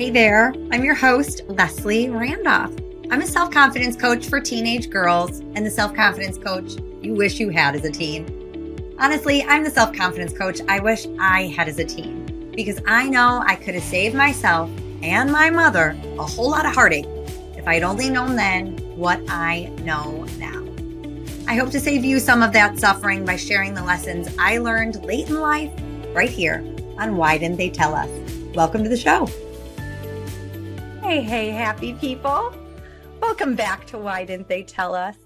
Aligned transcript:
Hey 0.00 0.08
there, 0.08 0.54
I'm 0.72 0.82
your 0.82 0.94
host, 0.94 1.42
Leslie 1.46 2.08
Randolph. 2.08 2.74
I'm 3.10 3.20
a 3.20 3.26
self 3.26 3.50
confidence 3.50 3.96
coach 3.96 4.28
for 4.28 4.40
teenage 4.40 4.88
girls 4.88 5.40
and 5.40 5.58
the 5.58 5.70
self 5.70 5.94
confidence 5.94 6.38
coach 6.38 6.76
you 7.02 7.12
wish 7.12 7.38
you 7.38 7.50
had 7.50 7.74
as 7.74 7.84
a 7.84 7.90
teen. 7.90 8.94
Honestly, 8.98 9.42
I'm 9.42 9.62
the 9.62 9.68
self 9.68 9.94
confidence 9.94 10.32
coach 10.32 10.62
I 10.70 10.80
wish 10.80 11.06
I 11.18 11.48
had 11.48 11.68
as 11.68 11.78
a 11.78 11.84
teen 11.84 12.50
because 12.56 12.80
I 12.86 13.10
know 13.10 13.44
I 13.46 13.56
could 13.56 13.74
have 13.74 13.84
saved 13.84 14.14
myself 14.14 14.70
and 15.02 15.30
my 15.30 15.50
mother 15.50 15.94
a 16.18 16.24
whole 16.24 16.50
lot 16.50 16.64
of 16.64 16.72
heartache 16.72 17.04
if 17.58 17.68
I'd 17.68 17.82
only 17.82 18.08
known 18.08 18.36
then 18.36 18.78
what 18.96 19.20
I 19.28 19.64
know 19.82 20.24
now. 20.38 20.64
I 21.46 21.56
hope 21.56 21.70
to 21.72 21.78
save 21.78 22.06
you 22.06 22.20
some 22.20 22.42
of 22.42 22.54
that 22.54 22.78
suffering 22.78 23.26
by 23.26 23.36
sharing 23.36 23.74
the 23.74 23.84
lessons 23.84 24.34
I 24.38 24.56
learned 24.56 25.04
late 25.04 25.28
in 25.28 25.38
life 25.40 25.70
right 26.14 26.30
here 26.30 26.64
on 26.96 27.18
Why 27.18 27.36
Didn't 27.36 27.58
They 27.58 27.68
Tell 27.68 27.94
Us? 27.94 28.08
Welcome 28.54 28.82
to 28.82 28.88
the 28.88 28.96
show. 28.96 29.28
Hey, 31.10 31.22
hey, 31.22 31.48
happy 31.48 31.92
people. 31.94 32.54
Welcome 33.20 33.56
back 33.56 33.84
to 33.88 33.98
Why 33.98 34.24
Didn't 34.24 34.46
They 34.46 34.62
Tell 34.62 34.94
Us? 34.94 35.16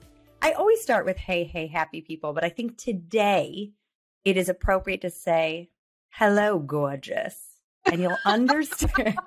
I 0.40 0.52
always 0.52 0.80
start 0.80 1.04
with 1.04 1.18
hey, 1.18 1.44
hey, 1.44 1.66
happy 1.66 2.00
people, 2.00 2.32
but 2.32 2.42
I 2.42 2.48
think 2.48 2.78
today 2.78 3.72
it 4.24 4.38
is 4.38 4.48
appropriate 4.48 5.02
to 5.02 5.10
say 5.10 5.68
hello, 6.08 6.58
gorgeous. 6.58 7.38
And 7.84 8.00
you'll 8.00 8.16
understand. 8.24 9.18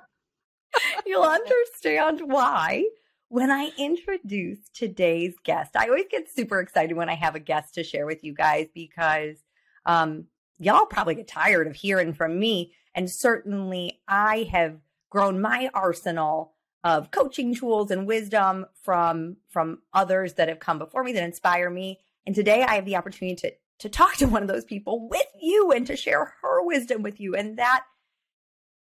you'll 1.06 1.22
understand 1.22 2.22
why 2.24 2.86
when 3.28 3.52
I 3.52 3.70
introduce 3.78 4.68
today's 4.70 5.36
guest. 5.44 5.76
I 5.76 5.86
always 5.86 6.06
get 6.10 6.28
super 6.28 6.58
excited 6.58 6.96
when 6.96 7.08
I 7.08 7.14
have 7.14 7.36
a 7.36 7.40
guest 7.40 7.74
to 7.74 7.84
share 7.84 8.04
with 8.04 8.24
you 8.24 8.34
guys 8.34 8.66
because 8.74 9.36
um, 9.86 10.24
y'all 10.58 10.86
probably 10.86 11.14
get 11.14 11.28
tired 11.28 11.68
of 11.68 11.76
hearing 11.76 12.14
from 12.14 12.36
me. 12.36 12.74
And 12.96 13.08
certainly 13.08 14.00
I 14.08 14.48
have 14.50 14.80
grown 15.10 15.40
my 15.40 15.70
arsenal 15.74 16.54
of 16.84 17.10
coaching 17.10 17.54
tools 17.54 17.90
and 17.90 18.06
wisdom 18.06 18.66
from 18.82 19.36
from 19.48 19.82
others 19.92 20.34
that 20.34 20.48
have 20.48 20.60
come 20.60 20.78
before 20.78 21.02
me 21.02 21.12
that 21.12 21.24
inspire 21.24 21.70
me. 21.70 21.98
And 22.26 22.34
today 22.34 22.62
I 22.62 22.74
have 22.76 22.84
the 22.84 22.96
opportunity 22.96 23.36
to 23.36 23.52
to 23.80 23.88
talk 23.88 24.16
to 24.16 24.26
one 24.26 24.42
of 24.42 24.48
those 24.48 24.64
people 24.64 25.08
with 25.08 25.26
you 25.40 25.70
and 25.70 25.86
to 25.86 25.96
share 25.96 26.34
her 26.42 26.64
wisdom 26.64 27.02
with 27.02 27.20
you. 27.20 27.34
And 27.34 27.58
that 27.58 27.84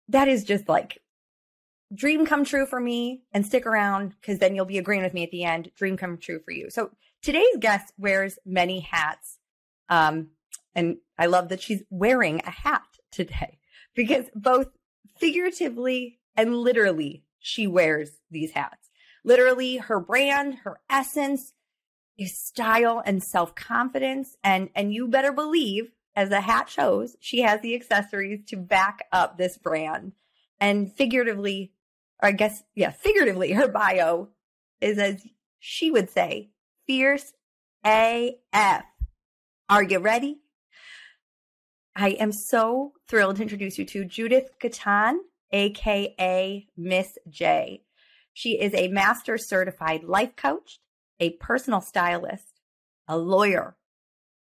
that 0.07 0.27
is 0.27 0.43
just 0.43 0.67
like 0.67 0.99
dream 1.93 2.25
come 2.25 2.45
true 2.45 2.65
for 2.65 2.79
me 2.79 3.23
and 3.33 3.45
stick 3.45 3.65
around 3.65 4.15
because 4.21 4.39
then 4.39 4.55
you'll 4.55 4.65
be 4.65 4.77
agreeing 4.77 5.03
with 5.03 5.13
me 5.13 5.23
at 5.23 5.31
the 5.31 5.43
end. 5.43 5.71
Dream 5.75 5.97
come 5.97 6.17
true 6.17 6.39
for 6.39 6.51
you. 6.51 6.69
So 6.69 6.91
today's 7.21 7.57
guest 7.59 7.93
wears 7.97 8.39
many 8.45 8.79
hats. 8.79 9.37
Um, 9.89 10.29
and 10.73 10.97
I 11.17 11.25
love 11.25 11.49
that 11.49 11.61
she's 11.61 11.83
wearing 11.89 12.41
a 12.45 12.51
hat 12.51 12.85
today 13.11 13.59
because 13.95 14.25
both 14.33 14.67
figuratively 15.21 16.19
and 16.35 16.57
literally 16.57 17.23
she 17.39 17.67
wears 17.67 18.09
these 18.29 18.51
hats. 18.51 18.89
Literally 19.23 19.77
her 19.77 19.99
brand, 19.99 20.55
her 20.63 20.79
essence 20.89 21.53
is 22.17 22.37
style 22.37 23.01
and 23.05 23.23
self-confidence. 23.23 24.35
And, 24.43 24.69
and 24.75 24.93
you 24.93 25.07
better 25.07 25.31
believe 25.31 25.91
as 26.15 26.29
the 26.29 26.41
hat 26.41 26.69
shows, 26.69 27.15
she 27.19 27.41
has 27.41 27.61
the 27.61 27.75
accessories 27.75 28.43
to 28.47 28.57
back 28.57 29.05
up 29.11 29.37
this 29.37 29.57
brand. 29.57 30.13
And 30.59 30.91
figuratively, 30.91 31.71
or 32.21 32.29
I 32.29 32.31
guess, 32.33 32.63
yeah, 32.75 32.91
figuratively, 32.91 33.51
her 33.53 33.67
bio 33.67 34.29
is 34.81 34.97
as 34.97 35.21
she 35.59 35.91
would 35.91 36.09
say, 36.09 36.49
fierce 36.87 37.33
AF. 37.85 38.83
Are 39.69 39.83
you 39.83 39.99
ready? 39.99 40.39
I 41.95 42.09
am 42.11 42.31
so 42.31 42.93
thrilled 43.11 43.35
to 43.35 43.41
introduce 43.41 43.77
you 43.77 43.83
to 43.83 44.05
Judith 44.05 44.51
Gaton, 44.61 45.17
aka 45.51 46.65
Miss 46.77 47.17
J. 47.27 47.83
She 48.31 48.57
is 48.57 48.73
a 48.73 48.87
master 48.87 49.37
certified 49.37 50.05
life 50.05 50.37
coach, 50.37 50.79
a 51.19 51.31
personal 51.31 51.81
stylist, 51.81 52.61
a 53.09 53.17
lawyer, 53.17 53.75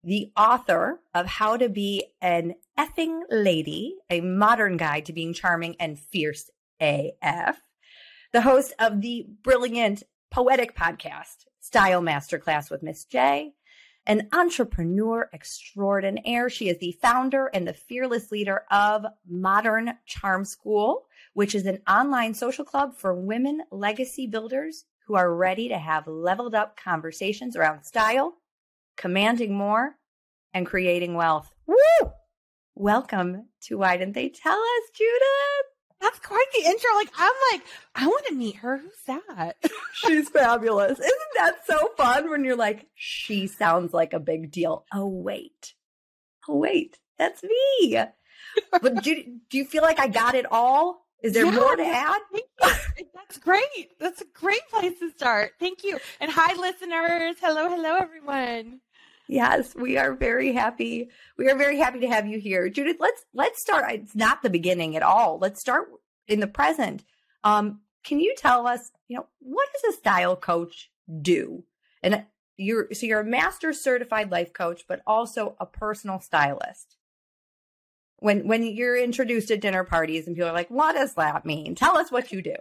the 0.03 0.33
author 0.35 0.99
of 1.13 1.27
How 1.27 1.55
to 1.55 1.69
Be 1.69 2.07
an 2.21 2.55
Effing 2.77 3.21
Lady, 3.29 3.95
a 4.09 4.19
modern 4.19 4.75
guide 4.75 5.05
to 5.05 5.13
being 5.13 5.33
charming 5.33 5.77
and 5.79 5.97
fierce 5.97 6.49
AF, 6.81 7.61
the 8.33 8.41
host 8.41 8.73
of 8.79 8.99
the 8.99 9.27
brilliant 9.43 10.03
poetic 10.29 10.75
podcast, 10.75 11.45
Style 11.61 12.01
Masterclass 12.01 12.69
with 12.69 12.83
Miss 12.83 13.05
J, 13.05 13.53
an 14.07 14.29
entrepreneur 14.31 15.29
extraordinaire. 15.33 16.49
She 16.49 16.69
is 16.69 16.77
the 16.79 16.97
founder 17.01 17.47
and 17.47 17.67
the 17.67 17.73
fearless 17.73 18.31
leader 18.31 18.63
of 18.71 19.05
Modern 19.29 19.95
Charm 20.05 20.45
School, 20.45 21.07
which 21.33 21.53
is 21.53 21.65
an 21.65 21.81
online 21.87 22.33
social 22.33 22.63
club 22.63 22.95
for 22.95 23.13
women 23.13 23.61
legacy 23.69 24.25
builders 24.25 24.85
who 25.05 25.15
are 25.15 25.35
ready 25.35 25.67
to 25.67 25.77
have 25.77 26.07
leveled 26.07 26.55
up 26.55 26.77
conversations 26.77 27.57
around 27.57 27.83
style, 27.83 28.35
commanding 28.95 29.53
more, 29.53 29.97
and 30.53 30.65
creating 30.65 31.13
wealth. 31.13 31.53
Woo! 31.65 32.11
Welcome 32.75 33.49
to 33.63 33.77
Why 33.77 33.97
Didn't 33.97 34.15
They 34.15 34.29
Tell 34.29 34.57
Us, 34.57 34.89
Judith? 34.95 35.76
That's 35.99 36.19
quite 36.19 36.45
the 36.53 36.65
intro. 36.65 36.89
Like, 36.95 37.09
I'm 37.17 37.33
like, 37.51 37.61
I 37.95 38.07
want 38.07 38.25
to 38.27 38.35
meet 38.35 38.57
her. 38.57 38.77
Who's 38.77 39.01
that? 39.07 39.57
She's 39.93 40.29
fabulous. 40.29 40.99
Isn't 40.99 41.33
that 41.37 41.65
so 41.65 41.89
fun 41.97 42.29
when 42.29 42.43
you're 42.43 42.55
like, 42.55 42.87
she 42.95 43.47
sounds 43.47 43.93
like 43.93 44.13
a 44.13 44.19
big 44.19 44.51
deal? 44.51 44.85
Oh, 44.93 45.07
wait. 45.07 45.73
Oh, 46.47 46.57
wait. 46.57 46.99
That's 47.17 47.43
me. 47.43 47.97
but 48.81 49.03
do, 49.03 49.23
do 49.49 49.57
you 49.57 49.65
feel 49.65 49.81
like 49.81 49.99
I 49.99 50.07
got 50.07 50.35
it 50.35 50.45
all? 50.51 51.07
Is 51.23 51.33
there 51.33 51.45
yeah, 51.45 51.51
more 51.51 51.75
to 51.75 51.83
add? 51.83 52.21
That's 52.61 53.39
great. 53.39 53.99
That's 53.99 54.21
a 54.21 54.25
great 54.33 54.61
place 54.69 54.99
to 54.99 55.09
start. 55.11 55.53
Thank 55.59 55.83
you. 55.83 55.99
And 56.19 56.31
hi, 56.31 56.53
listeners. 56.53 57.35
Hello, 57.41 57.69
hello, 57.69 57.95
everyone. 57.95 58.81
Yes, 59.27 59.75
we 59.75 59.97
are 59.97 60.13
very 60.13 60.53
happy. 60.53 61.09
We 61.37 61.49
are 61.49 61.57
very 61.57 61.77
happy 61.77 61.99
to 61.99 62.07
have 62.07 62.27
you 62.27 62.39
here, 62.39 62.69
Judith. 62.69 62.97
Let's 62.99 63.25
let's 63.33 63.61
start. 63.61 63.91
It's 63.91 64.15
not 64.15 64.41
the 64.41 64.49
beginning 64.49 64.95
at 64.95 65.03
all. 65.03 65.37
Let's 65.37 65.59
start 65.59 65.89
in 66.27 66.39
the 66.39 66.47
present. 66.47 67.03
Um, 67.43 67.81
can 68.03 68.19
you 68.19 68.33
tell 68.37 68.67
us, 68.67 68.91
you 69.07 69.17
know, 69.17 69.27
what 69.39 69.67
does 69.73 69.93
a 69.93 69.97
style 69.97 70.35
coach 70.37 70.89
do? 71.21 71.63
And 72.01 72.23
you're 72.55 72.87
so 72.93 73.05
you're 73.05 73.19
a 73.19 73.25
master 73.25 73.73
certified 73.73 74.31
life 74.31 74.53
coach, 74.53 74.85
but 74.87 75.01
also 75.05 75.55
a 75.59 75.65
personal 75.65 76.21
stylist. 76.21 76.95
When 78.19 78.47
when 78.47 78.63
you're 78.63 78.97
introduced 78.97 79.51
at 79.51 79.61
dinner 79.61 79.83
parties 79.83 80.25
and 80.25 80.35
people 80.35 80.49
are 80.49 80.53
like, 80.53 80.69
"What 80.69 80.93
does 80.93 81.13
that 81.15 81.45
mean?" 81.45 81.75
Tell 81.75 81.97
us 81.97 82.11
what 82.11 82.31
you 82.31 82.41
do. 82.41 82.55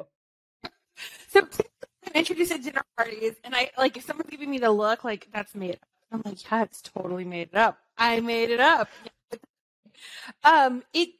So 1.28 1.42
I'm 2.06 2.12
introduced 2.14 2.52
at 2.52 2.62
dinner 2.62 2.84
parties, 2.96 3.34
and 3.44 3.54
I 3.54 3.70
like 3.78 3.96
if 3.96 4.04
someone's 4.04 4.30
giving 4.30 4.50
me 4.50 4.58
the 4.58 4.70
look, 4.70 5.04
like 5.04 5.28
that's 5.32 5.54
made 5.54 5.78
I'm 6.10 6.22
like, 6.24 6.50
yeah, 6.50 6.62
it's 6.62 6.82
totally 6.82 7.24
made 7.24 7.48
it 7.52 7.56
up. 7.56 7.78
I 7.98 8.20
made 8.20 8.50
it 8.50 8.60
up. 8.60 8.88
um, 10.44 10.82
it. 10.92 11.10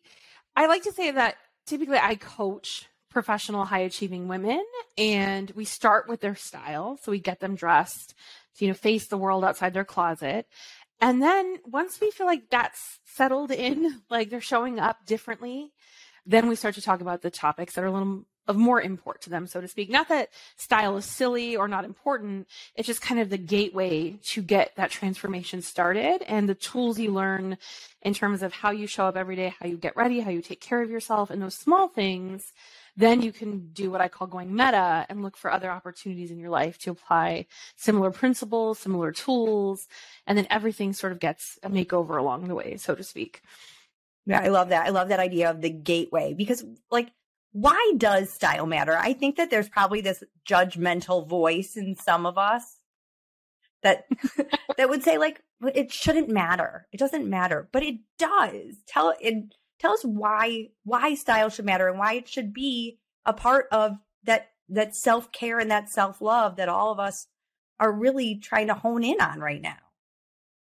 I 0.55 0.67
like 0.67 0.85
to 0.85 0.93
say 0.93 1.11
that 1.11 1.37
typically 1.67 1.99
I 1.99 2.15
coach 2.15 2.87
professional 3.11 3.65
high 3.65 3.81
achieving 3.81 4.29
women 4.29 4.63
and 4.99 5.51
we 5.53 5.65
start 5.65 6.07
with 6.07 6.21
their 6.21 6.35
style 6.35 6.99
so 7.03 7.11
we 7.11 7.19
get 7.19 7.41
them 7.41 7.55
dressed 7.55 8.15
to 8.55 8.65
you 8.65 8.71
know 8.71 8.75
face 8.75 9.07
the 9.07 9.17
world 9.17 9.43
outside 9.43 9.73
their 9.73 9.87
closet 9.87 10.47
and 11.01 11.23
then 11.23 11.57
once 11.65 11.99
we 11.99 12.11
feel 12.11 12.27
like 12.27 12.51
that's 12.51 12.99
settled 13.07 13.51
in 13.51 14.03
like 14.11 14.29
they're 14.29 14.41
showing 14.43 14.79
up 14.79 14.99
differently 15.07 15.73
then 16.27 16.47
we 16.47 16.57
start 16.57 16.75
to 16.75 16.83
talk 16.83 17.01
about 17.01 17.23
the 17.23 17.31
topics 17.31 17.75
that 17.75 17.85
are 17.85 17.87
a 17.87 17.93
little 17.93 18.27
of 18.49 18.57
more 18.57 18.81
import 18.81 19.21
to 19.23 19.31
them, 19.31 19.47
so 19.47 19.61
to 19.61 19.69
speak. 19.69 19.91
Not 19.91 20.09
that 20.09 20.31
style 20.57 20.97
is 20.97 21.05
silly 21.05 21.57
or 21.57 21.69
not 21.69 21.85
important. 21.85 22.47
It's 22.75 22.87
just 22.87 23.03
kind 23.03 23.21
of 23.21 23.31
the 23.31 23.39
gateway 23.39 24.19
to 24.25 24.43
get 24.43 24.75
that 24.77 24.91
transformation 24.91 25.63
started 25.63 26.23
and 26.23 26.49
the 26.49 26.55
tools 26.55 26.99
you 26.99 27.13
learn 27.13 27.59
in 28.03 28.15
terms 28.15 28.43
of 28.43 28.53
how 28.53 28.71
you 28.71 28.87
show 28.87 29.07
up 29.07 29.17
every 29.17 29.37
day, 29.37 29.55
how 29.59 29.67
you 29.67 29.77
get 29.77 29.97
ready, 29.97 30.21
how 30.21 30.31
you 30.31 30.43
take 30.43 30.61
care 30.61 30.83
of 30.83 30.91
yourself, 30.91 31.31
and 31.31 31.43
those 31.43 31.55
small 31.55 31.89
things. 31.89 32.53
Then 32.99 33.21
you 33.21 33.31
can 33.31 33.73
do 33.73 33.91
what 33.91 34.01
I 34.01 34.09
call 34.09 34.27
going 34.27 34.55
meta 34.55 35.05
and 35.11 35.23
look 35.23 35.37
for 35.37 35.53
other 35.53 35.71
opportunities 35.71 36.31
in 36.31 36.39
your 36.39 36.49
life 36.49 36.79
to 36.79 36.91
apply 36.91 37.47
similar 37.77 38.11
principles, 38.11 38.79
similar 38.79 39.13
tools, 39.13 39.87
and 40.27 40.39
then 40.39 40.47
everything 40.49 40.95
sort 40.95 41.13
of 41.13 41.21
gets 41.21 41.59
a 41.63 41.69
makeover 41.69 42.19
along 42.19 42.49
the 42.49 42.55
way, 42.55 42.79
so 42.79 42.95
to 42.95 43.03
speak. 43.03 43.43
Yeah, 44.25 44.41
I 44.41 44.49
love 44.49 44.71
that. 44.71 44.87
I 44.87 44.91
love 44.91 45.09
that 45.09 45.21
idea 45.21 45.51
of 45.51 45.61
the 45.61 45.71
gateway 45.71 46.33
because, 46.33 46.65
like, 46.91 47.11
why 47.57 47.93
does 47.97 48.29
style 48.31 48.67
matter? 48.67 48.95
I 48.95 49.15
think 49.15 49.37
that 49.37 49.49
there's 49.49 49.71
probably 49.71 50.03
this 50.03 50.23
judgmental 50.47 51.27
voice 51.27 51.75
in 51.75 51.97
some 51.97 52.27
of 52.27 52.37
us 52.37 52.81
that 53.83 54.05
that 54.77 54.91
would 54.91 55.03
say 55.03 55.17
like 55.17 55.41
it 55.75 55.91
shouldn't 55.91 56.29
matter. 56.29 56.87
It 56.93 56.99
doesn't 56.99 57.27
matter, 57.27 57.67
but 57.73 57.83
it 57.83 57.97
does. 58.19 58.77
Tell 58.87 59.15
it 59.19 59.55
tell 59.79 59.93
us 59.93 60.03
why 60.03 60.69
why 60.85 61.15
style 61.15 61.49
should 61.49 61.65
matter 61.65 61.89
and 61.89 61.99
why 61.99 62.13
it 62.13 62.29
should 62.29 62.53
be 62.53 62.99
a 63.25 63.33
part 63.33 63.69
of 63.73 63.97
that 64.25 64.51
that 64.69 64.95
self-care 64.95 65.59
and 65.59 65.71
that 65.71 65.89
self-love 65.89 66.57
that 66.57 66.69
all 66.69 66.93
of 66.93 67.01
us 67.01 67.27
are 67.81 67.91
really 67.91 68.37
trying 68.37 68.67
to 68.67 68.75
hone 68.75 69.03
in 69.03 69.19
on 69.19 69.41
right 69.41 69.63
now. 69.63 69.79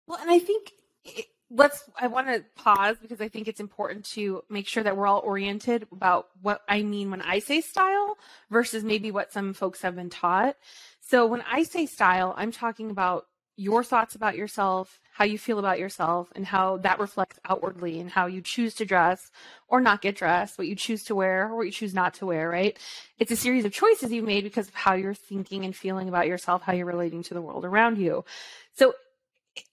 Well, 0.07 0.19
and 0.19 0.31
I 0.31 0.39
think 0.39 0.73
it, 1.05 1.27
let's 1.56 1.85
i 1.99 2.06
want 2.06 2.26
to 2.26 2.44
pause 2.55 2.97
because 3.00 3.20
i 3.20 3.29
think 3.29 3.49
it's 3.49 3.61
important 3.61 4.05
to 4.05 4.43
make 4.50 4.69
sure 4.69 4.82
that 4.82 4.97
we're 4.97 5.06
all 5.06 5.23
oriented 5.25 5.87
about 5.91 6.29
what 6.43 6.61
i 6.69 6.82
mean 6.82 7.11
when 7.11 7.23
i 7.23 7.38
say 7.38 7.61
style 7.61 8.17
versus 8.50 8.85
maybe 8.85 9.11
what 9.11 9.32
some 9.32 9.55
folks 9.55 9.82
have 9.82 9.97
been 9.97 10.11
taught. 10.11 10.56
So 11.00 11.26
when 11.26 11.43
i 11.50 11.62
say 11.62 11.87
style 11.87 12.35
i'm 12.37 12.53
talking 12.53 12.91
about 12.91 13.26
your 13.56 13.82
thoughts 13.82 14.14
about 14.14 14.37
yourself 14.37 15.00
how 15.14 15.25
you 15.25 15.38
feel 15.38 15.58
about 15.58 15.79
yourself 15.79 16.31
and 16.37 16.44
how 16.44 16.76
that 16.79 16.99
reflects 16.99 17.38
outwardly 17.49 18.00
and 18.00 18.11
how 18.11 18.26
you 18.26 18.43
choose 18.43 18.75
to 18.75 18.85
dress 18.85 19.31
or 19.69 19.81
not 19.81 20.02
get 20.02 20.14
dressed 20.14 20.59
what 20.59 20.67
you 20.67 20.76
choose 20.76 21.05
to 21.05 21.14
wear 21.14 21.49
or 21.49 21.56
what 21.56 21.64
you 21.64 21.73
choose 21.73 21.94
not 21.94 22.12
to 22.12 22.26
wear 22.26 22.50
right? 22.50 22.79
It's 23.19 23.31
a 23.31 23.37
series 23.37 23.64
of 23.64 23.73
choices 23.73 24.12
you've 24.12 24.26
made 24.26 24.44
because 24.44 24.69
of 24.69 24.75
how 24.75 24.93
you're 24.93 25.14
thinking 25.14 25.64
and 25.64 25.75
feeling 25.75 26.11
about 26.11 26.26
yourself 26.26 26.61
how 26.61 26.75
you're 26.75 26.85
relating 26.85 27.23
to 27.23 27.35
the 27.35 27.41
world 27.41 27.64
around 27.64 27.97
you. 27.97 28.26
So 28.75 28.93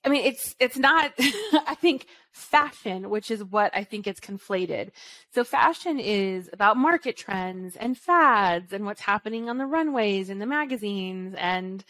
I 0.03 0.09
mean, 0.09 0.25
it's 0.25 0.55
it's 0.59 0.77
not. 0.77 1.13
I 1.19 1.75
think 1.79 2.07
fashion, 2.31 3.09
which 3.09 3.31
is 3.31 3.43
what 3.43 3.71
I 3.75 3.83
think 3.83 4.07
it's 4.07 4.19
conflated. 4.19 4.89
So 5.33 5.43
fashion 5.43 5.99
is 5.99 6.49
about 6.51 6.77
market 6.77 7.17
trends 7.17 7.75
and 7.75 7.97
fads 7.97 8.73
and 8.73 8.85
what's 8.85 9.01
happening 9.01 9.49
on 9.49 9.57
the 9.57 9.65
runways 9.65 10.29
and 10.29 10.41
the 10.41 10.45
magazines 10.45 11.35
and 11.37 11.83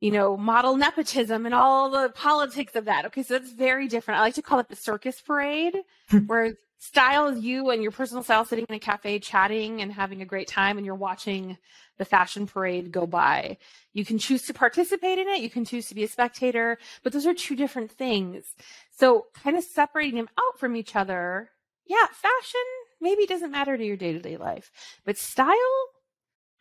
you 0.00 0.10
know 0.10 0.36
model 0.36 0.76
nepotism 0.76 1.44
and 1.44 1.54
all 1.54 1.90
the 1.90 2.10
politics 2.10 2.76
of 2.76 2.84
that. 2.86 3.04
Okay, 3.06 3.22
so 3.22 3.38
that's 3.38 3.52
very 3.52 3.88
different. 3.88 4.18
I 4.18 4.22
like 4.22 4.34
to 4.34 4.42
call 4.42 4.60
it 4.60 4.68
the 4.68 4.76
circus 4.76 5.20
parade, 5.20 5.76
where 6.26 6.54
style 6.78 7.26
is 7.28 7.44
you 7.44 7.70
and 7.70 7.82
your 7.82 7.92
personal 7.92 8.22
style 8.22 8.44
sitting 8.44 8.64
in 8.68 8.74
a 8.74 8.78
cafe 8.78 9.18
chatting 9.18 9.82
and 9.82 9.92
having 9.92 10.22
a 10.22 10.26
great 10.26 10.48
time 10.48 10.76
and 10.76 10.86
you're 10.86 10.94
watching 10.94 11.58
the 11.98 12.04
fashion 12.04 12.46
parade 12.46 12.92
go 12.92 13.06
by. 13.06 13.58
You 13.92 14.04
can 14.04 14.18
choose 14.18 14.42
to 14.42 14.54
participate 14.54 15.18
in 15.18 15.28
it, 15.28 15.40
you 15.40 15.50
can 15.50 15.64
choose 15.64 15.88
to 15.88 15.94
be 15.94 16.04
a 16.04 16.08
spectator, 16.08 16.78
but 17.02 17.12
those 17.12 17.26
are 17.26 17.34
two 17.34 17.56
different 17.56 17.90
things. 17.90 18.54
So, 18.90 19.26
kind 19.34 19.56
of 19.56 19.64
separating 19.64 20.16
them 20.16 20.28
out 20.38 20.58
from 20.58 20.76
each 20.76 20.94
other. 20.94 21.50
Yeah, 21.84 22.06
fashion 22.12 22.60
maybe 23.00 23.26
doesn't 23.26 23.50
matter 23.50 23.76
to 23.76 23.84
your 23.84 23.96
day-to-day 23.96 24.36
life, 24.36 24.70
but 25.04 25.18
style 25.18 25.54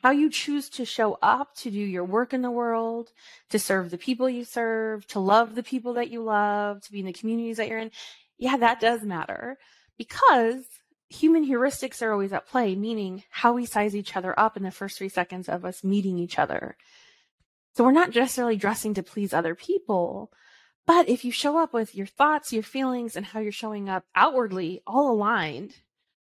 how 0.02 0.12
you 0.12 0.30
choose 0.30 0.70
to 0.70 0.86
show 0.86 1.18
up 1.22 1.56
to 1.56 1.72
do 1.72 1.80
your 1.80 2.04
work 2.04 2.34
in 2.34 2.42
the 2.42 2.52
world, 2.52 3.12
to 3.50 3.60
serve 3.60 3.90
the 3.90 3.98
people 3.98 4.30
you 4.30 4.44
serve, 4.44 5.06
to 5.08 5.20
love 5.20 5.56
the 5.56 5.64
people 5.64 5.94
that 5.94 6.10
you 6.10 6.24
love, 6.24 6.82
to 6.84 6.92
be 6.92 7.00
in 7.00 7.06
the 7.06 7.14
communities 7.14 7.58
that 7.58 7.68
you're 7.68 7.80
in. 7.80 7.92
Yeah, 8.38 8.58
that 8.58 8.80
does 8.80 9.02
matter 9.04 9.58
because 9.98 10.66
human 11.10 11.46
heuristics 11.48 12.02
are 12.02 12.12
always 12.12 12.34
at 12.34 12.48
play, 12.48 12.76
meaning 12.76 13.24
how 13.30 13.54
we 13.54 13.66
size 13.66 13.96
each 13.96 14.16
other 14.16 14.38
up 14.40 14.58
in 14.58 14.64
the 14.64 14.72
first 14.72 14.98
three 14.98 15.10
seconds 15.10 15.48
of 15.48 15.64
us 15.66 15.84
meeting 15.84 16.18
each 16.18 16.38
other. 16.38 16.76
So 17.76 17.84
we're 17.84 17.92
not 17.92 18.14
necessarily 18.14 18.58
dressing 18.58 18.94
to 18.96 19.04
please 19.04 19.34
other 19.34 19.56
people, 19.56 20.32
but 20.86 21.10
if 21.10 21.24
you 21.24 21.32
show 21.32 21.58
up 21.60 21.74
with 21.74 21.96
your 21.96 22.08
thoughts, 22.08 22.52
your 22.52 22.64
feelings, 22.64 23.16
and 23.16 23.26
how 23.26 23.40
you're 23.40 23.52
showing 23.52 23.88
up 23.90 24.06
outwardly 24.16 24.82
all 24.88 25.12
aligned, 25.12 25.76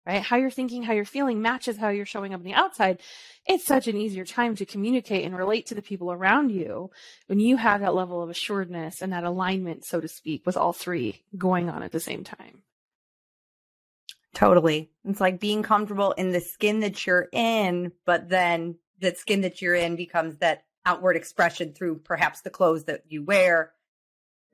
right? 0.05 0.21
How 0.21 0.37
you're 0.37 0.49
thinking, 0.49 0.83
how 0.83 0.93
you're 0.93 1.05
feeling 1.05 1.41
matches 1.41 1.77
how 1.77 1.89
you're 1.89 2.05
showing 2.05 2.33
up 2.33 2.39
on 2.39 2.45
the 2.45 2.53
outside. 2.53 2.99
It's 3.45 3.65
such 3.65 3.87
an 3.87 3.97
easier 3.97 4.23
time 4.23 4.55
to 4.55 4.65
communicate 4.65 5.25
and 5.25 5.37
relate 5.37 5.65
to 5.67 5.75
the 5.75 5.81
people 5.81 6.11
around 6.11 6.51
you 6.51 6.91
when 7.27 7.39
you 7.39 7.57
have 7.57 7.81
that 7.81 7.95
level 7.95 8.21
of 8.21 8.29
assuredness 8.29 9.01
and 9.01 9.11
that 9.11 9.25
alignment, 9.25 9.85
so 9.85 9.99
to 9.99 10.07
speak, 10.07 10.45
with 10.45 10.55
all 10.57 10.73
three 10.73 11.23
going 11.37 11.69
on 11.69 11.83
at 11.83 11.91
the 11.91 11.99
same 11.99 12.23
time. 12.23 12.63
Totally. 14.33 14.91
It's 15.05 15.21
like 15.21 15.39
being 15.39 15.63
comfortable 15.63 16.11
in 16.11 16.31
the 16.31 16.41
skin 16.41 16.81
that 16.81 17.05
you're 17.05 17.27
in, 17.31 17.91
but 18.05 18.29
then 18.29 18.75
that 18.99 19.17
skin 19.17 19.41
that 19.41 19.61
you're 19.61 19.75
in 19.75 19.95
becomes 19.95 20.37
that 20.37 20.63
outward 20.85 21.15
expression 21.15 21.73
through 21.73 21.99
perhaps 21.99 22.41
the 22.41 22.49
clothes 22.49 22.85
that 22.85 23.03
you 23.07 23.23
wear, 23.23 23.73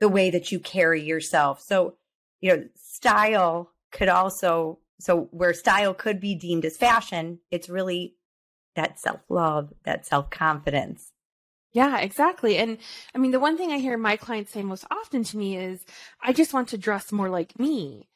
the 0.00 0.08
way 0.08 0.30
that 0.30 0.50
you 0.52 0.58
carry 0.58 1.02
yourself. 1.02 1.60
So, 1.60 1.94
you 2.40 2.56
know, 2.56 2.64
style 2.76 3.70
could 3.92 4.08
also, 4.08 4.78
so 5.00 5.28
where 5.30 5.54
style 5.54 5.94
could 5.94 6.20
be 6.20 6.34
deemed 6.34 6.64
as 6.64 6.76
fashion, 6.76 7.40
it's 7.50 7.68
really 7.68 8.16
that 8.74 8.98
self 8.98 9.20
love, 9.28 9.72
that 9.84 10.06
self 10.06 10.30
confidence. 10.30 11.12
Yeah, 11.72 11.98
exactly. 11.98 12.56
And 12.56 12.78
I 13.14 13.18
mean, 13.18 13.32
the 13.32 13.40
one 13.40 13.56
thing 13.56 13.72
I 13.72 13.78
hear 13.78 13.98
my 13.98 14.16
clients 14.16 14.52
say 14.52 14.62
most 14.62 14.86
often 14.90 15.24
to 15.24 15.36
me 15.36 15.56
is, 15.56 15.84
I 16.22 16.32
just 16.32 16.54
want 16.54 16.68
to 16.68 16.78
dress 16.78 17.10
more 17.10 17.28
like 17.28 17.58
me. 17.58 18.08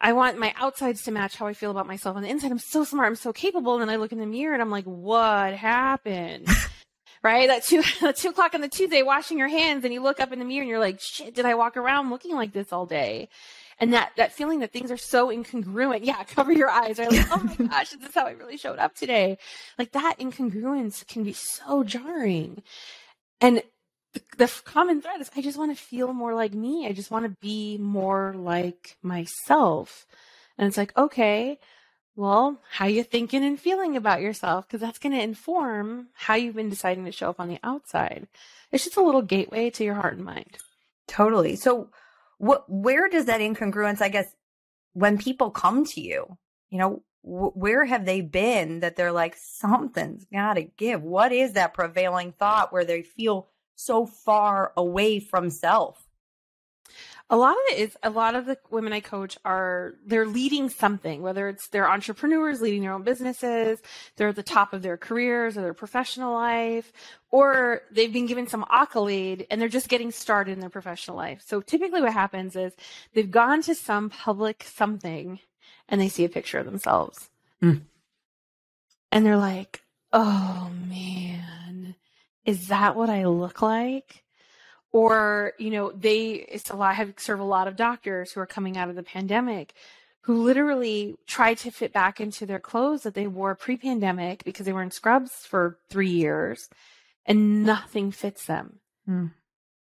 I 0.00 0.12
want 0.12 0.38
my 0.38 0.54
outsides 0.56 1.02
to 1.02 1.10
match 1.10 1.36
how 1.36 1.46
I 1.46 1.54
feel 1.54 1.70
about 1.70 1.86
myself. 1.86 2.16
On 2.16 2.22
the 2.22 2.28
inside, 2.28 2.52
I'm 2.52 2.58
so 2.58 2.84
smart, 2.84 3.08
I'm 3.08 3.16
so 3.16 3.32
capable. 3.32 3.74
And 3.74 3.82
then 3.82 3.90
I 3.90 3.96
look 3.96 4.12
in 4.12 4.18
the 4.18 4.26
mirror 4.26 4.52
and 4.52 4.62
I'm 4.62 4.70
like, 4.70 4.84
what 4.84 5.54
happened? 5.54 6.48
right? 7.22 7.48
That 7.48 7.64
two, 7.64 7.82
two 8.14 8.28
o'clock 8.28 8.54
on 8.54 8.60
the 8.60 8.68
Tuesday, 8.68 9.02
washing 9.02 9.38
your 9.38 9.48
hands, 9.48 9.84
and 9.84 9.92
you 9.92 10.02
look 10.02 10.20
up 10.20 10.32
in 10.32 10.38
the 10.38 10.44
mirror 10.44 10.62
and 10.62 10.68
you're 10.68 10.78
like, 10.78 11.00
shit, 11.00 11.34
did 11.34 11.44
I 11.44 11.54
walk 11.54 11.76
around 11.76 12.10
looking 12.10 12.34
like 12.34 12.52
this 12.52 12.72
all 12.72 12.86
day? 12.86 13.28
And 13.80 13.92
that, 13.92 14.12
that 14.16 14.32
feeling 14.32 14.60
that 14.60 14.72
things 14.72 14.90
are 14.90 14.96
so 14.96 15.28
incongruent. 15.28 16.00
Yeah, 16.04 16.22
cover 16.34 16.52
your 16.52 16.70
eyes. 16.70 16.98
Right? 16.98 17.10
Like, 17.10 17.26
oh 17.30 17.54
my 17.58 17.66
gosh, 17.66 17.92
is 17.92 17.98
this 17.98 18.14
how 18.14 18.26
I 18.26 18.32
really 18.32 18.56
showed 18.56 18.78
up 18.78 18.94
today? 18.94 19.38
Like 19.78 19.92
that 19.92 20.16
incongruence 20.18 21.06
can 21.06 21.22
be 21.22 21.32
so 21.32 21.84
jarring. 21.84 22.62
And 23.40 23.62
the, 24.36 24.62
common 24.64 25.02
thread 25.02 25.20
is 25.20 25.30
I 25.36 25.42
just 25.42 25.58
want 25.58 25.76
to 25.76 25.82
feel 25.82 26.12
more 26.12 26.34
like 26.34 26.54
me. 26.54 26.86
I 26.86 26.92
just 26.92 27.10
want 27.10 27.24
to 27.24 27.36
be 27.40 27.78
more 27.78 28.34
like 28.36 28.96
myself. 29.02 30.06
And 30.56 30.66
it's 30.66 30.76
like, 30.76 30.96
okay, 30.96 31.58
well, 32.16 32.60
how 32.70 32.86
you 32.86 33.04
thinking 33.04 33.44
and 33.44 33.60
feeling 33.60 33.96
about 33.96 34.20
yourself? 34.20 34.66
Because 34.66 34.80
that's 34.80 34.98
going 34.98 35.14
to 35.14 35.22
inform 35.22 36.08
how 36.14 36.34
you've 36.34 36.56
been 36.56 36.70
deciding 36.70 37.04
to 37.04 37.12
show 37.12 37.30
up 37.30 37.40
on 37.40 37.48
the 37.48 37.60
outside. 37.62 38.26
It's 38.72 38.84
just 38.84 38.96
a 38.96 39.02
little 39.02 39.22
gateway 39.22 39.70
to 39.70 39.84
your 39.84 39.94
heart 39.94 40.16
and 40.16 40.24
mind. 40.24 40.58
Totally. 41.06 41.56
So, 41.56 41.90
what? 42.38 42.64
Where 42.68 43.08
does 43.08 43.26
that 43.26 43.40
incongruence? 43.40 44.00
I 44.00 44.08
guess 44.08 44.26
when 44.92 45.18
people 45.18 45.50
come 45.50 45.84
to 45.84 46.00
you, 46.00 46.36
you 46.70 46.78
know, 46.78 47.02
where 47.22 47.84
have 47.84 48.04
they 48.04 48.20
been 48.20 48.80
that 48.80 48.96
they're 48.96 49.12
like 49.12 49.36
something's 49.36 50.24
got 50.24 50.54
to 50.54 50.62
give? 50.62 51.02
What 51.02 51.32
is 51.32 51.52
that 51.52 51.74
prevailing 51.74 52.32
thought 52.32 52.72
where 52.72 52.84
they 52.84 53.02
feel 53.02 53.48
so 53.78 54.06
far 54.06 54.72
away 54.76 55.20
from 55.20 55.50
self? 55.50 56.04
A 57.30 57.36
lot 57.36 57.52
of 57.52 57.58
it 57.70 57.78
is 57.78 57.96
a 58.02 58.08
lot 58.08 58.34
of 58.34 58.46
the 58.46 58.56
women 58.70 58.92
I 58.92 59.00
coach 59.00 59.36
are 59.44 59.94
they're 60.04 60.26
leading 60.26 60.70
something, 60.70 61.20
whether 61.20 61.48
it's 61.48 61.68
they're 61.68 61.88
entrepreneurs 61.88 62.62
leading 62.62 62.80
their 62.80 62.94
own 62.94 63.02
businesses, 63.02 63.80
they're 64.16 64.28
at 64.28 64.36
the 64.36 64.42
top 64.42 64.72
of 64.72 64.80
their 64.80 64.96
careers 64.96 65.56
or 65.56 65.60
their 65.60 65.74
professional 65.74 66.32
life, 66.32 66.90
or 67.30 67.82
they've 67.92 68.12
been 68.12 68.26
given 68.26 68.46
some 68.46 68.64
accolade 68.70 69.46
and 69.50 69.60
they're 69.60 69.68
just 69.68 69.90
getting 69.90 70.10
started 70.10 70.52
in 70.52 70.60
their 70.60 70.70
professional 70.70 71.18
life. 71.18 71.42
So 71.46 71.60
typically 71.60 72.00
what 72.00 72.14
happens 72.14 72.56
is 72.56 72.72
they've 73.12 73.30
gone 73.30 73.60
to 73.62 73.74
some 73.74 74.08
public 74.08 74.64
something 74.64 75.38
and 75.86 76.00
they 76.00 76.08
see 76.08 76.24
a 76.24 76.30
picture 76.30 76.58
of 76.58 76.66
themselves. 76.66 77.28
Mm. 77.62 77.82
And 79.12 79.26
they're 79.26 79.36
like, 79.36 79.82
oh 80.14 80.70
man, 80.88 81.94
is 82.48 82.68
that 82.68 82.96
what 82.96 83.10
I 83.10 83.26
look 83.26 83.60
like? 83.60 84.24
Or, 84.90 85.52
you 85.58 85.68
know, 85.68 85.92
they, 85.92 86.30
it's 86.30 86.70
a 86.70 86.76
lot, 86.76 86.92
I 86.92 86.94
have 86.94 87.12
served 87.18 87.42
a 87.42 87.44
lot 87.44 87.68
of 87.68 87.76
doctors 87.76 88.32
who 88.32 88.40
are 88.40 88.46
coming 88.46 88.78
out 88.78 88.88
of 88.88 88.96
the 88.96 89.02
pandemic 89.02 89.74
who 90.22 90.42
literally 90.42 91.16
tried 91.26 91.58
to 91.58 91.70
fit 91.70 91.92
back 91.92 92.22
into 92.22 92.46
their 92.46 92.58
clothes 92.58 93.02
that 93.02 93.12
they 93.12 93.26
wore 93.26 93.54
pre 93.54 93.76
pandemic 93.76 94.44
because 94.44 94.64
they 94.64 94.72
were 94.72 94.82
in 94.82 94.90
scrubs 94.90 95.44
for 95.44 95.78
three 95.90 96.08
years 96.08 96.70
and 97.26 97.64
nothing 97.64 98.10
fits 98.10 98.46
them. 98.46 98.78
Mm. 99.06 99.32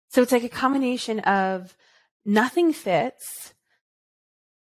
So 0.09 0.21
it's 0.21 0.33
like 0.33 0.43
a 0.43 0.49
combination 0.49 1.21
of 1.21 1.73
nothing 2.25 2.73
fits. 2.73 3.53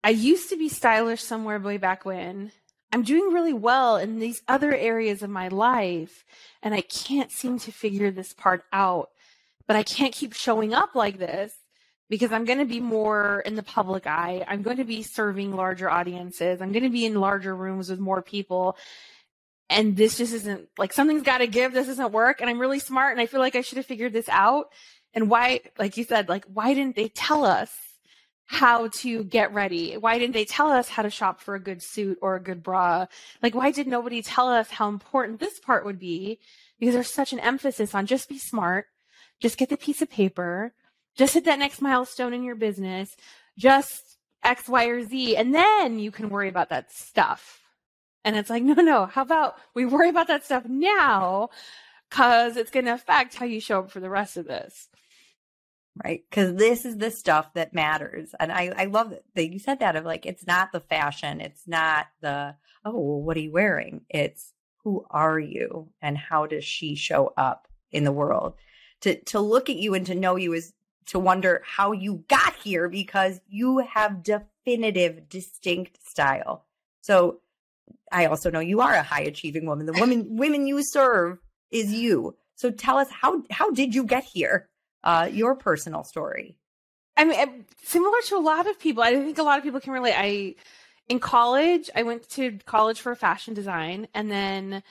I 0.05 0.11
used 0.11 0.51
to 0.51 0.57
be 0.57 0.69
stylish 0.69 1.23
somewhere 1.23 1.59
way 1.59 1.79
back 1.79 2.05
when, 2.05 2.53
I'm 2.93 3.03
doing 3.03 3.33
really 3.33 3.53
well 3.53 3.97
in 3.97 4.19
these 4.19 4.43
other 4.49 4.75
areas 4.75 5.23
of 5.23 5.31
my 5.31 5.49
life, 5.49 6.25
and 6.63 6.75
I 6.75 6.81
can't 6.81 7.31
seem 7.31 7.59
to 7.61 7.73
figure 7.73 8.11
this 8.11 8.33
part 8.33 8.65
out. 8.73 9.11
But 9.67 9.77
I 9.77 9.83
can't 9.83 10.15
keep 10.15 10.33
showing 10.33 10.73
up 10.73 10.95
like 10.95 11.19
this 11.19 11.55
because 12.09 12.33
I'm 12.33 12.47
going 12.47 12.59
to 12.59 12.65
be 12.65 12.81
more 12.81 13.43
in 13.45 13.55
the 13.55 13.63
public 13.63 14.07
eye. 14.07 14.45
I'm 14.49 14.63
going 14.63 14.79
to 14.79 14.85
be 14.85 15.03
serving 15.03 15.55
larger 15.55 15.91
audiences. 15.91 16.63
I'm 16.63 16.73
going 16.73 16.85
to 16.85 16.91
be 16.91 17.05
in 17.05 17.21
larger 17.21 17.55
rooms 17.55 17.91
with 17.91 17.99
more 17.99 18.23
people. 18.23 18.79
And 19.69 19.97
this 19.97 20.17
just 20.17 20.33
isn't 20.33 20.69
like 20.79 20.95
something's 20.95 21.23
got 21.23 21.39
to 21.39 21.47
give. 21.47 21.75
This 21.75 21.87
doesn't 21.87 22.13
work. 22.13 22.41
And 22.41 22.49
I'm 22.49 22.59
really 22.59 22.79
smart 22.79 23.13
and 23.13 23.21
I 23.21 23.27
feel 23.27 23.41
like 23.41 23.57
I 23.57 23.61
should 23.61 23.77
have 23.77 23.87
figured 23.87 24.15
this 24.15 24.29
out. 24.31 24.73
And 25.13 25.29
why, 25.29 25.61
like 25.79 25.99
you 25.99 26.05
said, 26.05 26.29
like, 26.29 26.47
why 26.47 26.73
didn't 26.73 26.97
they 26.97 27.09
tell 27.09 27.45
us? 27.45 27.71
How 28.49 28.89
to 28.89 29.25
get 29.25 29.53
ready? 29.53 29.99
Why 29.99 30.19
didn't 30.19 30.33
they 30.33 30.47
tell 30.47 30.73
us 30.73 30.89
how 30.89 31.03
to 31.03 31.11
shop 31.11 31.39
for 31.41 31.55
a 31.55 31.61
good 31.61 31.83
suit 31.83 32.19
or 32.23 32.35
a 32.35 32.43
good 32.43 32.63
bra? 32.63 33.07
Like, 33.43 33.55
why 33.55 33.71
did 33.71 33.87
nobody 33.87 34.23
tell 34.23 34.49
us 34.49 34.71
how 34.71 34.89
important 34.89 35.39
this 35.39 35.61
part 35.61 35.85
would 35.85 35.99
be? 35.99 36.39
Because 36.81 36.95
there's 36.95 37.13
such 37.13 37.35
an 37.35 37.41
emphasis 37.41 37.95
on 37.95 38.07
just 38.07 38.27
be 38.27 38.39
smart, 38.39 38.87
just 39.39 39.59
get 39.59 39.69
the 39.69 39.77
piece 39.77 40.01
of 40.01 40.09
paper, 40.09 40.73
just 41.15 41.35
hit 41.35 41.45
that 41.45 41.59
next 41.59 41.83
milestone 41.83 42.33
in 42.33 42.43
your 42.43 42.55
business, 42.55 43.15
just 43.59 44.17
X, 44.43 44.67
Y, 44.67 44.85
or 44.87 45.05
Z, 45.05 45.37
and 45.37 45.55
then 45.55 45.99
you 45.99 46.11
can 46.11 46.31
worry 46.31 46.49
about 46.49 46.71
that 46.71 46.91
stuff. 46.91 47.61
And 48.25 48.35
it's 48.35 48.49
like, 48.49 48.63
no, 48.65 48.75
no, 48.75 49.05
how 49.05 49.23
about 49.23 49.57
we 49.75 49.85
worry 49.85 50.09
about 50.09 50.29
that 50.29 50.47
stuff 50.47 50.65
now? 50.67 51.51
Because 52.09 52.57
it's 52.57 52.71
going 52.71 52.87
to 52.87 52.95
affect 52.95 53.35
how 53.35 53.45
you 53.45 53.61
show 53.61 53.81
up 53.81 53.91
for 53.91 54.01
the 54.01 54.09
rest 54.09 54.39
of 54.39 54.47
this. 54.47 54.89
Right? 56.05 56.23
Because 56.29 56.55
this 56.55 56.85
is 56.85 56.97
the 56.97 57.11
stuff 57.11 57.53
that 57.55 57.75
matters. 57.75 58.35
And 58.39 58.53
I, 58.53 58.73
I 58.77 58.85
love 58.87 59.15
that 59.35 59.53
you 59.53 59.59
said 59.59 59.81
that 59.81 59.97
of 59.97 60.05
like, 60.05 60.27
it's 60.27 60.47
not 60.47 60.73
the 60.73 60.81
fashion. 60.81 61.41
It's 61.41 61.67
not 61.67 62.07
the, 62.21 62.55
oh, 62.85 62.93
well, 62.93 63.23
what 63.23 63.37
are 63.37 63.41
you 63.41 63.53
wearing? 63.53 64.03
It's 64.09 64.53
who 64.85 65.05
are 65.11 65.39
you 65.39 65.91
and 66.01 66.17
how 66.17 66.47
does 66.47 66.65
she 66.65 66.95
show 66.95 67.33
up 67.37 67.69
in 67.91 68.05
the 68.05 68.13
world? 68.13 68.55
To, 69.03 69.21
to 69.25 69.41
look 69.41 69.71
at 69.71 69.77
you 69.77 69.95
and 69.95 70.07
to 70.07 70.15
know 70.15 70.37
you 70.37 70.53
is 70.53 70.73
to 71.07 71.19
wonder 71.19 71.63
how 71.65 71.93
you 71.93 72.25
got 72.29 72.55
here 72.57 72.89
because 72.89 73.41
you 73.49 73.79
have 73.79 74.23
definitive, 74.23 75.29
distinct 75.29 75.99
style. 76.07 76.67
So 77.01 77.41
I 78.13 78.27
also 78.27 78.51
know 78.51 78.61
you 78.61 78.81
are 78.81 78.95
a 78.95 79.03
high 79.03 79.23
achieving 79.23 79.67
woman. 79.67 79.87
The 79.87 79.93
woman, 79.95 80.37
women 80.37 80.67
you 80.67 80.83
serve 80.83 81.39
is 81.71 81.93
you. 81.93 82.37
So 82.57 82.71
tell 82.71 82.99
us 82.99 83.09
how, 83.11 83.43
how 83.51 83.71
did 83.71 83.95
you 83.95 84.05
get 84.05 84.25
here? 84.25 84.69
Uh, 85.05 85.29
your 85.31 85.55
personal 85.55 86.05
story. 86.05 86.57
I 87.17 87.25
mean, 87.25 87.65
similar 87.83 88.19
to 88.27 88.37
a 88.37 88.39
lot 88.39 88.69
of 88.69 88.79
people, 88.79 89.03
I 89.03 89.15
think 89.15 89.39
a 89.39 89.43
lot 89.43 89.59
of 89.59 89.65
people 89.65 89.81
can 89.81 89.93
relate. 89.93 90.15
I, 90.17 90.55
in 91.09 91.19
college, 91.19 91.91
I 91.95 92.05
went 92.05 92.29
to 92.31 92.59
college 92.65 93.01
for 93.01 93.15
fashion 93.15 93.55
design, 93.55 94.07
and 94.15 94.31
then 94.31 94.83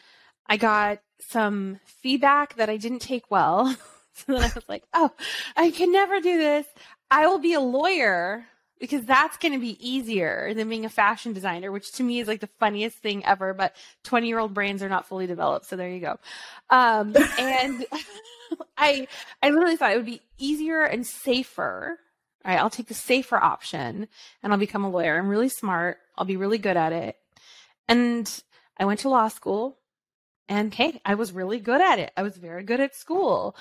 I 0.48 0.58
got 0.58 1.00
some 1.20 1.80
feedback 1.86 2.56
that 2.56 2.70
I 2.70 2.78
didn't 2.78 3.00
take 3.00 3.32
well. 3.32 3.68
so 4.14 4.34
then 4.34 4.44
I 4.44 4.52
was 4.54 4.68
like, 4.68 4.84
oh, 4.94 5.12
I 5.56 5.72
can 5.72 5.92
never 5.92 6.20
do 6.20 6.38
this. 6.38 6.66
I 7.10 7.28
will 7.28 7.40
be 7.40 7.54
a 7.54 7.62
lawyer 7.62 8.46
because 8.80 9.06
that's 9.06 9.38
going 9.38 9.54
to 9.54 9.60
be 9.60 9.78
easier 9.86 10.54
than 10.54 10.70
being 10.70 10.86
a 10.86 10.90
fashion 10.90 11.34
designer, 11.34 11.72
which 11.72 11.92
to 11.94 12.04
me 12.04 12.20
is 12.20 12.28
like 12.28 12.42
the 12.42 12.50
funniest 12.60 12.98
thing 12.98 13.26
ever. 13.26 13.54
But 13.54 13.76
20 14.04 14.28
year 14.28 14.40
old 14.40 14.54
brains 14.54 14.84
are 14.84 14.90
not 14.90 15.08
fully 15.08 15.28
developed. 15.28 15.66
So 15.66 15.76
there 15.76 15.90
you 15.90 16.00
go. 16.00 16.18
Um, 16.70 17.16
and 17.40 17.86
I, 18.78 19.08
I 19.42 19.50
literally 19.50 19.78
thought 19.78 19.92
it 19.92 19.98
would 19.98 20.06
be 20.06 20.22
easier 20.38 20.84
and 20.84 21.06
safer. 21.06 22.00
All 22.46 22.52
right. 22.52 22.60
I'll 22.60 22.70
take 22.70 22.88
the 22.88 22.94
safer 22.94 23.38
option 23.38 24.08
and 24.44 24.54
I'll 24.54 24.60
become 24.60 24.84
a 24.84 24.90
lawyer. 24.90 25.18
I'm 25.18 25.30
really 25.30 25.50
smart. 25.50 25.98
I'll 26.18 26.26
be 26.26 26.38
really 26.38 26.58
good 26.58 26.78
at 26.78 26.94
it. 26.94 27.18
And 27.88 28.30
I 28.78 28.86
went 28.86 29.02
to 29.02 29.10
law 29.10 29.28
school 29.28 29.78
and 30.50 30.74
hey, 30.74 31.02
I 31.04 31.16
was 31.16 31.32
really 31.32 31.60
good 31.60 31.82
at 31.82 32.00
it. 32.00 32.12
I 32.16 32.24
was 32.24 32.38
very 32.38 32.64
good 32.64 32.80
at 32.80 32.96
school. 32.96 33.56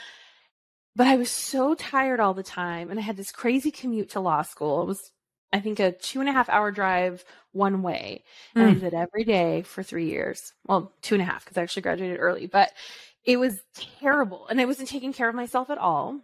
But 0.97 1.07
I 1.07 1.17
was 1.17 1.31
so 1.31 1.75
tired 1.75 2.21
all 2.21 2.33
the 2.33 2.43
time. 2.43 2.91
And 2.91 2.99
I 2.99 3.03
had 3.03 3.19
this 3.19 3.31
crazy 3.31 3.71
commute 3.71 4.11
to 4.11 4.21
law 4.21 4.43
school. 4.43 4.83
It 4.83 4.87
was, 4.87 5.13
I 5.53 5.61
think, 5.61 5.79
a 5.79 5.93
two 5.93 6.21
and 6.21 6.29
a 6.29 6.33
half 6.33 6.49
hour 6.49 6.71
drive 6.71 7.23
one 7.53 7.83
way. 7.83 8.25
And 8.55 8.65
mm. 8.65 8.71
I 8.71 8.73
hmm. 8.73 8.81
did 8.81 8.95
every 8.95 9.25
day 9.25 9.63
for 9.63 9.83
three 9.83 10.09
years. 10.09 10.55
Well, 10.67 10.93
two 11.03 11.15
and 11.15 11.23
a 11.23 11.27
half 11.27 11.45
because 11.45 11.59
I 11.59 11.63
actually 11.63 11.83
graduated 11.83 12.19
early. 12.19 12.47
But 12.47 12.73
it 13.25 13.37
was 13.37 13.61
terrible. 14.01 14.47
And 14.49 14.59
I 14.59 14.65
wasn't 14.65 14.89
taking 14.89 15.13
care 15.13 15.29
of 15.29 15.35
myself 15.35 15.69
at 15.69 15.79
all. 15.79 16.21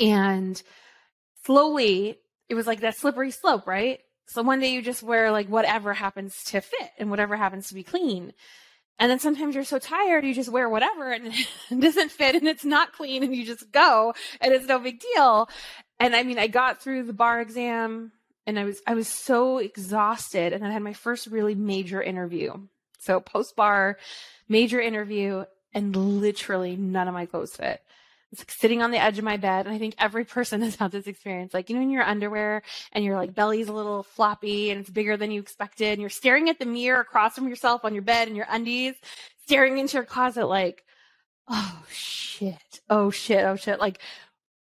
And 0.00 0.60
slowly, 1.44 2.18
it 2.48 2.54
was 2.54 2.66
like 2.66 2.80
that 2.80 2.96
slippery 2.96 3.30
slope, 3.30 3.66
right? 3.66 4.00
So 4.28 4.42
one 4.42 4.58
day 4.58 4.72
you 4.72 4.82
just 4.82 5.02
wear 5.02 5.30
like 5.30 5.48
whatever 5.48 5.92
happens 5.92 6.42
to 6.44 6.60
fit 6.60 6.90
and 6.98 7.10
whatever 7.10 7.36
happens 7.36 7.68
to 7.68 7.74
be 7.74 7.82
clean. 7.82 8.32
And 8.98 9.10
then 9.10 9.18
sometimes 9.18 9.54
you're 9.54 9.64
so 9.64 9.78
tired, 9.78 10.24
you 10.24 10.32
just 10.32 10.50
wear 10.50 10.68
whatever 10.68 11.12
and 11.12 11.26
it 11.70 11.80
doesn't 11.80 12.10
fit 12.10 12.34
and 12.34 12.48
it's 12.48 12.64
not 12.64 12.92
clean 12.92 13.22
and 13.22 13.34
you 13.34 13.44
just 13.44 13.70
go 13.70 14.14
and 14.40 14.52
it's 14.52 14.66
no 14.66 14.78
big 14.78 15.00
deal. 15.00 15.48
And 16.00 16.16
I 16.16 16.22
mean, 16.22 16.38
I 16.38 16.46
got 16.46 16.80
through 16.80 17.04
the 17.04 17.12
bar 17.12 17.40
exam 17.40 18.12
and 18.46 18.58
I 18.58 18.64
was, 18.64 18.80
I 18.86 18.94
was 18.94 19.08
so 19.08 19.58
exhausted. 19.58 20.52
And 20.52 20.64
I 20.66 20.70
had 20.70 20.82
my 20.82 20.92
first 20.92 21.26
really 21.26 21.54
major 21.54 22.02
interview. 22.02 22.54
So 22.98 23.20
post 23.20 23.54
bar, 23.54 23.98
major 24.48 24.80
interview 24.80 25.44
and 25.74 25.94
literally 25.94 26.74
none 26.76 27.06
of 27.06 27.14
my 27.14 27.26
clothes 27.26 27.54
fit. 27.54 27.82
It's 28.32 28.40
like 28.40 28.50
sitting 28.50 28.82
on 28.82 28.90
the 28.90 29.02
edge 29.02 29.18
of 29.18 29.24
my 29.24 29.36
bed. 29.36 29.66
And 29.66 29.74
I 29.74 29.78
think 29.78 29.94
every 29.98 30.24
person 30.24 30.62
has 30.62 30.76
had 30.76 30.92
this 30.92 31.06
experience. 31.06 31.54
Like, 31.54 31.70
you 31.70 31.76
know, 31.76 31.82
in 31.82 31.90
your 31.90 32.02
underwear 32.02 32.62
and 32.92 33.04
your 33.04 33.16
like 33.16 33.34
belly's 33.34 33.68
a 33.68 33.72
little 33.72 34.02
floppy 34.02 34.70
and 34.70 34.80
it's 34.80 34.90
bigger 34.90 35.16
than 35.16 35.30
you 35.30 35.40
expected. 35.40 35.92
And 35.92 36.00
you're 36.00 36.10
staring 36.10 36.48
at 36.48 36.58
the 36.58 36.66
mirror 36.66 37.00
across 37.00 37.34
from 37.34 37.48
yourself 37.48 37.84
on 37.84 37.94
your 37.94 38.02
bed 38.02 38.28
in 38.28 38.36
your 38.36 38.46
undies, 38.48 38.94
staring 39.44 39.78
into 39.78 39.94
your 39.94 40.04
closet 40.04 40.46
like, 40.46 40.84
oh 41.48 41.84
shit, 41.90 42.80
oh 42.90 43.10
shit, 43.10 43.44
oh 43.44 43.56
shit. 43.56 43.80
Like, 43.80 44.00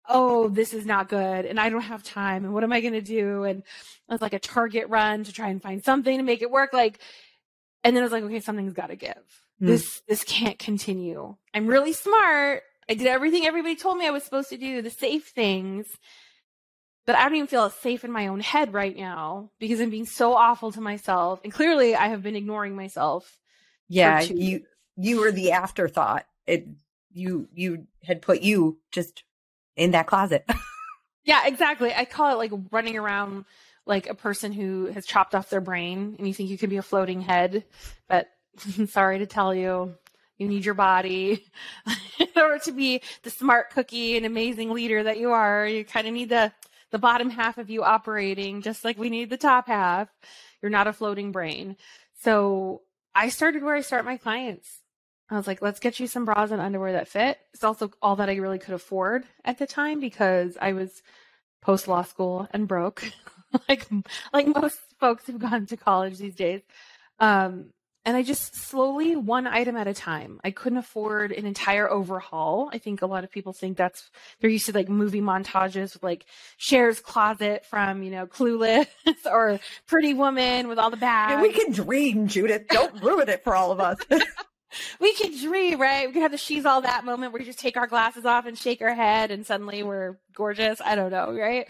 oh, 0.08 0.48
this 0.48 0.74
is 0.74 0.84
not 0.84 1.08
good. 1.08 1.46
And 1.46 1.58
I 1.58 1.70
don't 1.70 1.80
have 1.80 2.02
time. 2.02 2.44
And 2.44 2.52
what 2.52 2.64
am 2.64 2.72
I 2.72 2.80
going 2.80 2.92
to 2.92 3.00
do? 3.00 3.44
And 3.44 3.62
it's 4.10 4.22
like 4.22 4.34
a 4.34 4.38
target 4.38 4.88
run 4.88 5.24
to 5.24 5.32
try 5.32 5.48
and 5.48 5.62
find 5.62 5.82
something 5.84 6.16
to 6.16 6.22
make 6.22 6.42
it 6.42 6.50
work. 6.50 6.72
Like, 6.72 6.98
and 7.82 7.94
then 7.94 8.02
I 8.02 8.04
was 8.04 8.12
like, 8.12 8.24
okay, 8.24 8.40
something's 8.40 8.72
got 8.72 8.88
to 8.88 8.96
give. 8.96 9.14
Mm. 9.62 9.66
This, 9.66 10.02
this 10.08 10.24
can't 10.24 10.58
continue. 10.58 11.36
I'm 11.54 11.66
really 11.66 11.92
smart. 11.92 12.62
I 12.88 12.94
did 12.94 13.06
everything 13.06 13.46
everybody 13.46 13.76
told 13.76 13.98
me 13.98 14.06
I 14.06 14.10
was 14.10 14.24
supposed 14.24 14.50
to 14.50 14.56
do, 14.56 14.82
the 14.82 14.90
safe 14.90 15.28
things. 15.28 15.86
But 17.06 17.16
I 17.16 17.24
don't 17.24 17.34
even 17.34 17.46
feel 17.48 17.68
safe 17.68 18.02
in 18.04 18.10
my 18.10 18.28
own 18.28 18.40
head 18.40 18.72
right 18.72 18.96
now 18.96 19.50
because 19.58 19.80
I'm 19.80 19.90
being 19.90 20.06
so 20.06 20.34
awful 20.34 20.72
to 20.72 20.80
myself. 20.80 21.40
And 21.44 21.52
clearly 21.52 21.94
I 21.94 22.08
have 22.08 22.22
been 22.22 22.36
ignoring 22.36 22.74
myself. 22.74 23.38
Yeah, 23.88 24.22
you 24.22 24.62
you 24.96 25.20
were 25.20 25.30
the 25.30 25.52
afterthought. 25.52 26.24
It 26.46 26.66
you 27.12 27.48
you 27.52 27.86
had 28.02 28.22
put 28.22 28.40
you 28.40 28.78
just 28.90 29.22
in 29.76 29.90
that 29.90 30.06
closet. 30.06 30.48
yeah, 31.24 31.46
exactly. 31.46 31.92
I 31.94 32.06
call 32.06 32.32
it 32.32 32.38
like 32.38 32.52
running 32.70 32.96
around 32.96 33.44
like 33.86 34.08
a 34.08 34.14
person 34.14 34.52
who 34.52 34.86
has 34.86 35.06
chopped 35.06 35.34
off 35.34 35.50
their 35.50 35.60
brain 35.60 36.16
and 36.18 36.26
you 36.26 36.34
think 36.34 36.48
you 36.48 36.58
could 36.58 36.70
be 36.70 36.78
a 36.78 36.82
floating 36.82 37.20
head, 37.20 37.64
but 38.08 38.28
sorry 38.88 39.18
to 39.18 39.26
tell 39.26 39.54
you, 39.54 39.94
you 40.38 40.48
need 40.48 40.64
your 40.64 40.74
body 40.74 41.44
in 42.18 42.28
order 42.36 42.58
to 42.64 42.72
be 42.72 43.00
the 43.22 43.30
smart 43.30 43.70
cookie 43.70 44.16
and 44.16 44.26
amazing 44.26 44.70
leader 44.70 45.02
that 45.02 45.18
you 45.18 45.32
are. 45.32 45.66
You 45.66 45.84
kind 45.84 46.06
of 46.06 46.12
need 46.12 46.28
the 46.28 46.52
the 46.90 46.98
bottom 46.98 47.28
half 47.28 47.58
of 47.58 47.70
you 47.70 47.82
operating 47.82 48.62
just 48.62 48.84
like 48.84 48.96
we 48.96 49.10
need 49.10 49.30
the 49.30 49.36
top 49.36 49.66
half. 49.66 50.08
You're 50.62 50.70
not 50.70 50.86
a 50.86 50.92
floating 50.92 51.32
brain. 51.32 51.76
So 52.22 52.82
I 53.14 53.28
started 53.28 53.62
where 53.62 53.74
I 53.74 53.80
start 53.80 54.04
my 54.04 54.16
clients. 54.16 54.80
I 55.30 55.36
was 55.36 55.46
like, 55.46 55.62
let's 55.62 55.80
get 55.80 55.98
you 55.98 56.06
some 56.06 56.24
bras 56.24 56.50
and 56.50 56.60
underwear 56.60 56.92
that 56.92 57.08
fit. 57.08 57.38
It's 57.52 57.64
also 57.64 57.90
all 58.02 58.16
that 58.16 58.28
I 58.28 58.36
really 58.36 58.58
could 58.58 58.74
afford 58.74 59.24
at 59.44 59.58
the 59.58 59.66
time 59.66 59.98
because 59.98 60.56
I 60.60 60.72
was 60.72 61.02
post 61.62 61.88
law 61.88 62.02
school 62.02 62.46
and 62.52 62.68
broke, 62.68 63.10
like 63.68 63.88
like 64.32 64.46
most 64.46 64.78
folks 65.00 65.26
who've 65.26 65.38
gone 65.38 65.66
to 65.66 65.76
college 65.76 66.18
these 66.18 66.34
days. 66.34 66.60
Um, 67.18 67.70
and 68.04 68.16
I 68.16 68.22
just 68.22 68.54
slowly, 68.54 69.16
one 69.16 69.46
item 69.46 69.76
at 69.76 69.86
a 69.86 69.94
time. 69.94 70.38
I 70.44 70.50
couldn't 70.50 70.78
afford 70.78 71.32
an 71.32 71.46
entire 71.46 71.90
overhaul. 71.90 72.68
I 72.72 72.78
think 72.78 73.00
a 73.00 73.06
lot 73.06 73.24
of 73.24 73.30
people 73.30 73.52
think 73.52 73.78
that's 73.78 74.10
they're 74.40 74.50
used 74.50 74.66
to 74.66 74.72
like 74.72 74.88
movie 74.88 75.22
montages 75.22 75.94
with 75.94 76.02
like 76.02 76.26
Cher's 76.58 77.00
closet 77.00 77.64
from 77.64 78.02
you 78.02 78.10
know 78.10 78.26
Clueless 78.26 78.86
or 79.26 79.58
Pretty 79.86 80.12
Woman 80.12 80.68
with 80.68 80.78
all 80.78 80.90
the 80.90 80.96
bags. 80.98 81.32
Yeah, 81.32 81.42
we 81.42 81.52
can 81.52 81.72
dream, 81.72 82.28
Judith. 82.28 82.68
Don't 82.68 82.94
ruin 83.02 83.28
it 83.28 83.42
for 83.42 83.56
all 83.56 83.72
of 83.72 83.80
us. 83.80 83.98
we 85.00 85.14
can 85.14 85.38
dream, 85.40 85.80
right? 85.80 86.06
We 86.06 86.12
can 86.12 86.22
have 86.22 86.32
the 86.32 86.38
she's 86.38 86.66
all 86.66 86.82
that 86.82 87.04
moment 87.06 87.32
where 87.32 87.40
we 87.40 87.46
just 87.46 87.58
take 87.58 87.76
our 87.78 87.86
glasses 87.86 88.26
off 88.26 88.44
and 88.44 88.58
shake 88.58 88.82
our 88.82 88.94
head, 88.94 89.30
and 89.30 89.46
suddenly 89.46 89.82
we're 89.82 90.18
gorgeous. 90.34 90.80
I 90.84 90.94
don't 90.94 91.10
know, 91.10 91.32
right? 91.32 91.66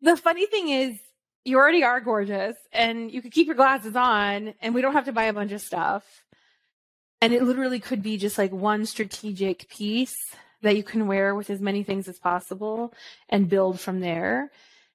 the 0.00 0.16
funny 0.16 0.46
thing 0.46 0.68
is, 0.68 0.98
you 1.46 1.58
already 1.58 1.84
are 1.84 2.00
gorgeous 2.00 2.56
and 2.72 3.10
you 3.10 3.22
could 3.22 3.32
keep 3.32 3.46
your 3.46 3.54
glasses 3.54 3.94
on 3.94 4.54
and 4.60 4.74
we 4.74 4.82
don't 4.82 4.94
have 4.94 5.04
to 5.04 5.12
buy 5.12 5.24
a 5.24 5.32
bunch 5.32 5.52
of 5.52 5.60
stuff. 5.60 6.24
And 7.22 7.32
it 7.32 7.44
literally 7.44 7.78
could 7.78 8.02
be 8.02 8.18
just 8.18 8.36
like 8.36 8.52
one 8.52 8.84
strategic 8.84 9.68
piece 9.68 10.16
that 10.62 10.76
you 10.76 10.82
can 10.82 11.06
wear 11.06 11.34
with 11.34 11.48
as 11.48 11.60
many 11.60 11.84
things 11.84 12.08
as 12.08 12.18
possible 12.18 12.92
and 13.28 13.48
build 13.48 13.78
from 13.78 14.00
there. 14.00 14.50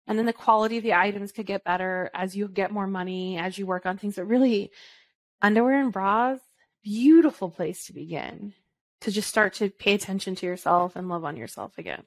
And 0.08 0.20
then 0.20 0.26
the 0.26 0.34
quality 0.34 0.78
of 0.78 0.84
the 0.84 0.94
items 0.94 1.32
could 1.32 1.46
get 1.46 1.64
better 1.64 2.12
as 2.14 2.36
you 2.36 2.50
get 2.50 2.72
more 2.72 2.88
money, 2.88 3.38
as 3.38 3.58
you 3.58 3.66
work 3.66 3.86
on 3.86 3.98
things. 3.98 4.18
But 4.18 4.28
really, 4.28 4.72
underwear 5.42 5.80
and 5.80 5.92
bras, 5.92 6.40
beautiful 6.84 7.50
place 7.50 7.86
to 7.86 7.94
begin 7.94 8.54
to 9.02 9.12
just 9.12 9.30
start 9.30 9.54
to 9.56 9.70
pay 9.70 9.94
attention 9.94 10.36
to 10.36 10.46
yourself 10.46 10.96
and 10.96 11.08
love 11.08 11.24
on 11.24 11.38
yourself 11.38 11.78
again. 11.78 12.04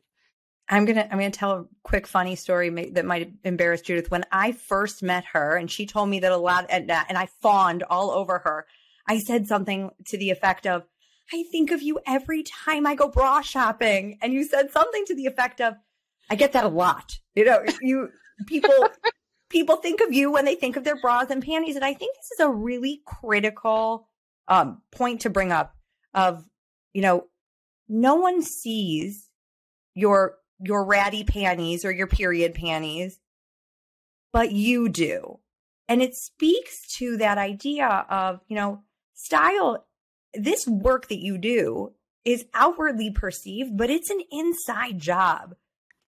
I'm 0.69 0.87
gonna 0.87 1.03
I'm 1.11 1.19
gonna 1.19 1.31
tell 1.31 1.53
a 1.53 1.65
quick 1.83 2.07
funny 2.07 2.37
story 2.37 2.71
that 2.93 3.05
might 3.05 3.33
embarrass 3.45 3.83
Judith. 3.83 4.11
When 4.11 4.25
I 4.33 4.53
first 4.53 5.03
met 5.03 5.25
her, 5.33 5.57
and 5.57 5.71
she 5.71 5.87
told 5.87 6.09
me 6.09 6.21
that 6.21 6.33
a 6.33 6.37
lot, 6.37 6.67
and, 6.71 6.91
and 6.91 7.19
I 7.19 7.27
fawned 7.43 7.83
all 7.83 8.11
over 8.11 8.39
her. 8.39 8.67
I 9.07 9.19
said 9.19 9.47
something 9.47 9.91
to 10.07 10.17
the 10.17 10.31
effect 10.31 10.67
of, 10.67 10.85
"I 11.33 11.45
think 11.53 11.71
of 11.71 11.83
you 11.83 12.01
every 12.07 12.43
time 12.43 12.87
I 12.87 12.95
go 12.95 13.09
bra 13.09 13.43
shopping," 13.43 14.19
and 14.23 14.33
you 14.33 14.45
said 14.45 14.71
something 14.71 15.05
to 15.07 15.15
the 15.15 15.27
effect 15.27 15.61
of, 15.61 15.75
"I 16.31 16.35
get 16.35 16.53
that 16.53 16.65
a 16.65 16.69
lot." 16.69 17.19
You 17.35 17.45
know, 17.45 17.63
you 17.83 18.09
people 18.47 18.89
people 19.51 19.77
think 19.77 20.01
of 20.01 20.15
you 20.15 20.33
when 20.33 20.47
they 20.47 20.55
think 20.55 20.77
of 20.77 20.85
their 20.85 20.99
bras 20.99 21.29
and 21.29 21.45
panties, 21.45 21.77
and 21.77 21.85
I 21.85 21.93
think 21.93 22.17
this 22.17 22.31
is 22.33 22.41
a 22.41 22.51
really 22.51 23.03
critical 23.05 24.09
um, 24.49 24.81
point 24.91 25.21
to 25.23 25.31
bring 25.31 25.53
up. 25.53 25.75
Of 26.15 26.43
you 26.95 27.03
know, 27.03 27.27
no 27.87 28.15
one 28.15 28.41
sees 28.41 29.29
your 29.95 30.37
your 30.61 30.85
ratty 30.85 31.25
panties 31.25 31.85
or 31.85 31.91
your 31.91 32.07
period 32.07 32.55
panties, 32.55 33.19
but 34.33 34.53
you 34.53 34.89
do. 34.89 35.39
And 35.89 36.03
it 36.03 36.15
speaks 36.15 36.97
to 36.99 37.17
that 37.19 37.39
idea 37.39 38.07
of, 38.09 38.41
you 38.49 38.57
know, 38.57 38.83
style. 39.15 39.87
This 40.33 40.67
work 40.67 41.09
that 41.09 41.21
you 41.21 41.39
do 41.39 41.93
is 42.25 42.47
outwardly 42.55 43.11
perceived, 43.11 43.77
but 43.77 43.91
it's 43.91 44.11
an 44.11 44.21
inside 44.31 44.99
job. 44.99 45.55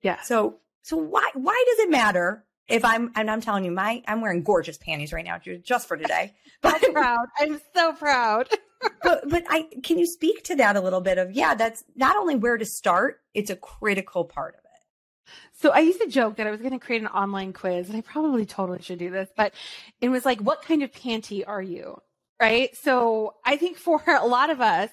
Yeah. 0.02 0.22
So 0.22 0.58
so 0.82 0.98
why 0.98 1.30
why 1.34 1.64
does 1.68 1.86
it 1.86 1.92
matter 1.92 2.46
if 2.68 2.84
I'm 2.84 3.12
and 3.16 3.30
I'm 3.30 3.42
telling 3.42 3.64
you 3.64 3.72
my 3.72 4.02
I'm 4.08 4.22
wearing 4.22 4.44
gorgeous 4.44 4.78
panties 4.78 5.14
right 5.14 5.26
now 5.26 5.40
just 5.64 5.88
for 5.88 5.98
today. 5.98 6.34
But 6.62 6.84
I'm 6.84 6.92
proud. 6.92 7.26
I'm 7.40 7.62
so 7.74 7.94
proud. 7.94 8.50
but 9.04 9.28
but 9.30 9.44
I 9.50 9.68
can 9.84 9.98
you 9.98 10.06
speak 10.06 10.44
to 10.46 10.56
that 10.56 10.76
a 10.76 10.82
little 10.82 11.02
bit 11.02 11.18
of 11.18 11.32
yeah, 11.32 11.56
that's 11.56 11.84
not 11.96 12.16
only 12.16 12.36
where 12.36 12.58
to 12.58 12.66
start, 12.66 13.22
it's 13.34 13.50
a 13.50 13.56
critical 13.56 14.26
part 14.26 14.56
of 14.56 14.60
it. 14.60 14.70
So 15.54 15.72
I 15.72 15.80
used 15.80 16.02
to 16.02 16.08
joke 16.08 16.38
that 16.38 16.48
I 16.48 16.52
was 16.52 16.62
going 16.62 16.74
to 16.74 16.80
create 16.80 17.02
an 17.02 17.08
online 17.08 17.54
quiz, 17.54 17.88
and 17.88 17.98
I 17.98 18.02
probably 18.02 18.46
totally 18.46 18.82
should 18.82 19.00
do 19.00 19.10
this, 19.10 19.30
but 19.36 19.54
it 20.02 20.10
was 20.10 20.26
like, 20.26 20.40
what 20.40 20.62
kind 20.62 20.84
of 20.84 20.92
panty 20.92 21.44
are 21.46 21.62
you? 21.62 22.02
Right. 22.42 22.76
So 22.78 23.36
I 23.46 23.58
think 23.58 23.78
for 23.78 24.02
a 24.08 24.26
lot 24.26 24.50
of 24.50 24.62
us, 24.62 24.90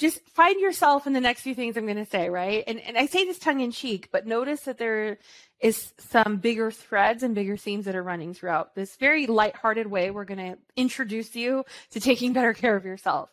just 0.00 0.26
find 0.30 0.58
yourself 0.60 1.06
in 1.06 1.12
the 1.12 1.20
next 1.20 1.42
few 1.42 1.54
things 1.54 1.76
I'm 1.76 1.84
going 1.84 1.96
to 1.96 2.10
say, 2.10 2.30
right? 2.30 2.64
And 2.66 2.80
and 2.80 2.96
I 2.96 3.06
say 3.06 3.24
this 3.24 3.38
tongue 3.38 3.60
in 3.60 3.70
cheek, 3.70 4.08
but 4.10 4.26
notice 4.26 4.62
that 4.62 4.78
there 4.78 5.18
is 5.60 5.92
some 5.98 6.38
bigger 6.38 6.70
threads 6.70 7.22
and 7.22 7.34
bigger 7.34 7.56
themes 7.56 7.84
that 7.84 7.94
are 7.94 8.02
running 8.02 8.32
throughout 8.32 8.74
this 8.74 8.96
very 8.96 9.26
lighthearted 9.26 9.86
way. 9.86 10.10
We're 10.10 10.24
going 10.24 10.52
to 10.52 10.58
introduce 10.74 11.36
you 11.36 11.64
to 11.90 12.00
taking 12.00 12.32
better 12.32 12.54
care 12.54 12.76
of 12.76 12.84
yourself. 12.84 13.30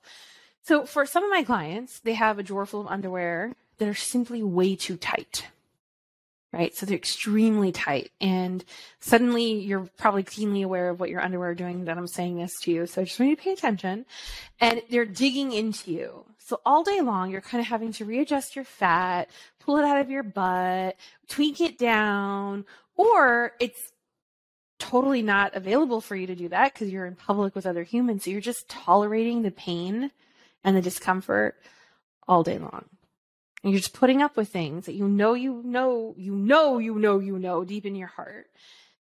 So 0.63 0.85
for 0.85 1.05
some 1.05 1.23
of 1.23 1.29
my 1.29 1.43
clients, 1.43 1.99
they 1.99 2.13
have 2.13 2.37
a 2.37 2.43
drawer 2.43 2.65
full 2.65 2.81
of 2.81 2.87
underwear 2.87 3.53
that 3.77 3.87
are 3.87 3.95
simply 3.95 4.43
way 4.43 4.75
too 4.75 4.97
tight 4.97 5.47
right? 6.57 6.75
So 6.75 6.85
they're 6.87 6.97
extremely 6.97 7.71
tight. 7.71 8.11
And 8.19 8.65
suddenly 8.99 9.59
you're 9.59 9.87
probably 9.97 10.23
keenly 10.23 10.63
aware 10.63 10.89
of 10.89 10.99
what 10.99 11.09
your 11.09 11.21
underwear 11.21 11.51
are 11.51 11.55
doing 11.55 11.85
that 11.85 11.97
I'm 11.97 12.07
saying 12.07 12.37
this 12.37 12.59
to 12.61 12.71
you. 12.71 12.87
So 12.87 13.01
I 13.01 13.05
just 13.05 13.19
want 13.19 13.29
you 13.29 13.35
to 13.35 13.41
pay 13.41 13.53
attention. 13.53 14.05
And 14.59 14.81
they're 14.89 15.05
digging 15.05 15.51
into 15.51 15.91
you. 15.91 16.25
So 16.39 16.59
all 16.65 16.83
day 16.83 17.01
long, 17.01 17.29
you're 17.29 17.41
kind 17.41 17.61
of 17.61 17.67
having 17.67 17.91
to 17.93 18.05
readjust 18.05 18.55
your 18.55 18.65
fat, 18.65 19.29
pull 19.59 19.77
it 19.77 19.85
out 19.85 20.01
of 20.01 20.09
your 20.09 20.23
butt, 20.23 20.95
tweak 21.27 21.61
it 21.61 21.77
down, 21.77 22.65
or 22.95 23.51
it's 23.59 23.91
totally 24.79 25.21
not 25.21 25.55
available 25.55 26.01
for 26.01 26.15
you 26.15 26.25
to 26.27 26.35
do 26.35 26.49
that 26.49 26.73
because 26.73 26.89
you're 26.89 27.05
in 27.05 27.15
public 27.15 27.53
with 27.53 27.67
other 27.67 27.83
humans. 27.83 28.23
So 28.23 28.31
you're 28.31 28.41
just 28.41 28.67
tolerating 28.67 29.43
the 29.43 29.51
pain 29.51 30.09
and 30.63 30.75
the 30.75 30.81
discomfort 30.81 31.55
all 32.27 32.41
day 32.41 32.57
long. 32.57 32.85
And 33.67 33.73
you're 33.73 33.81
just 33.81 33.91
putting 33.91 34.21
up 34.21 34.37
with 34.37 34.47
things 34.47 34.85
that 34.85 34.95
you 34.95 35.09
know, 35.09 35.33
you 35.33 35.61
know, 35.61 36.15
you 36.17 36.33
know, 36.33 36.77
you 36.77 36.97
know, 36.97 37.19
you 37.19 37.37
know, 37.37 37.65
deep 37.65 37.85
in 37.85 37.95
your 37.95 38.07
heart. 38.07 38.47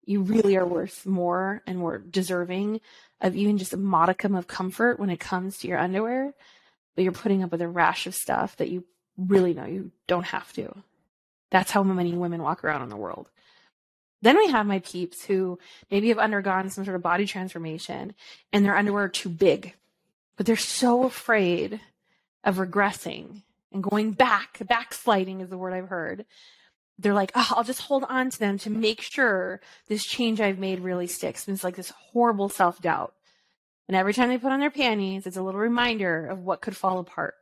You 0.05 0.21
really 0.21 0.55
are 0.57 0.65
worth 0.67 1.07
more 1.07 1.63
and 1.65 1.79
more 1.79 1.97
deserving 1.97 2.79
of 3.19 3.35
even 3.35 3.57
just 3.57 3.73
a 3.73 3.77
modicum 3.77 4.35
of 4.35 4.45
comfort 4.45 4.99
when 4.99 5.09
it 5.09 5.19
comes 5.19 5.57
to 5.57 5.67
your 5.67 5.79
underwear. 5.79 6.35
But 6.93 7.03
you're 7.03 7.13
putting 7.13 7.41
up 7.41 7.51
with 7.51 7.63
a 7.63 7.67
rash 7.67 8.05
of 8.05 8.13
stuff 8.13 8.55
that 8.57 8.69
you 8.69 8.83
really 9.17 9.55
know 9.55 9.65
you 9.65 9.89
don't 10.05 10.27
have 10.27 10.53
to. 10.53 10.83
That's 11.49 11.71
how 11.71 11.81
many 11.81 12.13
women 12.13 12.43
walk 12.43 12.63
around 12.63 12.83
in 12.83 12.89
the 12.89 12.95
world. 12.95 13.31
Then 14.21 14.37
we 14.37 14.51
have 14.51 14.67
my 14.67 14.81
peeps 14.81 15.25
who 15.25 15.57
maybe 15.89 16.09
have 16.09 16.19
undergone 16.19 16.69
some 16.69 16.85
sort 16.85 16.95
of 16.95 17.01
body 17.01 17.25
transformation 17.25 18.13
and 18.51 18.63
their 18.63 18.77
underwear 18.77 19.05
are 19.05 19.09
too 19.09 19.29
big, 19.29 19.73
but 20.37 20.45
they're 20.45 20.57
so 20.57 21.05
afraid 21.05 21.81
of 22.43 22.57
regressing 22.57 23.41
and 23.73 23.83
going 23.83 24.11
back, 24.11 24.59
backsliding 24.67 25.41
is 25.41 25.49
the 25.49 25.57
word 25.57 25.73
I've 25.73 25.89
heard. 25.89 26.25
They're 26.99 27.13
like, 27.13 27.31
oh, 27.33 27.47
I'll 27.51 27.63
just 27.63 27.81
hold 27.81 28.05
on 28.07 28.29
to 28.29 28.39
them 28.39 28.59
to 28.59 28.69
make 28.69 29.01
sure 29.01 29.61
this 29.87 30.05
change 30.05 30.39
I've 30.39 30.59
made 30.59 30.79
really 30.79 31.07
sticks. 31.07 31.47
And 31.47 31.55
it's 31.55 31.63
like 31.63 31.75
this 31.75 31.89
horrible 31.89 32.49
self 32.49 32.81
doubt. 32.81 33.13
And 33.87 33.97
every 33.97 34.13
time 34.13 34.29
they 34.29 34.37
put 34.37 34.51
on 34.51 34.59
their 34.59 34.71
panties, 34.71 35.25
it's 35.25 35.35
a 35.35 35.41
little 35.41 35.59
reminder 35.59 36.27
of 36.27 36.39
what 36.39 36.61
could 36.61 36.77
fall 36.77 36.99
apart. 36.99 37.33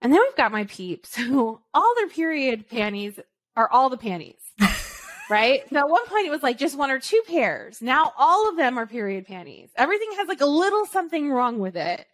And 0.00 0.12
then 0.12 0.20
we've 0.20 0.36
got 0.36 0.52
my 0.52 0.64
peeps 0.64 1.16
who 1.16 1.60
all 1.74 1.94
their 1.96 2.08
period 2.08 2.68
panties 2.68 3.18
are 3.56 3.68
all 3.70 3.90
the 3.90 3.98
panties. 3.98 4.40
right? 5.30 5.62
So 5.68 5.78
at 5.78 5.88
one 5.88 6.06
point 6.06 6.26
it 6.26 6.30
was 6.30 6.44
like 6.44 6.58
just 6.58 6.78
one 6.78 6.92
or 6.92 7.00
two 7.00 7.20
pairs. 7.26 7.82
Now 7.82 8.12
all 8.16 8.48
of 8.48 8.56
them 8.56 8.78
are 8.78 8.86
period 8.86 9.26
panties. 9.26 9.70
Everything 9.76 10.10
has 10.16 10.28
like 10.28 10.40
a 10.40 10.46
little 10.46 10.86
something 10.86 11.30
wrong 11.30 11.58
with 11.58 11.76
it 11.76 12.06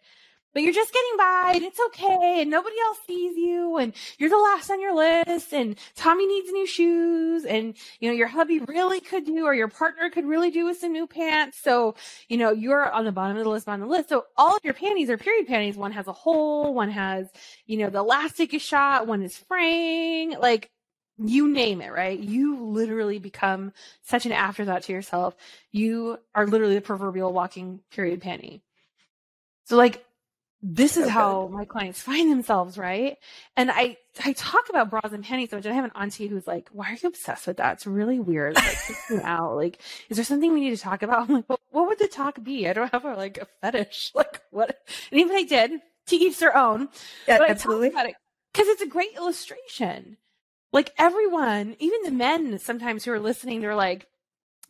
but 0.53 0.61
you're 0.61 0.73
just 0.73 0.93
getting 0.93 1.17
by 1.17 1.53
and 1.55 1.63
it's 1.63 1.79
okay 1.87 2.41
and 2.41 2.49
nobody 2.49 2.75
else 2.85 2.99
sees 3.07 3.35
you 3.35 3.77
and 3.77 3.93
you're 4.17 4.29
the 4.29 4.37
last 4.37 4.69
on 4.69 4.79
your 4.79 4.95
list 4.95 5.53
and 5.53 5.77
Tommy 5.95 6.25
needs 6.27 6.51
new 6.51 6.65
shoes 6.65 7.45
and 7.45 7.75
you 7.99 8.09
know 8.09 8.15
your 8.15 8.27
hubby 8.27 8.59
really 8.59 8.99
could 8.99 9.25
do 9.25 9.45
or 9.45 9.53
your 9.53 9.67
partner 9.67 10.09
could 10.09 10.25
really 10.25 10.51
do 10.51 10.65
with 10.65 10.77
some 10.77 10.93
new 10.93 11.07
pants. 11.07 11.57
So, 11.61 11.95
you 12.29 12.37
know, 12.37 12.51
you're 12.51 12.89
on 12.91 13.05
the 13.05 13.11
bottom 13.11 13.37
of 13.37 13.43
the 13.43 13.49
list, 13.49 13.67
on 13.67 13.79
the 13.79 13.85
list. 13.85 14.09
So 14.09 14.25
all 14.37 14.55
of 14.55 14.63
your 14.63 14.73
panties 14.73 15.09
are 15.09 15.17
period 15.17 15.47
panties. 15.47 15.75
One 15.75 15.91
has 15.91 16.07
a 16.07 16.13
hole, 16.13 16.73
one 16.73 16.89
has, 16.89 17.29
you 17.65 17.77
know, 17.77 17.89
the 17.89 17.99
elastic 17.99 18.53
is 18.53 18.61
shot, 18.61 19.07
one 19.07 19.23
is 19.23 19.37
fraying, 19.37 20.31
like 20.39 20.69
you 21.17 21.47
name 21.47 21.81
it, 21.81 21.91
right? 21.91 22.19
You 22.19 22.63
literally 22.63 23.19
become 23.19 23.73
such 24.03 24.25
an 24.25 24.31
afterthought 24.31 24.83
to 24.83 24.93
yourself. 24.93 25.35
You 25.71 26.19
are 26.33 26.47
literally 26.47 26.75
the 26.75 26.81
proverbial 26.81 27.33
walking 27.33 27.81
period 27.91 28.21
panty. 28.21 28.61
So 29.65 29.77
like 29.77 30.05
this 30.65 30.95
is 30.95 31.09
how 31.09 31.49
my 31.51 31.65
clients 31.65 32.01
find 32.09 32.31
themselves, 32.31 32.77
right? 32.77 33.17
And 33.57 33.69
I 33.69 33.97
I 34.23 34.31
talk 34.31 34.69
about 34.69 34.89
bras 34.89 35.11
and 35.11 35.23
panties 35.23 35.49
so 35.49 35.57
much. 35.57 35.65
I 35.65 35.73
have 35.73 35.83
an 35.83 35.91
auntie 35.93 36.27
who's 36.27 36.47
like, 36.47 36.69
"Why 36.71 36.91
are 36.91 36.97
you 37.01 37.09
obsessed 37.09 37.45
with 37.47 37.57
that? 37.57 37.73
It's 37.73 37.85
really 37.85 38.19
weird. 38.19 38.55
Like, 38.55 38.77
me 39.09 39.19
out. 39.23 39.55
Like, 39.57 39.79
is 40.09 40.15
there 40.17 40.23
something 40.23 40.53
we 40.53 40.61
need 40.61 40.75
to 40.75 40.81
talk 40.81 41.03
about?" 41.03 41.27
I'm 41.27 41.35
like, 41.35 41.49
well, 41.49 41.59
"What 41.71 41.87
would 41.89 41.99
the 41.99 42.07
talk 42.07 42.41
be? 42.41 42.67
I 42.67 42.73
don't 42.73 42.91
have 42.91 43.03
a 43.03 43.13
like 43.13 43.37
a 43.37 43.47
fetish. 43.61 44.11
Like, 44.15 44.41
what?" 44.51 44.79
And 45.11 45.19
even 45.19 45.35
I 45.35 45.43
did. 45.43 45.81
To 46.07 46.15
each 46.17 46.39
their 46.39 46.55
own. 46.55 46.89
Yeah, 47.27 47.37
but 47.37 47.49
absolutely. 47.49 47.89
Because 47.89 48.67
it, 48.67 48.71
it's 48.71 48.81
a 48.81 48.87
great 48.87 49.15
illustration. 49.15 50.17
Like 50.73 50.91
everyone, 50.97 51.77
even 51.79 51.99
the 52.03 52.11
men 52.11 52.59
sometimes 52.59 53.05
who 53.05 53.11
are 53.13 53.19
listening, 53.19 53.61
they're 53.61 53.75
like, 53.75 54.07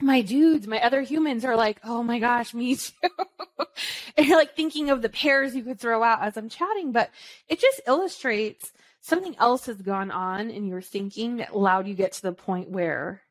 my 0.04 0.22
dudes, 0.22 0.68
my 0.68 0.82
other 0.82 1.02
humans 1.02 1.46
are 1.46 1.56
like, 1.56 1.80
oh 1.84 2.04
my 2.04 2.20
gosh, 2.20 2.54
me 2.54 2.76
too. 2.76 2.92
and 4.18 4.28
you're 4.28 4.38
like 4.38 4.56
thinking 4.56 4.90
of 4.90 5.02
the 5.02 5.10
pairs 5.10 5.56
you 5.56 5.64
could 5.64 5.80
throw 5.80 6.04
out 6.04 6.22
as 6.22 6.38
I'm 6.38 6.50
chatting, 6.50 6.92
but 6.92 7.10
it 7.48 7.60
just 7.60 7.82
illustrates 7.88 8.72
something 9.02 9.36
else 9.40 9.66
has 9.66 9.82
gone 9.82 10.12
on 10.12 10.50
in 10.50 10.68
your 10.68 10.82
thinking 10.82 11.38
that 11.38 11.52
allowed 11.52 11.88
you 11.88 11.94
get 11.94 12.14
to 12.14 12.22
the 12.22 12.34
point 12.34 12.70
where 12.70 13.22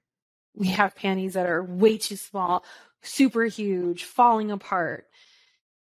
we 0.55 0.69
have 0.69 0.97
panties 0.97 1.35
that 1.35 1.47
are 1.47 1.63
way 1.63 1.99
too 1.99 2.17
small, 2.17 2.65
super 3.03 3.45
huge, 3.45 4.05
falling 4.05 4.51
apart. 4.51 5.07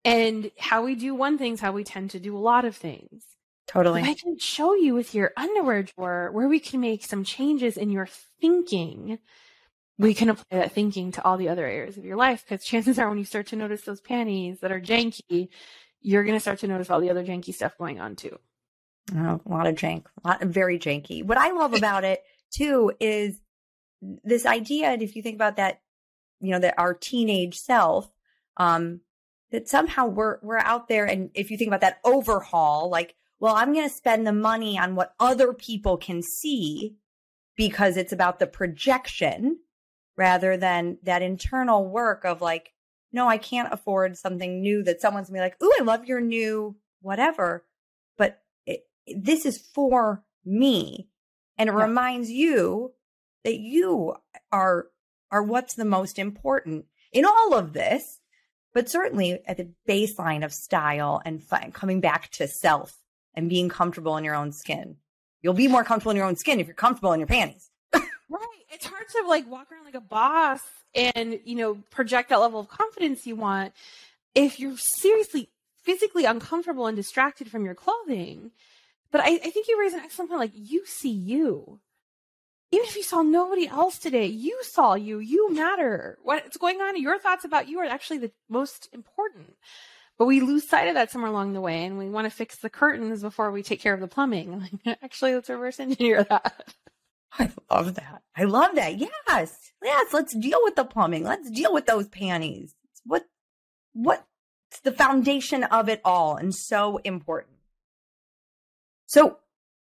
And 0.04 0.50
how 0.58 0.84
we 0.84 0.94
do 0.94 1.14
one 1.14 1.38
thing 1.38 1.54
is 1.54 1.60
how 1.60 1.72
we 1.72 1.84
tend 1.84 2.10
to 2.10 2.20
do 2.20 2.36
a 2.36 2.38
lot 2.38 2.64
of 2.64 2.76
things. 2.76 3.24
Totally. 3.66 4.02
If 4.02 4.08
I 4.08 4.14
can 4.14 4.38
show 4.38 4.74
you 4.74 4.94
with 4.94 5.14
your 5.14 5.32
underwear 5.36 5.82
drawer 5.82 6.30
where 6.32 6.48
we 6.48 6.60
can 6.60 6.80
make 6.80 7.04
some 7.04 7.24
changes 7.24 7.76
in 7.76 7.90
your 7.90 8.08
thinking 8.40 9.18
we 9.98 10.14
can 10.14 10.30
apply 10.30 10.44
that 10.50 10.72
thinking 10.72 11.12
to 11.12 11.24
all 11.24 11.36
the 11.36 11.48
other 11.48 11.66
areas 11.66 11.96
of 11.96 12.04
your 12.04 12.16
life 12.16 12.44
because 12.44 12.64
chances 12.64 12.98
are 12.98 13.08
when 13.08 13.18
you 13.18 13.24
start 13.24 13.46
to 13.48 13.56
notice 13.56 13.82
those 13.82 14.00
panties 14.00 14.60
that 14.60 14.72
are 14.72 14.80
janky, 14.80 15.48
you're 16.00 16.24
going 16.24 16.36
to 16.36 16.40
start 16.40 16.58
to 16.60 16.68
notice 16.68 16.90
all 16.90 17.00
the 17.00 17.10
other 17.10 17.24
janky 17.24 17.54
stuff 17.54 17.78
going 17.78 18.00
on 18.00 18.16
too. 18.16 18.38
Oh, 19.14 19.40
a 19.44 19.48
lot 19.48 19.66
of 19.66 19.76
jank, 19.76 20.04
a 20.24 20.28
lot 20.28 20.42
very 20.42 20.78
janky. 20.78 21.24
What 21.24 21.38
I 21.38 21.52
love 21.52 21.74
about 21.74 22.04
it 22.04 22.22
too 22.50 22.92
is 22.98 23.40
this 24.24 24.46
idea. 24.46 24.88
And 24.88 25.02
if 25.02 25.14
you 25.14 25.22
think 25.22 25.36
about 25.36 25.56
that, 25.56 25.80
you 26.40 26.50
know, 26.50 26.58
that 26.58 26.74
our 26.78 26.94
teenage 26.94 27.58
self, 27.58 28.10
um, 28.56 29.00
that 29.50 29.68
somehow 29.68 30.06
we're, 30.06 30.38
we're 30.42 30.58
out 30.58 30.88
there. 30.88 31.04
And 31.04 31.30
if 31.34 31.50
you 31.50 31.56
think 31.56 31.68
about 31.68 31.82
that 31.82 32.00
overhaul, 32.04 32.90
like, 32.90 33.14
well, 33.38 33.54
I'm 33.54 33.72
going 33.72 33.88
to 33.88 33.94
spend 33.94 34.26
the 34.26 34.32
money 34.32 34.78
on 34.78 34.96
what 34.96 35.14
other 35.20 35.52
people 35.52 35.96
can 35.96 36.22
see 36.22 36.96
because 37.56 37.96
it's 37.96 38.12
about 38.12 38.40
the 38.40 38.46
projection 38.46 39.58
rather 40.16 40.56
than 40.56 40.98
that 41.02 41.22
internal 41.22 41.88
work 41.88 42.24
of 42.24 42.40
like, 42.40 42.72
no, 43.12 43.28
I 43.28 43.38
can't 43.38 43.72
afford 43.72 44.16
something 44.16 44.60
new 44.60 44.82
that 44.84 45.00
someone's 45.00 45.28
gonna 45.28 45.38
be 45.38 45.42
like, 45.42 45.62
ooh, 45.62 45.72
I 45.80 45.84
love 45.84 46.06
your 46.06 46.20
new 46.20 46.76
whatever. 47.00 47.64
But 48.16 48.40
it, 48.66 48.86
this 49.06 49.46
is 49.46 49.58
for 49.58 50.24
me. 50.44 51.08
And 51.56 51.68
it 51.68 51.74
yeah. 51.74 51.84
reminds 51.84 52.30
you 52.30 52.92
that 53.44 53.58
you 53.58 54.14
are, 54.50 54.86
are 55.30 55.42
what's 55.42 55.74
the 55.74 55.84
most 55.84 56.18
important 56.18 56.86
in 57.12 57.24
all 57.24 57.54
of 57.54 57.72
this, 57.72 58.20
but 58.72 58.88
certainly 58.88 59.40
at 59.46 59.56
the 59.56 59.70
baseline 59.88 60.44
of 60.44 60.52
style 60.52 61.22
and 61.24 61.42
fun, 61.42 61.70
coming 61.70 62.00
back 62.00 62.30
to 62.32 62.48
self 62.48 62.98
and 63.34 63.48
being 63.48 63.68
comfortable 63.68 64.16
in 64.16 64.24
your 64.24 64.34
own 64.34 64.52
skin. 64.52 64.96
You'll 65.42 65.54
be 65.54 65.68
more 65.68 65.84
comfortable 65.84 66.10
in 66.10 66.16
your 66.16 66.26
own 66.26 66.36
skin 66.36 66.58
if 66.58 66.66
you're 66.66 66.74
comfortable 66.74 67.12
in 67.12 67.20
your 67.20 67.26
panties. 67.26 67.70
Right. 68.28 68.62
It's 68.70 68.86
hard 68.86 69.08
to 69.08 69.28
like 69.28 69.50
walk 69.50 69.70
around 69.72 69.84
like 69.84 69.94
a 69.94 70.00
boss 70.00 70.60
and 70.94 71.40
you 71.44 71.56
know 71.56 71.74
project 71.90 72.28
that 72.28 72.40
level 72.40 72.60
of 72.60 72.68
confidence 72.68 73.26
you 73.26 73.36
want 73.36 73.72
if 74.34 74.58
you're 74.60 74.76
seriously 74.76 75.50
physically 75.82 76.24
uncomfortable 76.24 76.86
and 76.86 76.96
distracted 76.96 77.50
from 77.50 77.64
your 77.64 77.74
clothing. 77.74 78.50
But 79.10 79.20
I, 79.20 79.34
I 79.34 79.50
think 79.50 79.68
you 79.68 79.78
raise 79.78 79.92
an 79.92 80.00
excellent 80.00 80.30
point 80.30 80.40
like 80.40 80.52
you 80.54 80.84
see 80.86 81.10
you. 81.10 81.78
Even 82.72 82.86
if 82.86 82.96
you 82.96 83.04
saw 83.04 83.22
nobody 83.22 83.68
else 83.68 83.98
today 83.98 84.26
you 84.26 84.58
saw 84.62 84.94
you. 84.94 85.18
You 85.18 85.52
matter. 85.52 86.18
What's 86.22 86.56
going 86.56 86.80
on 86.80 87.00
your 87.00 87.18
thoughts 87.18 87.44
about 87.44 87.68
you 87.68 87.78
are 87.80 87.84
actually 87.84 88.18
the 88.18 88.32
most 88.48 88.88
important. 88.92 89.54
But 90.16 90.26
we 90.26 90.40
lose 90.40 90.68
sight 90.68 90.88
of 90.88 90.94
that 90.94 91.10
somewhere 91.10 91.30
along 91.30 91.52
the 91.52 91.60
way 91.60 91.84
and 91.84 91.98
we 91.98 92.08
want 92.08 92.24
to 92.24 92.30
fix 92.30 92.56
the 92.56 92.70
curtains 92.70 93.22
before 93.22 93.50
we 93.50 93.62
take 93.62 93.80
care 93.80 93.94
of 93.94 94.00
the 94.00 94.08
plumbing. 94.08 94.68
Like, 94.84 94.98
actually, 95.02 95.34
let's 95.34 95.50
reverse 95.50 95.80
engineer 95.80 96.24
that. 96.24 96.74
I 97.38 97.50
love 97.70 97.94
that. 97.94 98.22
I 98.36 98.44
love 98.44 98.74
that. 98.76 98.98
Yes. 98.98 99.72
Yes. 99.82 100.12
Let's 100.12 100.34
deal 100.34 100.60
with 100.62 100.76
the 100.76 100.84
plumbing. 100.84 101.24
Let's 101.24 101.50
deal 101.50 101.72
with 101.72 101.86
those 101.86 102.08
panties. 102.08 102.74
What, 103.04 103.24
what's 103.92 104.22
the 104.82 104.92
foundation 104.92 105.64
of 105.64 105.88
it 105.88 106.00
all 106.04 106.36
and 106.36 106.54
so 106.54 106.98
important. 106.98 107.56
So 109.06 109.38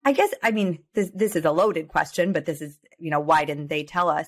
I 0.03 0.13
guess, 0.13 0.33
I 0.41 0.51
mean, 0.51 0.79
this, 0.93 1.11
this 1.13 1.35
is 1.35 1.45
a 1.45 1.51
loaded 1.51 1.87
question, 1.87 2.31
but 2.31 2.45
this 2.45 2.61
is, 2.61 2.79
you 2.97 3.11
know, 3.11 3.19
why 3.19 3.45
didn't 3.45 3.67
they 3.67 3.83
tell 3.83 4.09
us? 4.09 4.27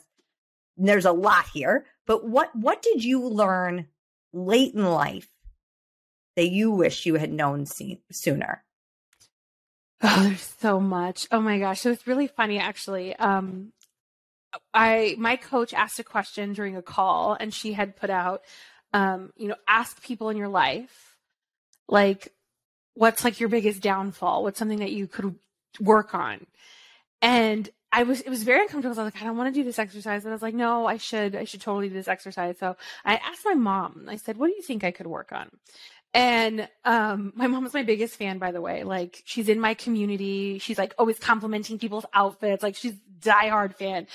There's 0.78 1.06
a 1.06 1.12
lot 1.12 1.46
here, 1.54 1.86
but 2.06 2.28
what, 2.28 2.56
what 2.56 2.82
did 2.82 3.04
you 3.04 3.28
learn 3.28 3.88
late 4.32 4.74
in 4.74 4.86
life 4.86 5.30
that 6.36 6.50
you 6.50 6.72
wish 6.72 7.06
you 7.06 7.16
had 7.16 7.32
known 7.32 7.66
sooner? 8.12 8.64
Oh, 10.04 10.24
there's 10.24 10.54
so 10.60 10.80
much. 10.80 11.28
Oh 11.32 11.40
my 11.40 11.60
gosh. 11.60 11.86
It 11.86 11.90
was 11.90 12.08
really 12.08 12.28
funny 12.28 12.60
actually. 12.60 13.16
Um, 13.16 13.72
I 14.74 15.16
my 15.18 15.36
coach 15.38 15.74
asked 15.74 16.00
a 16.00 16.04
question 16.04 16.54
during 16.54 16.76
a 16.76 16.82
call 16.82 17.36
and 17.40 17.54
she 17.54 17.74
had 17.74 17.96
put 17.96 18.10
out 18.10 18.42
um, 18.94 19.32
you 19.38 19.48
know, 19.48 19.56
ask 19.68 20.04
people 20.04 20.30
in 20.30 20.38
your 20.38 20.50
life 20.50 21.18
like 21.88 22.34
what's 22.96 23.24
like 23.24 23.40
your 23.40 23.50
biggest 23.50 23.82
downfall? 23.82 24.44
What's 24.44 24.60
something 24.60 24.80
that 24.80 24.92
you 24.92 25.08
could 25.08 25.36
work 25.80 26.14
on? 26.14 26.46
And 27.22 27.70
I 27.92 28.04
was 28.04 28.22
it 28.22 28.30
was 28.30 28.44
very 28.44 28.62
uncomfortable. 28.62 29.00
I 29.00 29.04
was 29.04 29.14
like, 29.14 29.24
I 29.24 29.26
don't 29.26 29.38
want 29.38 29.54
to 29.54 29.60
do 29.60 29.64
this 29.64 29.80
exercise. 29.80 30.26
And 30.26 30.32
I 30.32 30.36
was 30.36 30.42
like, 30.42 30.56
no, 30.56 30.86
I 30.88 30.98
should, 30.98 31.36
I 31.36 31.44
should 31.46 31.62
totally 31.62 31.90
do 31.90 31.94
this 31.96 32.08
exercise. 32.08 32.58
So 32.60 32.76
I 33.06 33.16
asked 33.18 33.46
my 33.46 33.54
mom, 33.54 34.08
I 34.10 34.18
said, 34.18 34.38
what 34.38 34.48
do 34.48 34.54
you 34.54 34.62
think 34.64 34.84
I 34.84 34.92
could 34.92 35.08
work 35.08 35.32
on? 35.32 35.50
And 36.14 36.70
um, 36.86 37.34
my 37.36 37.48
mom 37.48 37.66
is 37.66 37.74
my 37.74 37.82
biggest 37.84 38.16
fan, 38.18 38.38
by 38.38 38.52
the 38.52 38.62
way. 38.62 38.84
Like 38.84 39.24
she's 39.26 39.50
in 39.50 39.60
my 39.60 39.74
community. 39.74 40.60
She's 40.60 40.78
like 40.78 40.94
always 40.98 41.18
complimenting 41.18 41.80
people's 41.80 42.06
outfits. 42.14 42.62
Like 42.62 42.76
she's 42.76 42.94
diehard 43.20 43.76
fan. 43.76 44.08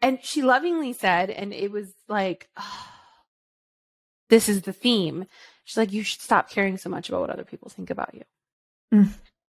And 0.00 0.18
she 0.22 0.42
lovingly 0.42 0.92
said, 0.92 1.28
and 1.28 1.52
it 1.52 1.72
was 1.72 1.92
like, 2.08 2.48
oh, 2.56 2.88
this 4.28 4.48
is 4.48 4.62
the 4.62 4.72
theme. 4.72 5.26
She's 5.64 5.76
like, 5.76 5.92
you 5.92 6.02
should 6.04 6.20
stop 6.20 6.50
caring 6.50 6.78
so 6.78 6.88
much 6.88 7.08
about 7.08 7.22
what 7.22 7.30
other 7.30 7.44
people 7.44 7.68
think 7.68 7.90
about 7.90 8.14
you. 8.14 8.22
Mm. 8.94 9.08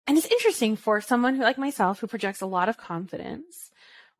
And 0.06 0.18
it's 0.18 0.26
interesting 0.26 0.76
for 0.76 1.00
someone 1.00 1.36
who, 1.36 1.42
like 1.42 1.58
myself, 1.58 2.00
who 2.00 2.06
projects 2.06 2.40
a 2.40 2.46
lot 2.46 2.68
of 2.68 2.76
confidence, 2.76 3.70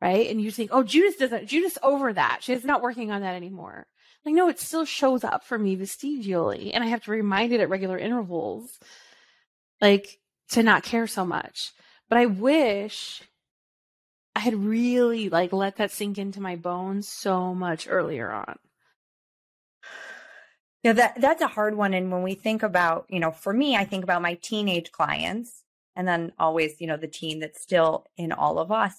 right? 0.01 0.29
And 0.29 0.41
you 0.41 0.49
think, 0.49 0.71
oh, 0.73 0.83
Judith 0.83 1.19
doesn't, 1.19 1.47
Judith's 1.47 1.77
over 1.83 2.11
that. 2.11 2.39
She's 2.41 2.65
not 2.65 2.81
working 2.81 3.11
on 3.11 3.21
that 3.21 3.35
anymore. 3.35 3.85
Like, 4.25 4.33
know 4.33 4.49
it 4.49 4.59
still 4.59 4.85
shows 4.85 5.23
up 5.23 5.43
for 5.43 5.59
me 5.59 5.75
vestigially, 5.75 6.73
and 6.73 6.83
I 6.83 6.87
have 6.87 7.03
to 7.03 7.11
remind 7.11 7.53
it 7.53 7.59
at 7.59 7.69
regular 7.69 7.97
intervals, 7.97 8.79
like 9.79 10.19
to 10.49 10.63
not 10.63 10.83
care 10.83 11.05
so 11.05 11.25
much. 11.25 11.73
But 12.09 12.17
I 12.17 12.25
wish 12.25 13.21
I 14.35 14.39
had 14.39 14.55
really 14.55 15.29
like 15.29 15.53
let 15.53 15.77
that 15.77 15.91
sink 15.91 16.17
into 16.17 16.41
my 16.41 16.55
bones 16.55 17.07
so 17.07 17.53
much 17.53 17.87
earlier 17.89 18.31
on. 18.31 18.57
Yeah, 20.83 20.93
that 20.93 21.21
that's 21.21 21.41
a 21.41 21.47
hard 21.47 21.75
one. 21.75 21.93
And 21.93 22.11
when 22.11 22.21
we 22.21 22.35
think 22.35 22.61
about, 22.61 23.05
you 23.09 23.19
know, 23.19 23.31
for 23.31 23.53
me, 23.53 23.75
I 23.75 23.85
think 23.85 24.03
about 24.03 24.21
my 24.21 24.35
teenage 24.35 24.91
clients 24.91 25.63
and 25.95 26.07
then 26.07 26.31
always, 26.37 26.79
you 26.79 26.87
know, 26.87 26.97
the 26.97 27.07
teen 27.07 27.39
that's 27.39 27.61
still 27.61 28.05
in 28.17 28.31
all 28.31 28.59
of 28.59 28.71
us. 28.71 28.93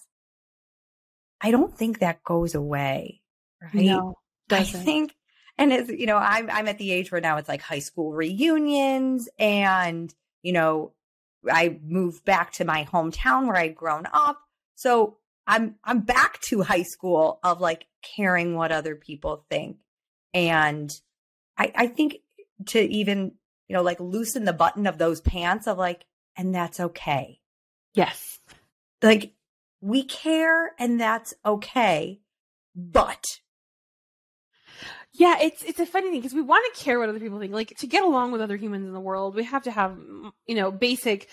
I 1.40 1.50
don't 1.50 1.76
think 1.76 1.98
that 1.98 2.24
goes 2.24 2.54
away. 2.54 3.20
Right. 3.60 3.74
No. 3.74 4.14
Doesn't. 4.48 4.80
I 4.80 4.84
think, 4.84 5.12
and 5.58 5.72
it's, 5.72 5.90
you 5.90 6.06
know, 6.06 6.16
I'm, 6.16 6.50
I'm 6.50 6.68
at 6.68 6.78
the 6.78 6.92
age 6.92 7.10
where 7.10 7.20
now 7.20 7.36
it's 7.38 7.48
like 7.48 7.62
high 7.62 7.78
school 7.78 8.12
reunions 8.12 9.28
and, 9.38 10.14
you 10.42 10.52
know, 10.52 10.92
I 11.50 11.78
moved 11.84 12.24
back 12.24 12.52
to 12.54 12.64
my 12.64 12.84
hometown 12.84 13.46
where 13.46 13.56
I'd 13.56 13.74
grown 13.74 14.06
up. 14.12 14.40
So 14.74 15.16
I'm, 15.46 15.76
I'm 15.84 16.00
back 16.00 16.40
to 16.42 16.62
high 16.62 16.82
school 16.82 17.38
of 17.42 17.60
like 17.60 17.86
caring 18.02 18.54
what 18.54 18.72
other 18.72 18.96
people 18.96 19.44
think. 19.48 19.78
And 20.34 20.92
I, 21.56 21.72
I 21.74 21.86
think 21.86 22.18
to 22.66 22.80
even, 22.80 23.32
you 23.68 23.74
know, 23.74 23.82
like 23.82 24.00
loosen 24.00 24.44
the 24.44 24.52
button 24.52 24.86
of 24.86 24.98
those 24.98 25.20
pants 25.20 25.66
of 25.66 25.78
like, 25.78 26.04
and 26.36 26.54
that's 26.54 26.80
okay. 26.80 27.40
Yes. 27.94 28.40
Like 29.02 29.32
we 29.80 30.02
care 30.02 30.72
and 30.78 31.00
that's 31.00 31.32
okay. 31.44 32.20
But 32.74 33.24
yeah, 35.18 35.38
it's 35.40 35.62
it's 35.62 35.80
a 35.80 35.86
funny 35.86 36.10
thing 36.10 36.20
because 36.20 36.34
we 36.34 36.42
want 36.42 36.74
to 36.74 36.82
care 36.82 36.98
what 36.98 37.08
other 37.08 37.20
people 37.20 37.38
think. 37.38 37.52
Like 37.52 37.74
to 37.78 37.86
get 37.86 38.04
along 38.04 38.32
with 38.32 38.40
other 38.42 38.56
humans 38.56 38.86
in 38.86 38.92
the 38.92 39.00
world, 39.00 39.34
we 39.34 39.44
have 39.44 39.62
to 39.62 39.70
have 39.70 39.92
mm, 39.92 40.30
you 40.46 40.54
know 40.54 40.70
basic 40.70 41.28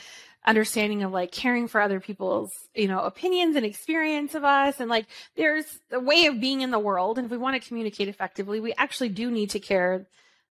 understanding 0.46 1.04
of 1.04 1.12
like 1.12 1.32
caring 1.32 1.67
for 1.67 1.82
other 1.82 2.00
people's 2.00 2.52
you 2.76 2.88
know 2.88 3.00
opinions 3.02 3.56
and 3.56 3.65
experience 3.65 4.36
of 4.36 4.43
us 4.43 4.80
and 4.80 4.89
like 4.89 5.06
there's 5.36 5.80
a 5.91 6.00
way 6.00 6.26
of 6.26 6.41
being 6.41 6.62
in 6.62 6.72
the 6.72 6.80
world 6.80 7.17
and 7.17 7.26
if 7.26 7.32
we 7.32 7.38
want 7.38 7.62
to 7.62 7.65
communicate 7.65 8.10
effectively 8.10 8.60
we 8.60 8.74
actually 8.78 9.08
do 9.08 9.32
need 9.32 9.50
to 9.50 9.60
care 9.60 10.06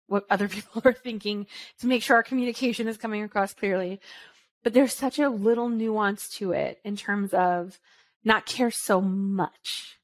what 0.07 0.25
other 0.31 0.47
people 0.57 0.81
are 0.85 0.93
thinking 0.93 1.45
to 1.81 1.89
make 1.89 2.05
sure 2.05 2.15
our 2.15 2.23
communication 2.23 2.87
is 2.87 2.97
coming 2.97 3.25
across 3.25 3.53
clearly 3.53 4.01
but 4.63 4.73
there's 4.75 4.95
such 4.95 5.19
a 5.19 5.29
little 5.29 5.69
nuance 5.69 6.29
to 6.29 6.53
it 6.53 6.79
in 6.85 6.97
terms 6.97 7.35
of 7.35 7.81
not 8.23 8.47
care 8.47 8.71
so 8.71 9.01
much 9.01 9.99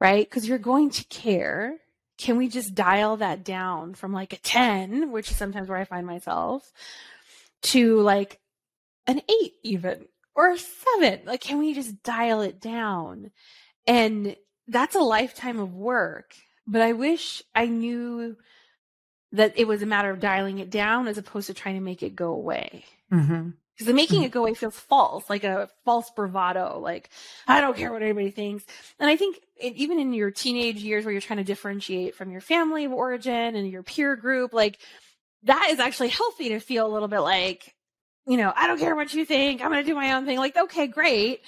right 0.00 0.24
because 0.24 0.48
you're 0.48 0.56
going 0.56 0.88
to 0.88 1.04
care 1.04 1.76
can 2.22 2.36
we 2.36 2.48
just 2.48 2.74
dial 2.74 3.16
that 3.16 3.44
down 3.44 3.94
from 3.94 4.12
like 4.12 4.32
a 4.32 4.36
10, 4.36 5.10
which 5.10 5.30
is 5.30 5.36
sometimes 5.36 5.68
where 5.68 5.78
I 5.78 5.84
find 5.84 6.06
myself, 6.06 6.72
to 7.62 8.00
like 8.00 8.38
an 9.08 9.20
eight, 9.28 9.54
even 9.64 10.06
or 10.36 10.52
a 10.52 10.56
seven? 10.58 11.22
Like, 11.26 11.40
can 11.40 11.58
we 11.58 11.74
just 11.74 12.04
dial 12.04 12.40
it 12.42 12.60
down? 12.60 13.32
And 13.88 14.36
that's 14.68 14.94
a 14.94 15.00
lifetime 15.00 15.58
of 15.58 15.74
work. 15.74 16.34
But 16.64 16.82
I 16.82 16.92
wish 16.92 17.42
I 17.56 17.66
knew 17.66 18.36
that 19.32 19.58
it 19.58 19.66
was 19.66 19.82
a 19.82 19.86
matter 19.86 20.10
of 20.10 20.20
dialing 20.20 20.60
it 20.60 20.70
down 20.70 21.08
as 21.08 21.18
opposed 21.18 21.48
to 21.48 21.54
trying 21.54 21.74
to 21.74 21.80
make 21.80 22.04
it 22.04 22.14
go 22.14 22.32
away. 22.32 22.84
Mm-hmm 23.12 23.50
because 23.82 23.86
the 23.86 23.94
making 23.94 24.22
it 24.24 24.30
go 24.30 24.42
away 24.42 24.54
feels 24.54 24.78
false, 24.78 25.28
like 25.28 25.44
a 25.44 25.68
false 25.84 26.10
bravado. 26.14 26.78
Like 26.78 27.10
I 27.46 27.60
don't 27.60 27.76
care 27.76 27.92
what 27.92 28.02
anybody 28.02 28.30
thinks. 28.30 28.64
And 28.98 29.10
I 29.10 29.16
think 29.16 29.40
it, 29.56 29.74
even 29.74 29.98
in 29.98 30.12
your 30.12 30.30
teenage 30.30 30.82
years 30.82 31.04
where 31.04 31.12
you're 31.12 31.20
trying 31.20 31.38
to 31.38 31.44
differentiate 31.44 32.14
from 32.14 32.30
your 32.30 32.40
family 32.40 32.84
of 32.84 32.92
origin 32.92 33.56
and 33.56 33.68
your 33.68 33.82
peer 33.82 34.16
group, 34.16 34.52
like 34.52 34.78
that 35.44 35.68
is 35.70 35.80
actually 35.80 36.08
healthy 36.08 36.50
to 36.50 36.60
feel 36.60 36.86
a 36.86 36.92
little 36.92 37.08
bit 37.08 37.20
like, 37.20 37.74
you 38.26 38.36
know, 38.36 38.52
I 38.54 38.68
don't 38.68 38.78
care 38.78 38.94
what 38.94 39.12
you 39.12 39.24
think. 39.24 39.60
I'm 39.60 39.70
going 39.70 39.82
to 39.82 39.90
do 39.90 39.96
my 39.96 40.12
own 40.12 40.24
thing. 40.24 40.38
Like, 40.38 40.56
okay, 40.56 40.86
great. 40.86 41.40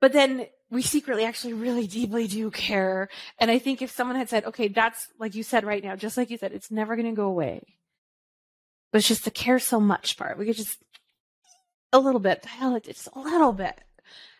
But 0.00 0.12
then 0.12 0.46
we 0.70 0.82
secretly 0.82 1.24
actually 1.24 1.52
really 1.52 1.88
deeply 1.88 2.28
do 2.28 2.50
care. 2.50 3.08
And 3.40 3.50
I 3.50 3.58
think 3.58 3.82
if 3.82 3.90
someone 3.90 4.16
had 4.16 4.28
said, 4.28 4.44
okay, 4.44 4.68
that's 4.68 5.08
like 5.18 5.34
you 5.34 5.42
said 5.42 5.64
right 5.64 5.82
now, 5.82 5.96
just 5.96 6.16
like 6.16 6.30
you 6.30 6.38
said, 6.38 6.52
it's 6.52 6.70
never 6.70 6.94
going 6.94 7.08
to 7.08 7.16
go 7.16 7.26
away. 7.26 7.60
But 8.92 8.98
it's 8.98 9.08
just 9.08 9.24
the 9.24 9.30
care 9.32 9.58
so 9.58 9.80
much 9.80 10.16
part. 10.16 10.38
We 10.38 10.46
could 10.46 10.56
just 10.56 10.78
a 11.92 11.98
little 11.98 12.20
bit, 12.20 12.46
dial 12.60 12.78
just 12.80 13.08
a 13.14 13.18
little 13.18 13.52
bit, 13.52 13.80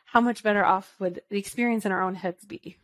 how 0.07 0.21
much 0.21 0.43
better 0.43 0.65
off 0.65 0.95
would 0.99 1.23
the 1.31 1.39
experience 1.39 1.85
in 1.85 1.93
our 1.93 2.03
own 2.03 2.15
heads 2.15 2.45
be? 2.45 2.77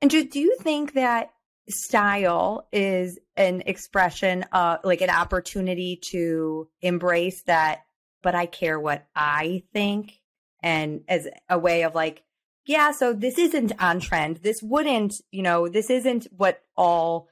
And 0.00 0.10
do, 0.10 0.24
do 0.24 0.38
you 0.38 0.56
think 0.60 0.94
that 0.94 1.32
style 1.68 2.66
is 2.72 3.18
an 3.36 3.62
expression, 3.66 4.44
of 4.52 4.78
like 4.84 5.00
an 5.00 5.10
opportunity 5.10 6.00
to 6.10 6.68
embrace 6.80 7.42
that, 7.42 7.84
but 8.22 8.34
I 8.34 8.46
care 8.46 8.78
what 8.78 9.06
I 9.14 9.64
think? 9.72 10.20
And 10.62 11.02
as 11.08 11.28
a 11.48 11.58
way 11.58 11.82
of 11.82 11.94
like, 11.94 12.22
yeah, 12.66 12.92
so 12.92 13.12
this 13.12 13.38
isn't 13.38 13.72
on 13.80 14.00
trend. 14.00 14.38
This 14.38 14.62
wouldn't, 14.62 15.14
you 15.30 15.42
know, 15.42 15.68
this 15.68 15.88
isn't 15.88 16.26
what 16.36 16.62
all 16.76 17.28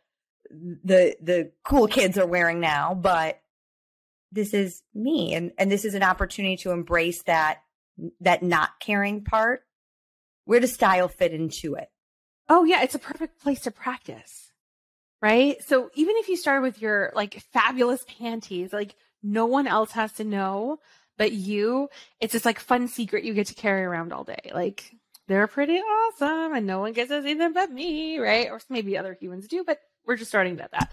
the 0.51 1.17
the 1.21 1.51
cool 1.65 1.89
kids 1.89 2.17
are 2.17 2.27
wearing 2.27 2.61
now, 2.61 2.95
but 2.95 3.41
this 4.37 4.55
is 4.55 4.83
me. 4.95 5.35
And 5.35 5.51
and 5.59 5.71
this 5.71 5.85
is 5.85 5.95
an 5.95 6.05
opportunity 6.05 6.57
to 6.59 6.71
embrace 6.71 7.23
that 7.25 7.59
that 8.21 8.43
not 8.43 8.79
caring 8.81 9.25
part. 9.25 9.63
Where 10.45 10.61
does 10.61 10.73
style 10.73 11.09
fit 11.09 11.33
into 11.33 11.75
it? 11.75 11.89
Oh 12.49 12.65
yeah 12.65 12.83
it's 12.83 12.95
a 12.95 13.01
perfect 13.01 13.41
place 13.41 13.63
to 13.63 13.73
practice 13.73 14.53
right? 15.23 15.57
So 15.63 15.91
even 15.95 16.15
if 16.19 16.29
you 16.29 16.37
start 16.37 16.63
with 16.63 16.81
your 16.81 17.13
like 17.15 17.43
fabulous 17.53 18.05
panties 18.19 18.73
like 18.73 18.95
no 19.23 19.47
one 19.47 19.67
else 19.67 19.93
has 19.93 20.13
to 20.15 20.25
know 20.25 20.79
but 21.19 21.33
you. 21.33 21.89
It's 22.21 22.35
this 22.35 22.45
like 22.45 22.61
fun 22.61 22.89
secret 22.89 23.25
you 23.25 23.33
get 23.33 23.47
to 23.47 23.55
carry 23.55 23.83
around 23.83 24.13
all 24.13 24.25
day. 24.25 24.51
Like 24.55 24.95
they're 25.27 25.47
pretty 25.47 25.79
awesome 25.79 26.55
and 26.55 26.67
no 26.67 26.81
one 26.81 26.93
gets 26.93 27.11
to 27.11 27.23
see 27.23 27.35
them 27.35 27.53
but 27.53 27.71
me 27.73 28.19
right? 28.19 28.49
Or 28.51 28.61
maybe 28.69 28.97
other 28.97 29.17
humans 29.19 29.49
do 29.49 29.65
but 29.65 29.81
we're 30.05 30.17
just 30.17 30.31
starting 30.31 30.61
at 30.61 30.71
that. 30.73 30.93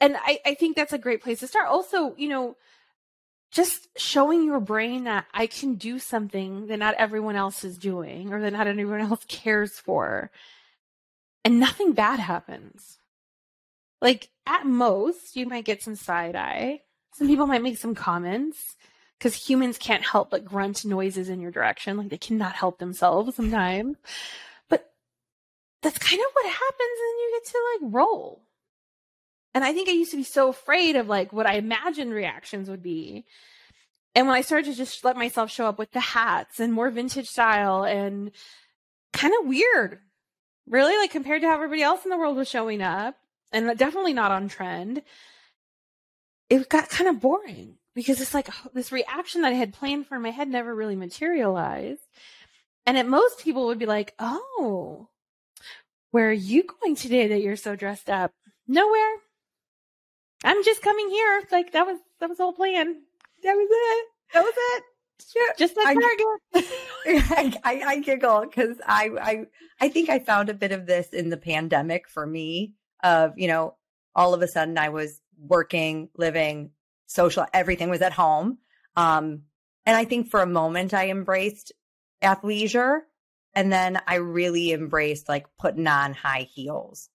And 0.00 0.16
I, 0.16 0.40
I 0.46 0.54
think 0.54 0.76
that's 0.76 0.94
a 0.94 0.98
great 0.98 1.22
place 1.22 1.40
to 1.40 1.46
start. 1.46 1.68
Also, 1.68 2.14
you 2.16 2.28
know, 2.28 2.56
just 3.50 3.88
showing 3.96 4.44
your 4.44 4.60
brain 4.60 5.04
that 5.04 5.26
I 5.34 5.46
can 5.46 5.74
do 5.74 5.98
something 5.98 6.68
that 6.68 6.78
not 6.78 6.94
everyone 6.94 7.36
else 7.36 7.64
is 7.64 7.78
doing 7.78 8.32
or 8.32 8.40
that 8.40 8.52
not 8.52 8.66
everyone 8.66 9.00
else 9.10 9.24
cares 9.26 9.72
for. 9.72 10.30
And 11.44 11.58
nothing 11.58 11.92
bad 11.92 12.20
happens. 12.20 12.98
Like 14.00 14.28
at 14.46 14.66
most, 14.66 15.36
you 15.36 15.46
might 15.46 15.64
get 15.64 15.82
some 15.82 15.96
side 15.96 16.36
eye. 16.36 16.82
Some 17.14 17.26
people 17.26 17.46
might 17.46 17.62
make 17.62 17.76
some 17.76 17.94
comments 17.94 18.76
because 19.18 19.34
humans 19.34 19.78
can't 19.78 20.04
help 20.04 20.30
but 20.30 20.44
grunt 20.44 20.84
noises 20.84 21.28
in 21.28 21.40
your 21.40 21.50
direction. 21.50 21.96
Like 21.96 22.08
they 22.08 22.18
cannot 22.18 22.54
help 22.54 22.78
themselves 22.78 23.34
sometimes. 23.34 23.96
But 24.68 24.92
that's 25.82 25.98
kind 25.98 26.20
of 26.20 26.32
what 26.32 26.46
happens 26.46 26.98
and 27.00 27.18
you 27.20 27.40
get 27.40 27.50
to 27.50 27.58
like 27.82 27.94
roll. 27.94 28.42
And 29.54 29.64
I 29.64 29.72
think 29.72 29.88
I 29.88 29.92
used 29.92 30.12
to 30.12 30.16
be 30.16 30.24
so 30.24 30.48
afraid 30.48 30.96
of 30.96 31.08
like 31.08 31.32
what 31.32 31.46
I 31.46 31.54
imagined 31.54 32.12
reactions 32.12 32.70
would 32.70 32.82
be. 32.82 33.24
And 34.14 34.26
when 34.26 34.36
I 34.36 34.42
started 34.42 34.70
to 34.70 34.76
just 34.76 35.04
let 35.04 35.16
myself 35.16 35.50
show 35.50 35.66
up 35.66 35.78
with 35.78 35.92
the 35.92 36.00
hats 36.00 36.60
and 36.60 36.72
more 36.72 36.90
vintage 36.90 37.28
style 37.28 37.84
and 37.84 38.32
kind 39.12 39.34
of 39.40 39.48
weird, 39.48 40.00
really, 40.68 40.96
like 40.96 41.10
compared 41.10 41.42
to 41.42 41.48
how 41.48 41.54
everybody 41.54 41.82
else 41.82 42.04
in 42.04 42.10
the 42.10 42.18
world 42.18 42.36
was 42.36 42.48
showing 42.48 42.82
up, 42.82 43.16
and 43.52 43.76
definitely 43.78 44.12
not 44.12 44.32
on 44.32 44.48
trend, 44.48 45.02
it 46.48 46.68
got 46.68 46.88
kind 46.88 47.08
of 47.08 47.20
boring 47.20 47.76
because 47.94 48.20
it's 48.20 48.34
like 48.34 48.48
this 48.72 48.92
reaction 48.92 49.42
that 49.42 49.52
I 49.52 49.56
had 49.56 49.72
planned 49.72 50.06
for 50.06 50.16
in 50.16 50.22
my 50.22 50.30
head 50.30 50.48
never 50.48 50.74
really 50.74 50.96
materialized. 50.96 52.02
And 52.86 52.98
at 52.98 53.06
most 53.06 53.40
people 53.40 53.66
would 53.66 53.78
be 53.78 53.86
like, 53.86 54.14
Oh, 54.18 55.08
where 56.10 56.28
are 56.28 56.32
you 56.32 56.64
going 56.64 56.96
today 56.96 57.28
that 57.28 57.42
you're 57.42 57.56
so 57.56 57.76
dressed 57.76 58.10
up? 58.10 58.32
Nowhere. 58.66 59.16
I'm 60.44 60.64
just 60.64 60.82
coming 60.82 61.08
here. 61.10 61.42
Like 61.50 61.72
that 61.72 61.86
was 61.86 61.98
that 62.20 62.28
was 62.28 62.38
the 62.38 62.44
whole 62.44 62.52
plan. 62.52 62.96
That 63.42 63.54
was 63.54 63.68
it. 63.70 64.06
That 64.34 64.42
was 64.42 64.54
it. 64.56 64.84
Yeah, 65.36 65.52
just 65.58 65.76
like 65.76 65.98
Target. 65.98 66.70
I, 67.06 67.58
I, 67.62 67.82
I 67.86 67.98
giggle 68.00 68.46
because 68.46 68.78
I, 68.86 69.10
I 69.20 69.44
I 69.80 69.88
think 69.90 70.08
I 70.08 70.18
found 70.18 70.48
a 70.48 70.54
bit 70.54 70.72
of 70.72 70.86
this 70.86 71.08
in 71.08 71.28
the 71.28 71.36
pandemic 71.36 72.08
for 72.08 72.26
me. 72.26 72.72
Of 73.02 73.34
you 73.36 73.48
know, 73.48 73.76
all 74.14 74.34
of 74.34 74.42
a 74.42 74.48
sudden 74.48 74.78
I 74.78 74.88
was 74.88 75.20
working, 75.38 76.08
living, 76.16 76.70
social, 77.06 77.46
everything 77.52 77.90
was 77.90 78.02
at 78.02 78.12
home. 78.12 78.58
Um, 78.96 79.42
and 79.86 79.96
I 79.96 80.04
think 80.04 80.30
for 80.30 80.40
a 80.40 80.46
moment 80.46 80.94
I 80.94 81.10
embraced 81.10 81.72
athleisure, 82.22 83.00
and 83.54 83.72
then 83.72 84.00
I 84.06 84.16
really 84.16 84.72
embraced 84.72 85.28
like 85.28 85.46
putting 85.58 85.86
on 85.86 86.14
high 86.14 86.48
heels 86.54 87.08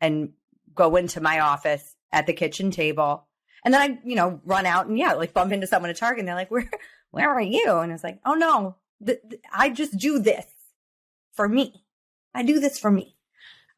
and 0.00 0.30
go 0.74 0.96
into 0.96 1.20
my 1.20 1.40
office 1.40 1.94
at 2.12 2.26
the 2.26 2.32
kitchen 2.32 2.70
table. 2.70 3.26
And 3.64 3.72
then 3.72 3.80
I, 3.80 3.98
you 4.04 4.16
know, 4.16 4.40
run 4.44 4.66
out 4.66 4.86
and 4.86 4.98
yeah, 4.98 5.12
like 5.12 5.32
bump 5.32 5.52
into 5.52 5.66
someone 5.66 5.90
at 5.90 5.96
Target 5.96 6.20
and 6.20 6.28
they're 6.28 6.34
like, 6.34 6.50
where, 6.50 6.68
where 7.10 7.30
are 7.30 7.40
you? 7.40 7.78
And 7.78 7.92
it's 7.92 8.04
like, 8.04 8.18
oh 8.24 8.34
no, 8.34 8.76
th- 9.04 9.20
th- 9.28 9.42
I 9.52 9.70
just 9.70 9.96
do 9.96 10.18
this 10.18 10.46
for 11.32 11.48
me. 11.48 11.84
I 12.34 12.42
do 12.42 12.58
this 12.60 12.78
for 12.78 12.90
me. 12.90 13.16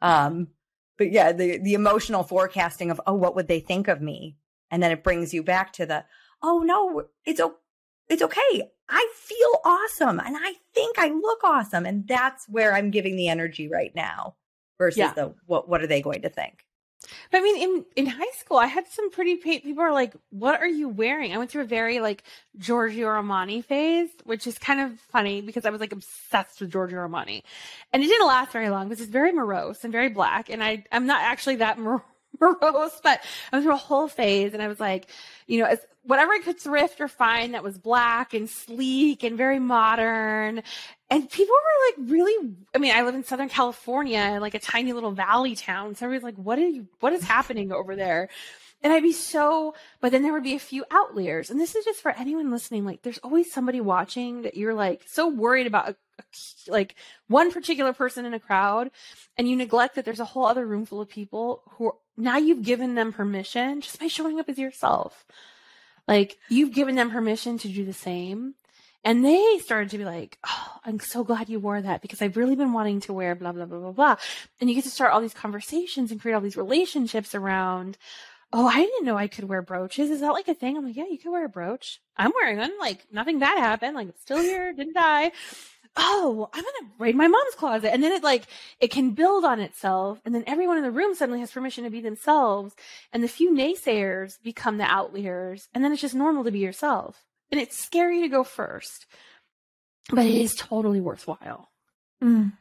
Um, 0.01 0.49
but 0.97 1.11
yeah, 1.11 1.33
the, 1.33 1.59
the 1.59 1.75
emotional 1.75 2.23
forecasting 2.23 2.90
of, 2.90 3.01
oh, 3.07 3.14
what 3.14 3.35
would 3.37 3.49
they 3.49 3.61
think 3.61 3.88
of 3.88 4.01
me? 4.01 4.37
And 4.70 4.83
then 4.83 4.90
it 4.90 5.05
brings 5.05 5.35
you 5.35 5.42
back 5.42 5.73
to 5.75 5.87
the, 5.87 6.05
oh 6.42 6.61
no, 6.61 7.05
it's, 7.25 7.40
o- 7.40 7.57
it's 8.09 8.23
okay. 8.23 8.70
I 8.88 9.12
feel 9.14 9.61
awesome 9.64 10.20
and 10.20 10.37
I 10.38 10.55
think 10.73 10.99
I 10.99 11.09
look 11.09 11.42
awesome. 11.44 11.85
And 11.85 12.07
that's 12.07 12.49
where 12.49 12.75
I'm 12.75 12.90
giving 12.90 13.16
the 13.16 13.29
energy 13.29 13.68
right 13.68 13.94
now 13.94 14.37
versus 14.79 14.99
yeah. 14.99 15.12
the, 15.12 15.35
what, 15.47 15.68
what 15.68 15.83
are 15.83 15.87
they 15.87 16.03
going 16.03 16.23
to 16.23 16.29
think? 16.29 16.64
But 17.31 17.38
I 17.38 17.42
mean, 17.42 17.62
in 17.62 17.85
in 17.96 18.07
high 18.07 18.33
school, 18.37 18.59
I 18.59 18.66
had 18.66 18.87
some 18.88 19.11
pretty 19.11 19.37
people 19.37 19.83
are 19.83 19.92
like, 19.92 20.14
"What 20.31 20.61
are 20.61 20.68
you 20.68 20.88
wearing?" 20.88 21.33
I 21.33 21.38
went 21.38 21.50
through 21.50 21.62
a 21.62 21.66
very 21.66 22.00
like 22.00 22.22
Giorgio 22.59 23.07
Armani 23.09 23.64
phase, 23.64 24.11
which 24.24 24.46
is 24.46 24.59
kind 24.59 24.81
of 24.81 24.98
funny 25.12 25.40
because 25.40 25.64
I 25.64 25.70
was 25.70 25.81
like 25.81 25.92
obsessed 25.92 26.61
with 26.61 26.70
Giorgio 26.70 26.98
Armani, 26.98 27.42
and 27.92 28.03
it 28.03 28.07
didn't 28.07 28.27
last 28.27 28.53
very 28.53 28.68
long 28.68 28.88
because 28.88 29.03
it's 29.03 29.11
very 29.11 29.33
morose 29.33 29.85
and 29.85 29.92
very 29.92 30.09
black, 30.09 30.50
and 30.50 30.62
I 30.62 30.85
I'm 30.92 31.07
not 31.07 31.22
actually 31.22 31.57
that 31.57 31.79
morose, 32.40 33.00
but 33.03 33.20
I 33.53 33.57
went 33.57 33.64
through 33.64 33.74
a 33.74 33.77
whole 33.77 34.09
phase, 34.09 34.55
and 34.55 34.62
I 34.62 34.68
was 34.68 34.81
like, 34.81 35.07
you 35.46 35.61
know, 35.61 35.66
as 35.66 35.81
whatever 36.05 36.33
I 36.33 36.40
could 36.40 36.61
thrift 36.61 37.00
or 37.00 37.09
find 37.09 37.55
that 37.55 37.62
was 37.62 37.79
black 37.79 38.35
and 38.35 38.48
sleek 38.48 39.22
and 39.22 39.37
very 39.37 39.59
modern. 39.59 40.62
And 41.14 41.31
people 41.31 41.55
were 41.55 42.03
like 42.03 42.11
really, 42.11 42.57
I 42.74 42.79
mean, 42.79 42.92
I 42.92 43.03
live 43.03 43.14
in 43.14 43.22
Southern 43.22 43.48
California, 43.48 44.38
like 44.40 44.55
a 44.55 44.59
tiny 44.59 44.92
little 44.92 45.12
valley 45.12 45.55
town. 45.55 45.94
So 45.94 46.07
everybody's 46.07 46.24
like, 46.24 46.44
what 46.44 46.59
are 46.59 46.66
you, 46.66 46.88
what 46.98 47.12
is 47.12 47.22
happening 47.22 47.70
over 47.70 47.94
there? 47.94 48.29
And 48.83 48.92
I'd 48.92 49.05
be 49.05 49.12
so, 49.12 49.77
but 50.00 50.11
then 50.11 50.24
there 50.24 50.33
would 50.33 50.42
be 50.42 50.57
a 50.57 50.59
few 50.59 50.85
outliers. 50.90 51.50
And 51.50 51.61
this 51.61 51.77
is 51.77 51.85
just 51.85 52.00
for 52.00 52.11
anyone 52.11 52.50
listening. 52.50 52.85
Like, 52.85 53.03
there's 53.03 53.18
always 53.18 53.53
somebody 53.53 53.81
watching 53.81 54.42
that 54.42 54.57
you're 54.57 54.74
like 54.74 55.03
so 55.07 55.29
worried 55.29 55.68
about, 55.68 55.90
a, 55.90 55.96
a, 56.18 56.24
like 56.66 56.96
one 57.29 57.53
particular 57.53 57.92
person 57.92 58.27
in 58.27 58.35
a 58.35 58.40
crowd, 58.40 58.90
and 59.38 59.48
you 59.48 59.55
neglect 59.55 59.94
that 59.94 60.05
there's 60.05 60.18
a 60.18 60.24
whole 60.24 60.46
other 60.46 60.66
room 60.66 60.85
full 60.85 61.00
of 61.00 61.09
people 61.09 61.62
who 61.70 61.87
are, 61.87 61.94
now 62.16 62.38
you've 62.38 62.64
given 62.64 62.96
them 62.96 63.12
permission 63.12 63.81
just 63.81 64.00
by 64.00 64.09
showing 64.09 64.40
up 64.40 64.48
as 64.48 64.59
yourself. 64.59 65.24
Like 66.09 66.38
you've 66.48 66.74
given 66.74 66.96
them 66.96 67.12
permission 67.12 67.57
to 67.59 67.68
do 67.68 67.85
the 67.85 67.92
same. 67.92 68.55
And 69.05 69.25
they 69.25 69.59
started 69.59 69.90
to 69.90 69.99
be 69.99 70.05
like, 70.05 70.38
Oh, 70.47 70.79
I'm 70.85 70.99
so 71.01 71.25
glad 71.25 71.49
you 71.49 71.61
wore 71.61 71.81
that 71.81 72.03
because 72.03 72.23
I've 72.23 72.37
really 72.37 72.57
been 72.57 72.73
wanting 72.73 73.01
to 73.01 73.12
wear 73.12 73.35
blah, 73.35 73.53
blah, 73.53 73.67
blah, 73.67 73.79
blah, 73.79 73.93
blah. 73.93 74.17
And 74.61 74.69
you 74.69 74.75
get 74.75 74.85
to 74.85 74.90
start 74.90 75.12
all 75.12 75.21
these 75.21 75.35
conversations 75.35 76.11
and 76.11 76.21
create 76.21 76.35
all 76.35 76.40
these 76.40 76.57
relationships 76.57 77.35
around, 77.35 77.99
Oh, 78.53 78.67
I 78.67 78.79
didn't 78.79 79.05
know 79.05 79.17
I 79.17 79.27
could 79.27 79.49
wear 79.49 79.62
brooches. 79.62 80.11
Is 80.11 80.21
that 80.21 80.33
like 80.33 80.49
a 80.49 80.55
thing? 80.55 80.77
I'm 80.77 80.85
like, 80.85 80.97
Yeah, 80.97 81.07
you 81.11 81.19
can 81.19 81.33
wear 81.33 81.45
a 81.45 81.49
brooch. 81.49 82.01
I'm 82.17 82.33
wearing 82.35 82.59
one. 82.59 82.73
Like 82.81 83.05
nothing 83.12 83.38
bad 83.38 83.59
happened. 83.59 83.95
Like 83.95 84.09
it's 84.09 84.23
still 84.23 84.40
here, 84.40 84.73
didn't 84.73 84.95
die 84.95 85.33
oh, 85.97 86.49
I'm 86.53 86.62
going 86.62 86.75
to 86.81 86.87
raid 86.99 87.14
my 87.14 87.29
mom's 87.29 87.55
closet. 87.57 87.93
And 87.93 88.03
then 88.03 88.12
it 88.12 88.23
like, 88.23 88.45
it 88.81 88.90
can 88.90 89.12
build 89.12 89.45
on 89.45 89.61
itself. 89.61 90.21
And 90.25 90.35
then 90.35 90.45
everyone 90.47 90.77
in 90.77 90.83
the 90.83 90.90
room 90.90 91.14
suddenly 91.14 91.40
has 91.40 91.53
permission 91.53 91.85
to 91.85 91.90
be 91.90 92.01
themselves. 92.01 92.75
And 93.12 93.23
the 93.23 93.29
few 93.29 93.53
naysayers 93.53 94.43
become 94.43 94.79
the 94.79 94.85
outliers. 94.85 95.69
And 95.75 95.85
then 95.85 95.93
it's 95.93 96.03
just 96.03 96.14
normal 96.14 96.45
to 96.45 96.51
be 96.51 96.59
yourself. 96.59 97.25
And 97.50 97.61
it's 97.61 97.78
scary 97.78 98.22
to 98.22 98.28
go 98.28 98.42
first, 98.42 99.07
but 100.11 100.26
it 100.26 100.35
is 100.35 100.54
totally 100.54 101.00
worthwhile. 101.00 101.70
Mm. 102.22 102.52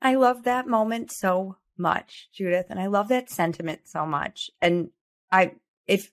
I 0.00 0.14
love 0.14 0.44
that 0.44 0.66
moment 0.66 1.12
so 1.12 1.56
much, 1.76 2.28
Judith. 2.32 2.66
And 2.70 2.80
I 2.80 2.86
love 2.86 3.08
that 3.08 3.30
sentiment 3.30 3.82
so 3.84 4.06
much. 4.06 4.50
And 4.60 4.90
I, 5.30 5.52
if 5.86 6.10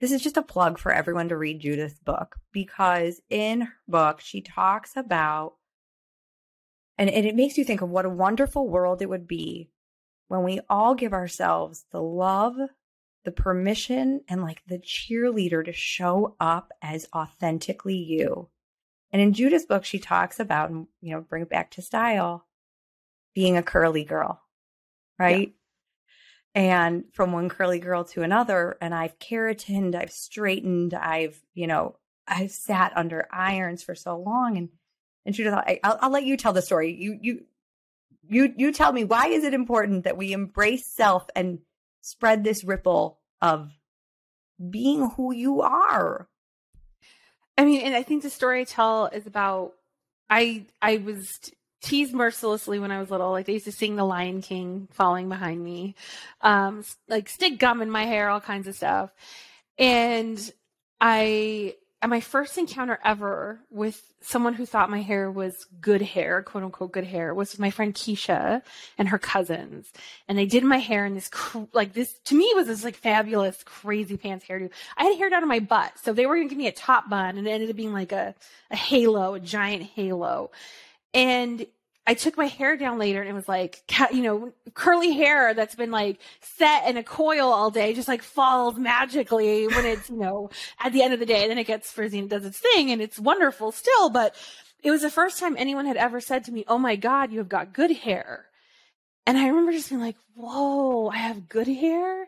this 0.00 0.12
is 0.12 0.22
just 0.22 0.36
a 0.36 0.42
plug 0.42 0.78
for 0.78 0.92
everyone 0.92 1.28
to 1.28 1.36
read 1.36 1.60
Judith's 1.60 1.98
book 1.98 2.36
because 2.52 3.20
in 3.30 3.62
her 3.62 3.72
book, 3.86 4.20
she 4.20 4.40
talks 4.40 4.96
about, 4.96 5.54
and, 6.96 7.10
and 7.10 7.26
it 7.26 7.36
makes 7.36 7.58
you 7.58 7.64
think 7.64 7.82
of 7.82 7.90
what 7.90 8.04
a 8.04 8.10
wonderful 8.10 8.68
world 8.68 9.02
it 9.02 9.08
would 9.08 9.26
be 9.26 9.70
when 10.28 10.44
we 10.44 10.60
all 10.68 10.94
give 10.94 11.12
ourselves 11.12 11.86
the 11.90 12.02
love, 12.02 12.56
the 13.28 13.42
permission, 13.42 14.22
and 14.26 14.42
like 14.42 14.62
the 14.66 14.78
cheerleader 14.78 15.62
to 15.62 15.72
show 15.72 16.34
up 16.40 16.72
as 16.80 17.06
authentically 17.14 17.96
you. 17.96 18.48
And 19.12 19.20
in 19.20 19.34
Judith's 19.34 19.66
book, 19.66 19.84
she 19.84 19.98
talks 19.98 20.40
about, 20.40 20.70
you 20.70 20.88
know, 21.02 21.20
bring 21.20 21.42
it 21.42 21.50
back 21.50 21.72
to 21.72 21.82
style, 21.82 22.46
being 23.34 23.58
a 23.58 23.62
curly 23.62 24.04
girl, 24.04 24.40
right? 25.18 25.54
and 26.54 27.04
from 27.12 27.32
one 27.32 27.48
curly 27.48 27.78
girl 27.78 28.04
to 28.04 28.22
another 28.22 28.76
and 28.80 28.94
i've 28.94 29.18
keratined 29.18 29.94
i've 29.94 30.10
straightened 30.10 30.94
i've 30.94 31.40
you 31.54 31.66
know 31.66 31.94
i've 32.26 32.50
sat 32.50 32.92
under 32.96 33.28
irons 33.30 33.82
for 33.82 33.94
so 33.94 34.18
long 34.18 34.56
and 34.56 34.68
and 35.26 35.36
she 35.36 35.46
I, 35.46 35.78
I'll, 35.84 35.98
I'll 36.02 36.10
let 36.10 36.24
you 36.24 36.36
tell 36.36 36.52
the 36.52 36.62
story 36.62 36.94
you 36.98 37.18
you 37.20 37.44
you 38.28 38.52
you 38.56 38.72
tell 38.72 38.92
me 38.92 39.04
why 39.04 39.28
is 39.28 39.44
it 39.44 39.54
important 39.54 40.04
that 40.04 40.16
we 40.16 40.32
embrace 40.32 40.86
self 40.86 41.28
and 41.36 41.60
spread 42.00 42.44
this 42.44 42.64
ripple 42.64 43.17
of 43.40 43.70
being 44.70 45.10
who 45.10 45.32
you 45.32 45.60
are 45.60 46.28
i 47.56 47.64
mean 47.64 47.80
and 47.80 47.94
i 47.94 48.02
think 48.02 48.22
the 48.22 48.30
story 48.30 48.62
i 48.62 48.64
tell 48.64 49.06
is 49.06 49.26
about 49.26 49.74
i 50.28 50.64
i 50.82 50.96
was 50.96 51.52
teased 51.80 52.14
mercilessly 52.14 52.78
when 52.78 52.90
I 52.90 52.98
was 52.98 53.10
little. 53.10 53.30
Like 53.30 53.46
they 53.46 53.54
used 53.54 53.64
to 53.66 53.72
sing 53.72 53.96
The 53.96 54.04
Lion 54.04 54.42
King 54.42 54.88
falling 54.92 55.28
behind 55.28 55.62
me, 55.62 55.94
um, 56.40 56.84
like 57.08 57.28
stick 57.28 57.58
gum 57.58 57.82
in 57.82 57.90
my 57.90 58.04
hair, 58.04 58.28
all 58.28 58.40
kinds 58.40 58.66
of 58.66 58.76
stuff. 58.76 59.10
And 59.78 60.38
I, 61.00 61.76
my 62.06 62.20
first 62.20 62.56
encounter 62.58 63.00
ever 63.04 63.60
with 63.70 64.00
someone 64.20 64.54
who 64.54 64.64
thought 64.64 64.90
my 64.90 65.02
hair 65.02 65.30
was 65.30 65.66
good 65.80 66.00
hair, 66.00 66.42
quote 66.42 66.62
unquote 66.62 66.92
good 66.92 67.04
hair, 67.04 67.34
was 67.34 67.52
with 67.52 67.60
my 67.60 67.70
friend 67.70 67.92
Keisha 67.92 68.62
and 68.96 69.08
her 69.08 69.18
cousins. 69.18 69.90
And 70.28 70.38
they 70.38 70.46
did 70.46 70.62
my 70.62 70.76
hair 70.76 71.06
in 71.06 71.14
this, 71.14 71.28
like 71.72 71.94
this, 71.94 72.16
to 72.26 72.36
me, 72.36 72.52
was 72.54 72.68
this 72.68 72.84
like 72.84 72.94
fabulous, 72.94 73.62
crazy 73.64 74.16
pants 74.16 74.44
hairdo. 74.46 74.70
I 74.96 75.04
had 75.04 75.16
hair 75.16 75.30
down 75.30 75.40
to 75.40 75.46
my 75.46 75.58
butt. 75.58 75.98
So 76.02 76.12
they 76.12 76.26
were 76.26 76.36
going 76.36 76.48
to 76.48 76.54
give 76.54 76.58
me 76.58 76.68
a 76.68 76.72
top 76.72 77.10
bun 77.10 77.36
and 77.36 77.48
it 77.48 77.50
ended 77.50 77.70
up 77.70 77.76
being 77.76 77.92
like 77.92 78.12
a, 78.12 78.34
a 78.70 78.76
halo, 78.76 79.34
a 79.34 79.40
giant 79.40 79.82
halo. 79.82 80.52
And 81.14 81.66
I 82.08 82.14
took 82.14 82.38
my 82.38 82.46
hair 82.46 82.74
down 82.78 82.98
later 82.98 83.20
and 83.20 83.28
it 83.28 83.34
was 83.34 83.46
like, 83.46 83.82
you 84.12 84.22
know, 84.22 84.52
curly 84.72 85.12
hair 85.12 85.52
that's 85.52 85.74
been 85.74 85.90
like 85.90 86.18
set 86.40 86.88
in 86.88 86.96
a 86.96 87.02
coil 87.02 87.52
all 87.52 87.70
day 87.70 87.92
just 87.92 88.08
like 88.08 88.22
falls 88.22 88.78
magically 88.78 89.66
when 89.66 89.84
it's, 89.84 90.08
you 90.08 90.16
know, 90.16 90.48
at 90.80 90.94
the 90.94 91.02
end 91.02 91.12
of 91.12 91.20
the 91.20 91.26
day. 91.26 91.42
And 91.42 91.50
Then 91.50 91.58
it 91.58 91.66
gets 91.66 91.92
frizzy 91.92 92.18
and 92.18 92.30
does 92.30 92.46
its 92.46 92.58
thing 92.58 92.90
and 92.90 93.02
it's 93.02 93.18
wonderful 93.18 93.72
still. 93.72 94.08
But 94.08 94.34
it 94.82 94.90
was 94.90 95.02
the 95.02 95.10
first 95.10 95.38
time 95.38 95.54
anyone 95.58 95.84
had 95.84 95.98
ever 95.98 96.18
said 96.18 96.44
to 96.44 96.52
me, 96.52 96.64
Oh 96.66 96.78
my 96.78 96.96
God, 96.96 97.30
you 97.30 97.40
have 97.40 97.48
got 97.50 97.74
good 97.74 97.90
hair. 97.90 98.46
And 99.26 99.36
I 99.36 99.48
remember 99.48 99.72
just 99.72 99.90
being 99.90 100.00
like, 100.00 100.16
whoa, 100.34 101.08
I 101.08 101.18
have 101.18 101.46
good 101.46 101.68
hair. 101.68 102.26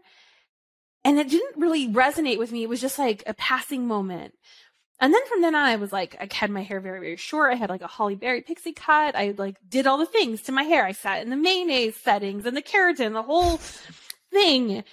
And 1.06 1.18
it 1.18 1.30
didn't 1.30 1.58
really 1.58 1.88
resonate 1.88 2.38
with 2.38 2.52
me. 2.52 2.62
It 2.62 2.68
was 2.68 2.82
just 2.82 2.98
like 2.98 3.22
a 3.26 3.32
passing 3.32 3.86
moment. 3.86 4.34
And 5.00 5.14
then 5.14 5.26
from 5.26 5.40
then 5.40 5.54
on, 5.54 5.64
I 5.64 5.76
was 5.76 5.92
like, 5.92 6.16
I 6.20 6.28
had 6.32 6.50
my 6.50 6.62
hair 6.62 6.78
very, 6.78 7.00
very 7.00 7.16
short. 7.16 7.52
I 7.52 7.56
had 7.56 7.70
like 7.70 7.80
a 7.80 7.88
Halle 7.88 8.16
Berry 8.16 8.42
pixie 8.42 8.74
cut. 8.74 9.16
I 9.16 9.34
like 9.36 9.56
did 9.66 9.86
all 9.86 9.96
the 9.96 10.06
things 10.06 10.42
to 10.42 10.52
my 10.52 10.64
hair. 10.64 10.84
I 10.84 10.92
sat 10.92 11.22
in 11.22 11.30
the 11.30 11.36
mayonnaise 11.36 11.96
settings 11.96 12.44
and 12.44 12.56
the 12.56 12.62
keratin, 12.62 13.14
the 13.14 13.22
whole 13.22 13.56
thing. 14.30 14.84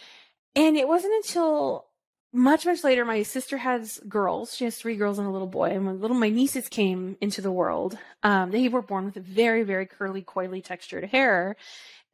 And 0.55 0.77
it 0.77 0.87
wasn't 0.87 1.13
until 1.15 1.87
much, 2.33 2.65
much 2.65 2.83
later, 2.83 3.03
my 3.03 3.23
sister 3.23 3.57
has 3.57 3.99
girls. 4.07 4.55
She 4.55 4.63
has 4.63 4.77
three 4.77 4.95
girls 4.95 5.19
and 5.19 5.27
a 5.27 5.31
little 5.31 5.47
boy. 5.47 5.71
And 5.71 5.85
when 5.85 5.99
little 5.99 6.17
my 6.17 6.29
nieces 6.29 6.69
came 6.69 7.17
into 7.19 7.41
the 7.41 7.51
world, 7.51 7.97
um, 8.23 8.51
they 8.51 8.69
were 8.69 8.81
born 8.81 9.05
with 9.05 9.17
a 9.17 9.21
very, 9.21 9.63
very 9.63 9.85
curly, 9.85 10.21
coily 10.21 10.63
textured 10.63 11.05
hair. 11.05 11.57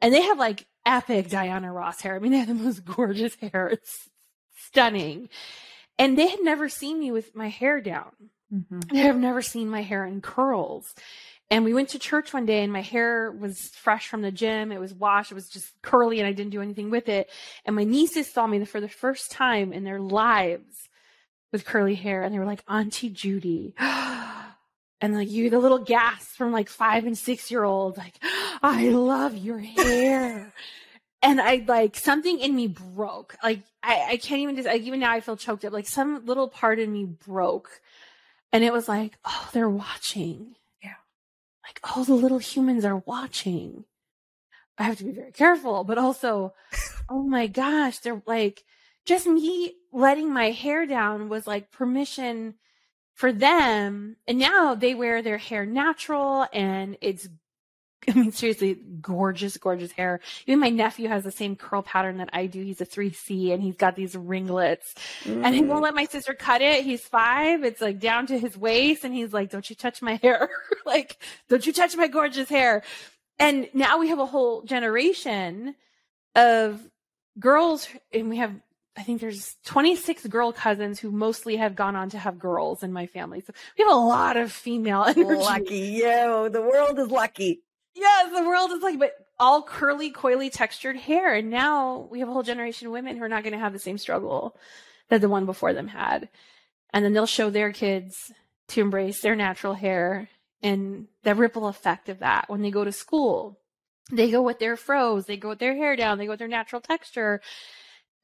And 0.02 0.14
they 0.14 0.22
have 0.22 0.40
like 0.40 0.66
epic 0.86 1.30
Diana 1.30 1.72
Ross 1.72 2.02
hair. 2.02 2.16
I 2.16 2.20
mean, 2.20 2.32
they 2.32 2.40
have 2.40 2.48
the 2.48 2.56
most 2.56 2.84
gorgeous 2.86 3.36
hair. 3.42 3.68
It's 3.68 4.10
stunning. 4.56 5.30
And 5.98 6.18
they 6.18 6.28
had 6.28 6.42
never 6.42 6.70
seen 6.70 7.00
me 7.00 7.12
with 7.12 7.36
my 7.36 7.50
hair 7.50 7.82
down. 7.82 8.12
Mm-hmm. 8.54 8.80
They 8.92 9.00
have 9.00 9.18
never 9.18 9.42
seen 9.42 9.70
my 9.70 9.82
hair 9.82 10.06
in 10.06 10.22
curls. 10.22 10.94
And 11.50 11.64
we 11.64 11.74
went 11.74 11.90
to 11.90 12.00
church 12.00 12.34
one 12.34 12.46
day 12.46 12.64
and 12.64 12.74
my 12.74 12.82
hair 12.82 13.32
was 13.32 13.70
fresh 13.70 14.08
from 14.08 14.22
the 14.22 14.32
gym. 14.32 14.72
It 14.72 14.80
was 14.80 14.94
washed. 14.94 15.32
It 15.32 15.36
was 15.36 15.50
just 15.50 15.72
curly 15.82 16.20
and 16.20 16.28
I 16.28 16.32
didn't 16.32 16.52
do 16.52 16.62
anything 16.62 16.90
with 16.90 17.10
it. 17.10 17.30
And 17.66 17.76
my 17.76 17.84
nieces 17.84 18.32
saw 18.32 18.48
me 18.48 18.64
for 18.66 18.82
the 18.82 18.90
first 18.90 19.32
time 19.32 19.72
in 19.72 19.84
their 19.84 20.00
lives 20.00 20.90
with 21.52 21.66
curly 21.66 21.96
hair 21.96 22.24
and 22.24 22.34
they 22.34 22.40
were 22.40 22.46
like, 22.46 22.64
Auntie 22.68 23.10
Judy. 23.10 23.76
and 23.80 25.14
like 25.14 25.30
you, 25.30 25.50
the 25.50 25.60
little 25.60 25.80
gasp 25.80 26.36
from 26.36 26.52
like 26.52 26.70
five 26.70 27.06
and 27.06 27.18
six 27.18 27.52
year 27.52 27.64
old, 27.64 27.98
like, 27.98 28.16
I 28.64 28.90
love 28.90 29.38
your 29.38 29.60
hair. 29.60 30.54
and 31.24 31.40
I 31.40 31.64
like 31.66 31.96
something 31.96 32.40
in 32.40 32.54
me 32.56 32.68
broke. 32.68 33.36
Like 33.42 33.62
I, 33.82 34.08
I 34.12 34.18
can't 34.18 34.42
even 34.42 34.56
just 34.56 34.68
like 34.68 34.82
even 34.82 35.00
now 35.00 35.12
I 35.12 35.22
feel 35.22 35.38
choked 35.38 35.64
up. 35.66 35.74
Like 35.74 35.88
some 35.88 36.26
little 36.26 36.50
part 36.50 36.80
in 36.80 36.92
me 36.92 37.06
broke. 37.06 37.70
And 38.52 38.64
it 38.64 38.74
was 38.74 38.88
like, 38.88 39.18
oh, 39.26 39.50
they're 39.54 39.70
watching. 39.70 40.56
Yeah. 40.84 40.94
Like, 41.66 41.80
oh, 41.96 42.04
the 42.04 42.14
little 42.14 42.38
humans 42.38 42.86
are 42.86 42.98
watching. 42.98 43.86
I 44.78 44.84
have 44.84 44.98
to 44.98 45.06
be 45.06 45.12
very 45.12 45.32
careful, 45.32 45.84
but 45.84 45.98
also, 45.98 46.54
oh 47.10 47.24
my 47.24 47.48
gosh, 47.48 48.00
they're 48.00 48.22
like 48.28 48.64
just 49.06 49.26
me 49.26 49.74
letting 49.92 50.32
my 50.32 50.52
hair 50.52 50.86
down 50.86 51.30
was 51.30 51.48
like 51.48 51.72
permission 51.72 52.56
for 53.14 53.32
them. 53.32 54.18
And 54.28 54.40
now 54.40 54.76
they 54.76 54.94
wear 54.94 55.22
their 55.22 55.38
hair 55.38 55.66
natural 55.66 56.48
and 56.52 56.98
it's 57.02 57.30
I 58.10 58.14
mean, 58.14 58.32
seriously, 58.32 58.78
gorgeous, 59.02 59.58
gorgeous 59.58 59.92
hair. 59.92 60.20
Even 60.48 60.60
my 60.60 60.70
nephew 60.70 61.08
has 61.10 61.24
the 61.24 61.32
same 61.32 61.56
curl 61.56 61.82
pattern 61.82 62.18
that 62.18 62.30
I 62.34 62.48
do. 62.48 62.62
He's 62.62 62.82
a 62.82 62.86
3C 62.86 63.54
and 63.54 63.62
he's 63.62 63.76
got 63.76 63.96
these 63.96 64.16
ringlets. 64.16 64.94
Mm. 65.24 65.46
And 65.46 65.56
he 65.56 65.62
won't 65.62 65.82
mm. 65.82 65.84
let 65.84 65.96
my 65.96 66.06
sister 66.06 66.34
cut 66.34 66.62
it. 66.62 66.84
He's 66.84 67.02
five. 67.02 67.64
It's 67.64 67.82
like 67.82 68.00
down 68.00 68.28
to 68.28 68.40
his 68.40 68.58
waist. 68.58 69.04
And 69.04 69.14
he's 69.14 69.34
like, 69.34 69.50
Don't 69.50 69.70
you 69.70 69.76
touch 69.76 70.02
my 70.02 70.16
hair. 70.16 70.50
like, 70.86 71.18
don't 71.50 71.66
you 71.66 71.74
touch 71.74 71.96
my 71.96 72.08
gorgeous 72.08 72.50
hair. 72.50 72.84
And 73.40 73.68
now 73.74 74.00
we 74.00 74.10
have 74.10 74.20
a 74.20 74.26
whole 74.26 74.62
generation 74.64 75.76
of 76.36 76.82
girls, 77.40 77.88
and 78.12 78.30
we 78.30 78.38
have 78.38 78.54
I 78.96 79.02
think 79.02 79.22
there's 79.22 79.58
26 79.66 80.28
girl 80.28 80.54
cousins 80.54 81.00
who 81.00 81.12
mostly 81.12 81.56
have 81.56 81.76
gone 81.76 81.96
on 81.96 82.10
to 82.12 82.20
have 82.20 82.38
girls 82.38 82.84
in 82.84 82.94
my 82.94 83.08
family. 83.08 83.42
So 83.42 83.52
we 83.78 83.84
have 83.84 83.92
a 83.92 84.00
lot 84.00 84.38
of 84.38 84.52
female 84.52 85.04
energy. 85.08 85.24
Lucky 85.24 85.78
you. 85.78 86.50
The 86.52 86.62
world 86.62 87.00
is 87.00 87.08
lucky. 87.08 87.62
Yes, 87.96 88.34
the 88.34 88.44
world 88.44 88.72
is 88.72 88.82
like, 88.82 89.00
but 89.00 89.14
all 89.40 89.62
curly, 89.62 90.12
coily, 90.12 90.52
textured 90.52 90.98
hair. 90.98 91.34
And 91.34 91.50
now 91.50 92.08
we 92.12 92.20
have 92.20 92.30
a 92.30 92.34
whole 92.34 92.44
generation 92.44 92.88
of 92.88 92.94
women 92.94 93.18
who 93.18 93.24
are 93.24 93.30
not 93.30 93.44
going 93.44 93.54
to 93.54 93.60
have 93.60 93.74
the 93.74 93.80
same 93.80 93.98
struggle 93.98 94.56
that 95.10 95.22
the 95.22 95.30
one 95.30 95.46
before 95.46 95.74
them 95.74 95.88
had. 95.88 96.30
And 96.92 97.04
then 97.04 97.14
they'll 97.14 97.26
show 97.26 97.50
their 97.50 97.72
kids 97.72 98.32
to 98.70 98.82
embrace 98.82 99.22
their 99.22 99.36
natural 99.36 99.74
hair 99.74 100.30
and 100.62 101.08
the 101.24 101.36
ripple 101.36 101.68
effect 101.68 102.10
of 102.10 102.20
that 102.20 102.50
when 102.50 102.62
they 102.62 102.72
go 102.72 102.84
to 102.84 102.92
school. 102.92 103.60
They 104.12 104.32
go 104.32 104.42
with 104.42 104.60
their 104.60 104.76
froze, 104.76 105.26
they 105.26 105.38
go 105.38 105.50
with 105.50 105.60
their 105.60 105.76
hair 105.76 105.96
down, 105.96 106.18
they 106.18 106.26
go 106.26 106.32
with 106.32 106.40
their 106.40 106.48
natural 106.48 106.82
texture. 106.82 107.42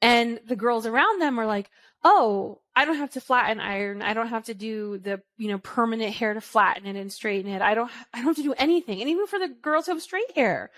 And 0.02 0.40
the 0.46 0.56
girls 0.56 0.86
around 0.86 1.20
them 1.20 1.38
are 1.38 1.46
like, 1.46 1.70
oh, 2.04 2.60
I 2.74 2.84
don't 2.84 2.96
have 2.96 3.10
to 3.12 3.20
flatten 3.20 3.60
iron. 3.60 4.00
I 4.00 4.14
don't 4.14 4.28
have 4.28 4.44
to 4.44 4.54
do 4.54 4.98
the, 4.98 5.20
you 5.36 5.48
know, 5.48 5.58
permanent 5.58 6.14
hair 6.14 6.32
to 6.32 6.40
flatten 6.40 6.86
it 6.86 6.98
and 6.98 7.12
straighten 7.12 7.50
it. 7.50 7.60
I 7.60 7.74
don't, 7.74 7.90
I 8.14 8.18
don't 8.18 8.28
have 8.28 8.36
to 8.36 8.42
do 8.42 8.54
anything. 8.56 9.00
And 9.00 9.10
even 9.10 9.26
for 9.26 9.38
the 9.38 9.48
girls 9.48 9.86
who 9.86 9.92
have 9.92 10.02
straight 10.02 10.30
hair, 10.34 10.70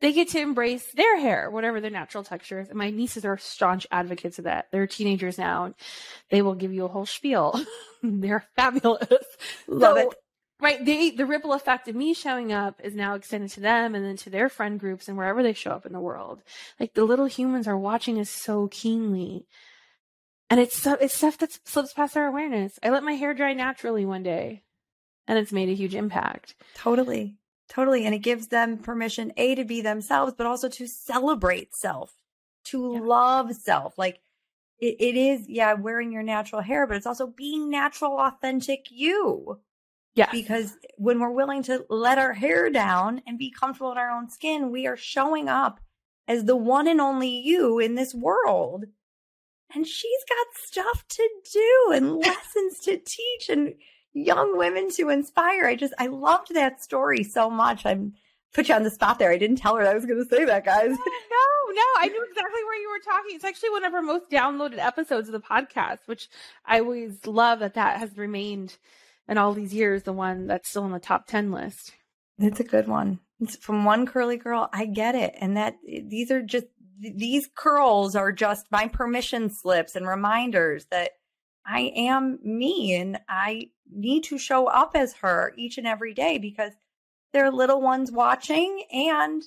they 0.00 0.12
get 0.12 0.28
to 0.30 0.40
embrace 0.40 0.86
their 0.92 1.18
hair, 1.18 1.50
whatever 1.50 1.80
their 1.80 1.90
natural 1.90 2.24
texture 2.24 2.60
is. 2.60 2.68
And 2.68 2.78
my 2.78 2.90
nieces 2.90 3.24
are 3.24 3.38
staunch 3.38 3.86
advocates 3.90 4.38
of 4.38 4.44
that. 4.44 4.66
They're 4.72 4.86
teenagers 4.86 5.38
now. 5.38 5.66
And 5.66 5.74
they 6.30 6.42
will 6.42 6.54
give 6.54 6.72
you 6.72 6.84
a 6.84 6.88
whole 6.88 7.06
spiel. 7.06 7.58
They're 8.02 8.44
fabulous. 8.56 9.24
Love 9.68 9.96
so, 9.96 10.08
it. 10.10 10.14
Right. 10.60 10.84
They, 10.84 11.10
the 11.10 11.26
ripple 11.26 11.52
effect 11.52 11.88
of 11.88 11.96
me 11.96 12.14
showing 12.14 12.52
up 12.52 12.80
is 12.82 12.94
now 12.94 13.14
extended 13.14 13.50
to 13.50 13.60
them 13.60 13.94
and 13.94 14.04
then 14.04 14.16
to 14.18 14.30
their 14.30 14.48
friend 14.48 14.78
groups 14.78 15.08
and 15.08 15.18
wherever 15.18 15.42
they 15.42 15.52
show 15.52 15.72
up 15.72 15.84
in 15.84 15.92
the 15.92 16.00
world. 16.00 16.42
Like 16.78 16.94
the 16.94 17.04
little 17.04 17.26
humans 17.26 17.66
are 17.66 17.76
watching 17.76 18.18
us 18.20 18.30
so 18.30 18.68
keenly 18.68 19.46
and 20.50 20.60
it's 20.60 20.86
it's 20.86 21.14
stuff 21.14 21.38
that 21.38 21.58
slips 21.64 21.92
past 21.92 22.16
our 22.16 22.26
awareness. 22.26 22.78
I 22.82 22.90
let 22.90 23.02
my 23.02 23.14
hair 23.14 23.34
dry 23.34 23.54
naturally 23.54 24.04
one 24.04 24.22
day, 24.22 24.62
and 25.26 25.38
it's 25.38 25.52
made 25.52 25.68
a 25.68 25.74
huge 25.74 25.94
impact. 25.94 26.54
Totally, 26.74 27.38
totally, 27.68 28.04
and 28.04 28.14
it 28.14 28.20
gives 28.20 28.48
them 28.48 28.78
permission 28.78 29.32
a 29.36 29.54
to 29.54 29.64
be 29.64 29.80
themselves, 29.80 30.34
but 30.36 30.46
also 30.46 30.68
to 30.68 30.86
celebrate 30.86 31.74
self, 31.74 32.14
to 32.66 32.94
yeah. 32.94 33.00
love 33.00 33.52
self. 33.54 33.96
Like 33.98 34.20
it, 34.78 34.96
it 35.00 35.16
is, 35.16 35.48
yeah, 35.48 35.72
wearing 35.72 36.12
your 36.12 36.22
natural 36.22 36.60
hair, 36.60 36.86
but 36.86 36.96
it's 36.96 37.06
also 37.06 37.26
being 37.26 37.70
natural, 37.70 38.18
authentic 38.18 38.86
you. 38.90 39.60
Yeah. 40.14 40.30
Because 40.30 40.76
when 40.96 41.18
we're 41.18 41.30
willing 41.30 41.62
to 41.64 41.84
let 41.88 42.18
our 42.18 42.32
hair 42.32 42.70
down 42.70 43.22
and 43.26 43.38
be 43.38 43.50
comfortable 43.50 43.92
in 43.92 43.98
our 43.98 44.10
own 44.10 44.30
skin, 44.30 44.70
we 44.70 44.86
are 44.86 44.96
showing 44.96 45.48
up 45.48 45.80
as 46.28 46.44
the 46.44 46.56
one 46.56 46.86
and 46.86 47.00
only 47.00 47.28
you 47.28 47.78
in 47.78 47.96
this 47.96 48.14
world 48.14 48.84
and 49.74 49.86
she's 49.86 50.24
got 50.28 50.46
stuff 50.54 51.04
to 51.08 51.28
do 51.52 51.92
and 51.94 52.16
lessons 52.18 52.78
to 52.80 52.98
teach 52.98 53.48
and 53.48 53.74
young 54.12 54.56
women 54.56 54.90
to 54.92 55.08
inspire. 55.08 55.66
I 55.66 55.74
just, 55.74 55.94
I 55.98 56.06
loved 56.06 56.54
that 56.54 56.82
story 56.82 57.24
so 57.24 57.50
much. 57.50 57.84
I'm 57.84 58.14
put 58.52 58.68
you 58.68 58.74
on 58.74 58.84
the 58.84 58.90
spot 58.90 59.18
there. 59.18 59.32
I 59.32 59.38
didn't 59.38 59.56
tell 59.56 59.74
her 59.74 59.86
I 59.86 59.94
was 59.94 60.06
going 60.06 60.22
to 60.22 60.36
say 60.36 60.44
that, 60.44 60.64
guys. 60.64 60.90
No, 60.90 60.96
no, 60.96 61.82
I 61.98 62.06
knew 62.06 62.24
exactly 62.30 62.64
where 62.64 62.80
you 62.80 62.88
were 62.88 63.12
talking. 63.12 63.34
It's 63.34 63.44
actually 63.44 63.70
one 63.70 63.84
of 63.84 63.94
our 63.94 64.02
most 64.02 64.30
downloaded 64.30 64.78
episodes 64.78 65.28
of 65.28 65.32
the 65.32 65.40
podcast, 65.40 66.06
which 66.06 66.28
I 66.64 66.78
always 66.78 67.26
love 67.26 67.58
that 67.58 67.74
that 67.74 67.98
has 67.98 68.16
remained 68.16 68.76
in 69.28 69.38
all 69.38 69.52
these 69.52 69.74
years, 69.74 70.02
the 70.02 70.12
one 70.12 70.46
that's 70.46 70.68
still 70.68 70.84
on 70.84 70.92
the 70.92 70.98
top 70.98 71.26
10 71.26 71.50
list. 71.50 71.92
It's 72.38 72.60
a 72.60 72.64
good 72.64 72.88
one. 72.88 73.20
It's 73.40 73.56
from 73.56 73.84
one 73.84 74.06
curly 74.06 74.36
girl. 74.36 74.68
I 74.72 74.86
get 74.86 75.14
it. 75.14 75.34
And 75.40 75.56
that 75.56 75.76
these 75.84 76.30
are 76.30 76.42
just 76.42 76.66
these 76.98 77.48
curls 77.54 78.14
are 78.14 78.32
just 78.32 78.66
my 78.70 78.88
permission 78.88 79.50
slips 79.50 79.96
and 79.96 80.06
reminders 80.06 80.86
that 80.90 81.10
I 81.66 81.92
am 81.96 82.38
me 82.42 82.94
and 82.94 83.18
I 83.28 83.70
need 83.90 84.24
to 84.24 84.38
show 84.38 84.66
up 84.66 84.92
as 84.94 85.14
her 85.14 85.52
each 85.56 85.78
and 85.78 85.86
every 85.86 86.14
day 86.14 86.38
because 86.38 86.72
there 87.32 87.44
are 87.44 87.52
little 87.52 87.80
ones 87.80 88.12
watching 88.12 88.84
and 88.92 89.42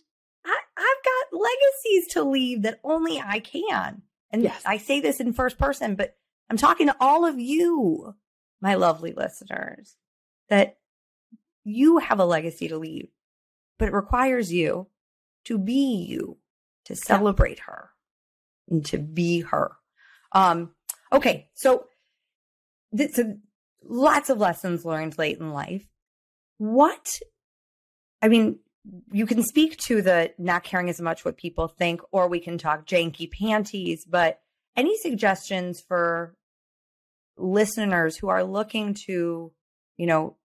I, 0.46 0.58
have 0.78 1.32
got 1.32 1.40
legacies 1.40 2.14
to 2.14 2.24
leave 2.24 2.62
that 2.64 2.80
only 2.84 3.20
I 3.20 3.40
can. 3.40 4.04
And 4.32 4.44
yes. 4.44 4.62
I 4.66 4.78
say 4.78 5.00
this 5.00 5.20
in 5.20 5.34
first 5.34 5.58
person, 5.58 5.96
but 5.96 6.16
I'm 6.50 6.58
talking 6.58 6.88
to 6.88 6.96
all 7.00 7.26
of 7.26 7.40
you, 7.40 8.16
my 8.62 8.76
lovely 8.76 9.14
listeners, 9.14 9.96
that 10.50 10.78
you 11.64 11.98
have 11.98 12.20
a 12.20 12.26
legacy 12.26 12.68
to 12.68 12.78
leave, 12.78 13.10
but 13.78 13.90
it 13.90 13.94
requires 13.94 14.52
you 14.52 14.88
to 15.46 15.58
be 15.58 16.06
you 16.08 16.38
to 16.86 16.96
celebrate 16.96 17.60
her 17.60 17.90
and 18.70 18.86
to 18.86 18.98
be 18.98 19.42
her. 19.42 19.72
Um, 20.32 20.72
okay. 21.12 21.50
So, 21.54 21.86
th- 22.96 23.12
so 23.12 23.38
lots 23.84 24.30
of 24.30 24.40
lessons 24.40 24.86
learned 24.86 25.18
late 25.18 25.40
in 25.40 25.52
life. 25.52 25.86
What, 26.58 27.20
I 28.22 28.28
mean, 28.30 28.60
you 29.12 29.26
can 29.26 29.44
speak 29.44 29.78
to 29.78 30.02
the 30.02 30.34
not 30.38 30.64
caring 30.64 30.90
as 30.90 31.02
much 31.02 31.26
what 31.26 31.38
people 31.38 31.68
think, 31.68 32.02
or 32.12 32.28
we 32.28 32.40
can 32.40 32.58
talk 32.58 32.86
janky 32.86 33.30
panties, 33.30 34.06
but 34.06 34.40
any 34.76 34.98
suggestions 34.98 35.82
for 35.82 36.36
listeners 37.38 38.18
who 38.18 38.30
are 38.30 38.44
looking 38.44 38.94
to, 39.06 39.52
you 39.98 40.06
know, 40.06 40.36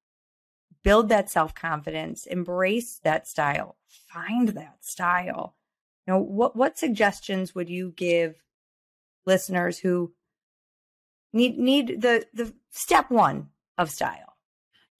build 0.82 1.09
that 1.09 1.30
self 1.30 1.55
confidence, 1.55 2.26
embrace 2.26 3.01
that 3.05 3.26
style, 3.26 3.76
find 3.88 4.51
that 4.51 4.78
style, 4.80 5.57
you 6.07 6.12
know, 6.12 6.20
what 6.20 6.57
what 6.57 6.78
suggestions 6.78 7.55
would 7.55 7.68
you 7.68 7.93
give 7.97 8.43
listeners 9.26 9.78
who 9.78 10.12
need 11.32 11.59
need 11.59 12.01
the 12.01 12.26
the 12.32 12.53
step 12.70 13.11
one 13.11 13.49
of 13.78 13.90
style? 13.90 14.36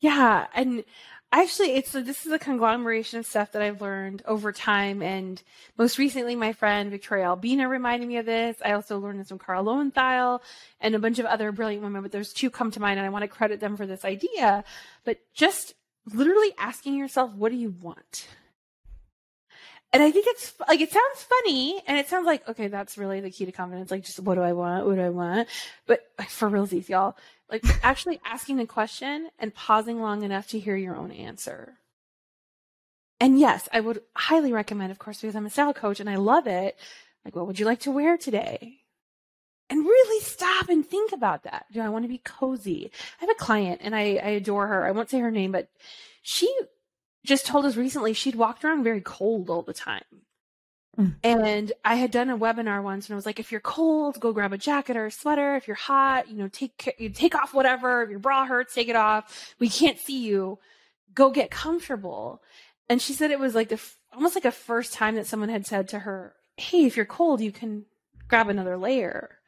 Yeah, 0.01 0.47
and 0.55 0.85
actually 1.33 1.73
it's 1.73 1.93
this 1.93 2.27
is 2.27 2.33
a 2.33 2.39
conglomeration 2.39 3.19
of 3.19 3.27
stuff 3.27 3.53
that 3.53 3.63
i've 3.63 3.81
learned 3.81 4.23
over 4.27 4.53
time 4.53 5.03
and 5.03 5.43
most 5.79 5.99
recently 5.99 6.37
my 6.37 6.53
friend 6.53 6.91
victoria 6.91 7.25
albina 7.25 7.69
reminded 7.69 8.07
me 8.07 8.19
of 8.19 8.27
this 8.27 8.57
i 8.65 8.73
also 8.73 8.99
learned 8.99 9.19
this 9.19 9.29
from 9.29 9.39
Kara 9.39 9.63
Loewentheil 9.63 10.41
and 10.81 10.95
a 10.95 10.99
bunch 10.99 11.19
of 11.19 11.27
other 11.27 11.51
brilliant 11.51 11.83
women 11.83 12.03
but 12.03 12.13
there's 12.13 12.33
two 12.33 12.51
come 12.51 12.71
to 12.71 12.81
mind 12.81 12.99
and 12.99 13.07
i 13.07 13.11
want 13.11 13.23
to 13.23 13.29
credit 13.29 13.61
them 13.61 13.77
for 13.77 13.87
this 13.87 14.05
idea 14.05 14.63
but 15.05 15.19
just 15.35 15.75
literally 16.13 16.53
asking 16.59 16.95
yourself 16.95 17.33
what 17.35 17.51
do 17.51 17.57
you 17.57 17.75
want 17.81 18.27
and 19.95 20.03
I 20.03 20.11
think 20.11 20.25
it's 20.27 20.55
like 20.67 20.81
it 20.81 20.91
sounds 20.91 21.23
funny, 21.23 21.83
and 21.87 21.99
it 21.99 22.09
sounds 22.09 22.25
like 22.25 22.49
okay, 22.49 22.69
that's 22.69 22.97
really 22.97 23.21
the 23.21 23.31
key 23.31 23.45
to 23.45 23.53
confidence. 23.53 23.91
Like, 23.91 24.05
just 24.05 24.21
what 24.21 24.37
do 24.37 24.41
I 24.41 24.55
want? 24.55 24.87
What 24.87 24.95
do 24.95 25.03
I 25.03 25.11
want? 25.11 25.49
But 25.87 26.07
for 26.29 26.49
realsies, 26.49 26.89
y'all, 26.89 27.15
like 27.53 27.85
actually 27.85 28.19
asking 28.25 28.59
a 28.59 28.67
question 28.67 29.29
and 29.39 29.55
pausing 29.55 30.01
long 30.01 30.23
enough 30.23 30.49
to 30.49 30.59
hear 30.59 30.75
your 30.75 30.97
own 30.97 31.13
answer. 31.13 31.79
And 33.21 33.39
yes, 33.39 33.69
I 33.73 33.81
would 33.81 34.01
highly 34.17 34.53
recommend, 34.53 34.91
of 34.91 34.99
course, 34.99 35.21
because 35.21 35.37
I'm 35.37 35.47
a 35.47 35.51
style 35.51 35.75
coach 35.75 36.01
and 36.01 36.11
I 36.11 36.17
love 36.17 36.47
it. 36.47 36.77
Like, 37.25 37.37
what 37.37 37.47
would 37.47 37.61
you 37.61 37.67
like 37.67 37.81
to 37.81 37.93
wear 37.93 38.17
today? 38.17 38.79
And 39.71 39.85
really 39.85 40.25
stop 40.25 40.69
and 40.69 40.85
think 40.85 41.13
about 41.13 41.45
that. 41.45 41.67
Do 41.71 41.81
I 41.81 41.89
want 41.89 42.05
to 42.05 42.09
be 42.09 42.19
cozy? 42.19 42.91
I 43.21 43.27
have 43.27 43.31
a 43.31 43.35
client 43.35 43.81
and 43.85 43.95
I, 43.95 44.17
I 44.17 44.31
adore 44.31 44.67
her. 44.67 44.85
I 44.85 44.91
won't 44.91 45.11
say 45.11 45.21
her 45.21 45.31
name, 45.31 45.53
but 45.53 45.69
she 46.23 46.53
just 47.25 47.47
told 47.47 47.65
us 47.65 47.77
recently 47.77 48.13
she'd 48.13 48.35
walked 48.35 48.65
around 48.65 48.83
very 48.83 49.01
cold 49.01 49.51
all 49.51 49.63
the 49.63 49.73
time. 49.73 50.03
Mm. 50.99 51.15
And 51.25 51.73
I 51.85 51.95
had 51.95 52.11
done 52.11 52.29
a 52.29 52.37
webinar 52.37 52.83
once 52.83 53.07
and 53.07 53.15
I 53.15 53.17
was 53.17 53.25
like, 53.25 53.41
if 53.41 53.51
you're 53.51 53.61
cold, 53.61 54.21
go 54.21 54.33
grab 54.33 54.53
a 54.53 54.59
jacket 54.59 54.97
or 54.97 55.07
a 55.07 55.11
sweater. 55.11 55.57
If 55.57 55.67
you're 55.67 55.77
hot, 55.77 56.29
you 56.29 56.37
know, 56.37 56.49
take, 56.49 57.13
take 57.15 57.35
off 57.35 57.55
whatever. 57.55 58.03
If 58.03 58.11
your 58.11 58.19
bra 58.19 58.45
hurts, 58.45 58.75
take 58.75 58.89
it 58.89 58.97
off. 58.97 59.55
We 59.59 59.69
can't 59.69 59.99
see 59.99 60.23
you. 60.23 60.59
Go 61.15 61.31
get 61.31 61.51
comfortable. 61.51 62.43
And 62.89 63.01
she 63.01 63.15
said 63.15 63.31
it 63.31 63.41
was 63.41 63.55
like 63.55 63.71
the, 63.71 63.81
almost 64.13 64.35
like 64.35 64.45
a 64.45 64.53
first 64.53 64.93
time 64.93 65.15
that 65.15 65.27
someone 65.27 65.49
had 65.49 65.67
said 65.67 65.89
to 65.89 66.01
her, 66.01 66.35
Hey, 66.59 66.85
if 66.85 66.97
you're 66.97 67.07
cold, 67.07 67.41
you 67.41 67.53
can 67.53 67.87
grab 68.29 68.49
another 68.49 68.77
layer. 68.77 69.39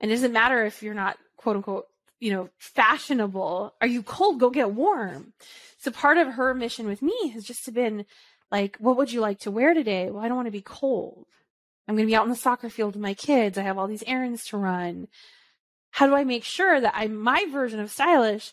And 0.00 0.10
it 0.10 0.14
doesn't 0.14 0.32
matter 0.32 0.64
if 0.64 0.82
you're 0.82 0.94
not 0.94 1.16
quote 1.36 1.56
unquote, 1.56 1.86
you 2.18 2.32
know, 2.32 2.50
fashionable. 2.58 3.74
Are 3.80 3.86
you 3.86 4.02
cold? 4.02 4.40
Go 4.40 4.50
get 4.50 4.72
warm. 4.72 5.32
So 5.78 5.90
part 5.90 6.18
of 6.18 6.34
her 6.34 6.52
mission 6.54 6.86
with 6.86 7.02
me 7.02 7.28
has 7.28 7.44
just 7.44 7.72
been 7.72 8.04
like, 8.50 8.76
what 8.78 8.96
would 8.96 9.12
you 9.12 9.20
like 9.20 9.38
to 9.40 9.50
wear 9.50 9.74
today? 9.74 10.10
Well, 10.10 10.22
I 10.22 10.28
don't 10.28 10.36
want 10.36 10.46
to 10.46 10.52
be 10.52 10.62
cold. 10.62 11.26
I'm 11.86 11.96
going 11.96 12.06
to 12.06 12.10
be 12.10 12.16
out 12.16 12.24
in 12.24 12.30
the 12.30 12.36
soccer 12.36 12.68
field 12.68 12.94
with 12.94 13.02
my 13.02 13.14
kids. 13.14 13.58
I 13.58 13.62
have 13.62 13.78
all 13.78 13.86
these 13.86 14.04
errands 14.06 14.44
to 14.46 14.56
run. 14.56 15.08
How 15.90 16.06
do 16.06 16.14
I 16.14 16.24
make 16.24 16.44
sure 16.44 16.80
that 16.80 16.94
I'm 16.96 17.16
my 17.16 17.46
version 17.50 17.80
of 17.80 17.90
stylish, 17.90 18.52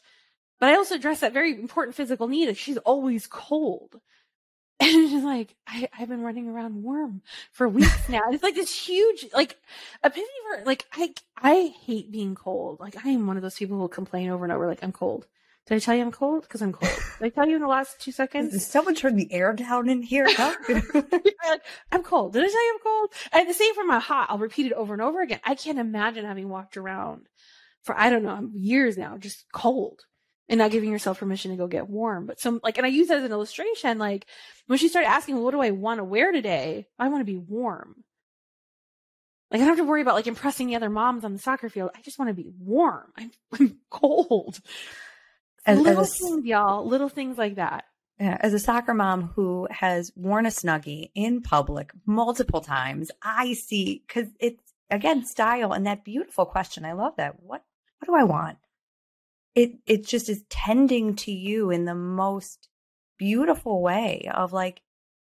but 0.60 0.70
I 0.70 0.76
also 0.76 0.96
address 0.96 1.20
that 1.20 1.34
very 1.34 1.54
important 1.54 1.96
physical 1.96 2.28
need 2.28 2.50
that 2.50 2.58
she's 2.58 2.78
always 2.78 3.28
cold. 3.28 4.00
And 4.80 5.10
she's 5.10 5.24
like, 5.24 5.56
I, 5.66 5.90
I've 5.98 6.08
been 6.08 6.22
running 6.22 6.48
around 6.48 6.84
warm 6.84 7.24
for 7.52 7.68
weeks 7.68 8.08
now. 8.10 8.22
it's 8.30 8.44
like 8.44 8.54
this 8.54 8.72
huge, 8.72 9.26
like, 9.34 9.58
epiphany 10.04 10.28
for, 10.48 10.66
like, 10.66 10.86
I, 10.94 11.16
I 11.36 11.74
hate 11.84 12.12
being 12.12 12.36
cold. 12.36 12.80
Like, 12.80 13.04
I 13.04 13.10
am 13.10 13.26
one 13.26 13.38
of 13.38 13.42
those 13.42 13.56
people 13.56 13.78
who 13.78 13.82
will 13.82 13.90
complain 13.90 14.30
over 14.30 14.46
and 14.46 14.54
over, 14.54 14.68
like, 14.68 14.84
I'm 14.84 14.92
cold. 14.92 15.26
Did 15.68 15.76
I 15.76 15.80
tell 15.80 15.96
you 15.96 16.02
I'm 16.02 16.12
cold? 16.12 16.44
Because 16.44 16.62
I'm 16.62 16.72
cold. 16.72 16.94
Did 17.20 17.26
I 17.26 17.30
tell 17.30 17.46
you 17.48 17.56
in 17.56 17.62
the 17.62 17.68
last 17.68 18.00
two 18.00 18.14
seconds? 18.14 18.54
Did 18.54 18.62
someone 18.62 18.96
turn 18.96 19.18
the 19.18 19.32
air 19.34 19.52
down 19.54 19.90
in 19.90 20.02
here? 20.02 20.26
I'm 21.92 22.04
cold. 22.04 22.34
Did 22.34 22.46
I 22.46 22.48
tell 22.48 22.66
you 22.66 22.74
I'm 22.74 22.80
cold? 22.84 23.14
And 23.34 23.50
the 23.50 23.54
same 23.54 23.76
for 23.76 23.84
my 23.84 24.00
hot. 24.00 24.28
I'll 24.30 24.38
repeat 24.38 24.68
it 24.68 24.74
over 24.74 24.94
and 24.94 25.02
over 25.02 25.22
again. 25.22 25.42
I 25.44 25.56
can't 25.56 25.78
imagine 25.78 26.24
having 26.24 26.48
walked 26.48 26.78
around 26.78 27.28
for, 27.84 28.00
I 28.00 28.10
don't 28.10 28.24
know, 28.24 28.50
years 28.54 28.98
now, 28.98 29.18
just 29.18 29.46
cold 29.52 30.02
and 30.48 30.60
not 30.60 30.72
giving 30.72 30.90
yourself 30.90 31.20
permission 31.20 31.52
to 31.52 31.58
go 31.58 31.68
get 31.68 31.90
warm. 31.90 32.28
But 32.28 32.40
some, 32.40 32.62
like, 32.64 32.78
and 32.78 32.86
I 32.86 32.90
use 32.90 33.10
that 33.10 33.18
as 33.18 33.26
an 33.26 33.34
illustration. 33.34 33.98
Like, 33.98 34.26
when 34.68 34.80
she 34.80 34.88
started 34.88 35.10
asking, 35.10 35.36
well, 35.36 35.44
what 35.44 35.52
do 35.52 35.62
I 35.62 35.72
want 35.72 35.98
to 35.98 36.06
wear 36.06 36.32
today? 36.32 36.88
I 36.98 37.10
want 37.10 37.20
to 37.20 37.32
be 37.32 37.38
warm. 37.38 38.06
Like 39.52 39.62
I 39.62 39.66
don't 39.66 39.78
have 39.78 39.86
to 39.86 39.90
worry 39.90 40.02
about 40.02 40.16
like 40.16 40.28
impressing 40.28 40.68
the 40.68 40.76
other 40.76 40.90
moms 40.90 41.24
on 41.24 41.32
the 41.32 41.40
soccer 41.40 41.70
field. 41.70 41.92
I 41.96 42.02
just 42.02 42.20
want 42.20 42.30
to 42.30 42.34
be 42.34 42.50
warm. 42.60 43.14
I'm, 43.18 43.32
I'm 43.60 43.78
cold. 43.90 44.60
As, 45.68 45.80
little 45.80 46.02
as 46.02 46.14
a, 46.14 46.24
things, 46.24 46.46
y'all. 46.46 46.88
Little 46.88 47.10
things 47.10 47.38
like 47.38 47.56
that. 47.56 47.84
Yeah, 48.20 48.38
as 48.40 48.54
a 48.54 48.60
soccer 48.60 48.94
mom 48.94 49.34
who 49.36 49.68
has 49.70 50.12
worn 50.16 50.48
a 50.48 50.50
snuggie 50.50 51.12
in 51.14 51.42
public 51.42 51.92
multiple 52.06 52.62
times, 52.62 53.12
I 53.22 53.54
see 53.54 54.04
because 54.08 54.30
it's 54.40 54.64
again 54.90 55.26
style 55.26 55.74
and 55.74 55.86
that 55.86 56.04
beautiful 56.04 56.46
question. 56.46 56.86
I 56.86 56.94
love 56.94 57.18
that. 57.18 57.36
What 57.44 57.64
what 58.00 58.08
do 58.08 58.16
I 58.16 58.24
want? 58.24 58.58
It 59.54 59.74
it 59.86 60.08
just 60.08 60.30
is 60.30 60.44
tending 60.50 61.16
to 61.18 61.32
you 61.32 61.70
in 61.70 61.86
the 61.86 61.96
most 61.96 62.70
beautiful 63.18 63.82
way 63.82 64.30
of 64.34 64.54
like, 64.54 64.82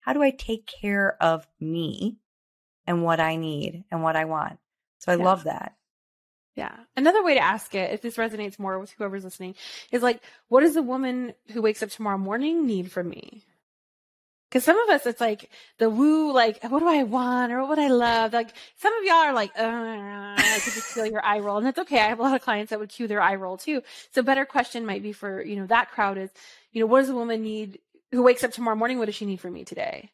how 0.00 0.12
do 0.12 0.22
I 0.22 0.30
take 0.30 0.66
care 0.66 1.16
of 1.22 1.46
me 1.60 2.18
and 2.86 3.02
what 3.02 3.20
I 3.20 3.36
need 3.36 3.84
and 3.90 4.02
what 4.02 4.16
I 4.16 4.24
want? 4.24 4.58
So 4.98 5.12
I 5.12 5.16
yeah. 5.16 5.24
love 5.24 5.44
that. 5.44 5.74
Yeah. 6.54 6.74
Another 6.96 7.24
way 7.24 7.34
to 7.34 7.40
ask 7.40 7.74
it, 7.74 7.92
if 7.92 8.00
this 8.00 8.16
resonates 8.16 8.58
more 8.58 8.78
with 8.78 8.92
whoever's 8.92 9.24
listening, 9.24 9.56
is 9.90 10.02
like, 10.02 10.22
what 10.48 10.60
does 10.60 10.74
the 10.74 10.82
woman 10.82 11.34
who 11.52 11.60
wakes 11.60 11.82
up 11.82 11.90
tomorrow 11.90 12.18
morning 12.18 12.66
need 12.66 12.92
from 12.92 13.08
me? 13.08 13.42
Because 14.48 14.62
some 14.62 14.78
of 14.78 14.88
us, 14.88 15.04
it's 15.04 15.20
like 15.20 15.50
the 15.78 15.90
woo, 15.90 16.32
like, 16.32 16.62
what 16.62 16.78
do 16.78 16.88
I 16.88 17.02
want 17.02 17.50
or 17.50 17.58
what 17.62 17.70
would 17.70 17.78
I 17.80 17.88
love? 17.88 18.32
Like, 18.32 18.50
some 18.76 18.96
of 18.96 19.02
y'all 19.02 19.16
are 19.16 19.32
like, 19.32 19.50
uh, 19.58 19.62
I 19.64 20.60
could 20.62 20.72
just 20.74 20.92
feel 20.92 21.06
your 21.06 21.24
eye 21.24 21.40
roll. 21.40 21.56
And 21.56 21.66
that's 21.66 21.78
okay. 21.80 21.98
I 21.98 22.06
have 22.06 22.20
a 22.20 22.22
lot 22.22 22.36
of 22.36 22.42
clients 22.42 22.70
that 22.70 22.78
would 22.78 22.90
cue 22.90 23.08
their 23.08 23.20
eye 23.20 23.34
roll 23.34 23.56
too. 23.56 23.82
So, 24.12 24.22
better 24.22 24.44
question 24.44 24.86
might 24.86 25.02
be 25.02 25.10
for, 25.12 25.42
you 25.42 25.56
know, 25.56 25.66
that 25.66 25.90
crowd 25.90 26.18
is, 26.18 26.30
you 26.70 26.80
know, 26.80 26.86
what 26.86 27.00
does 27.00 27.08
a 27.08 27.14
woman 27.14 27.42
need 27.42 27.80
who 28.12 28.22
wakes 28.22 28.44
up 28.44 28.52
tomorrow 28.52 28.76
morning? 28.76 28.98
What 28.98 29.06
does 29.06 29.16
she 29.16 29.26
need 29.26 29.40
from 29.40 29.54
me 29.54 29.64
today? 29.64 30.12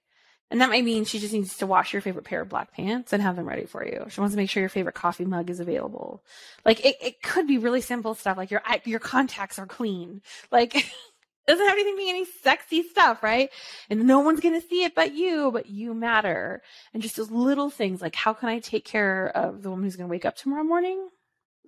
And 0.50 0.60
that 0.60 0.68
might 0.68 0.84
mean 0.84 1.04
she 1.04 1.20
just 1.20 1.32
needs 1.32 1.56
to 1.58 1.66
wash 1.66 1.92
your 1.92 2.02
favorite 2.02 2.24
pair 2.24 2.40
of 2.40 2.48
black 2.48 2.72
pants 2.72 3.12
and 3.12 3.22
have 3.22 3.36
them 3.36 3.46
ready 3.48 3.66
for 3.66 3.84
you. 3.86 4.06
She 4.08 4.20
wants 4.20 4.34
to 4.34 4.36
make 4.36 4.50
sure 4.50 4.60
your 4.60 4.68
favorite 4.68 4.96
coffee 4.96 5.24
mug 5.24 5.48
is 5.48 5.60
available. 5.60 6.24
Like 6.64 6.84
it, 6.84 6.96
it 7.00 7.22
could 7.22 7.46
be 7.46 7.58
really 7.58 7.80
simple 7.80 8.14
stuff 8.14 8.36
like 8.36 8.50
your 8.50 8.62
your 8.84 8.98
contacts 8.98 9.58
are 9.60 9.66
clean. 9.66 10.22
Like 10.50 10.72
doesn't 11.46 11.64
have 11.66 11.74
anything 11.74 11.94
to 11.94 11.98
be 11.98 12.10
any 12.10 12.24
sexy 12.24 12.82
stuff, 12.82 13.22
right? 13.22 13.50
And 13.88 14.06
no 14.06 14.20
one's 14.20 14.40
to 14.60 14.68
see 14.68 14.84
it 14.84 14.94
but 14.94 15.14
you, 15.14 15.50
but 15.52 15.66
you 15.66 15.94
matter. 15.94 16.62
And 16.92 17.02
just 17.02 17.16
those 17.16 17.30
little 17.30 17.70
things 17.70 18.02
like 18.02 18.16
how 18.16 18.32
can 18.32 18.48
I 18.48 18.58
take 18.58 18.84
care 18.84 19.28
of 19.28 19.62
the 19.62 19.70
woman 19.70 19.84
who's 19.84 19.96
to 20.08 20.10
wake 20.12 20.24
up 20.24 20.36
tomorrow 20.36 20.64
morning? 20.64 21.08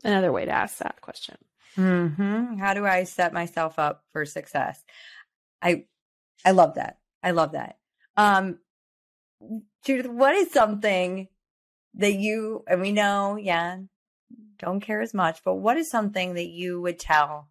Another 0.03 0.33
way 0.33 0.45
to 0.45 0.51
ask 0.51 0.78
that 0.78 1.01
question. 1.01 1.37
hmm 1.76 2.57
How 2.57 2.74
do 2.74 2.85
I 2.85 3.05
set 3.05 3.33
myself 3.33 3.78
up 3.78 4.05
for 4.12 4.26
success? 4.26 4.83
I 5.62 5.85
I 6.45 6.51
love 6.51 6.74
that. 6.74 6.99
I 7.22 7.30
love 7.30 7.53
that. 7.53 7.78
Um, 8.16 8.59
Judith, 9.84 10.07
what 10.07 10.34
is 10.34 10.51
something 10.53 11.28
that 11.95 12.14
you, 12.14 12.64
and 12.68 12.80
we 12.80 12.93
know, 12.93 13.36
yeah, 13.36 13.78
don't 14.59 14.80
care 14.80 15.01
as 15.01 15.12
much, 15.12 15.40
but 15.45 15.55
what 15.55 15.76
is 15.76 15.90
something 15.90 16.34
that 16.34 16.49
you 16.49 16.80
would 16.80 16.99
tell 16.99 17.49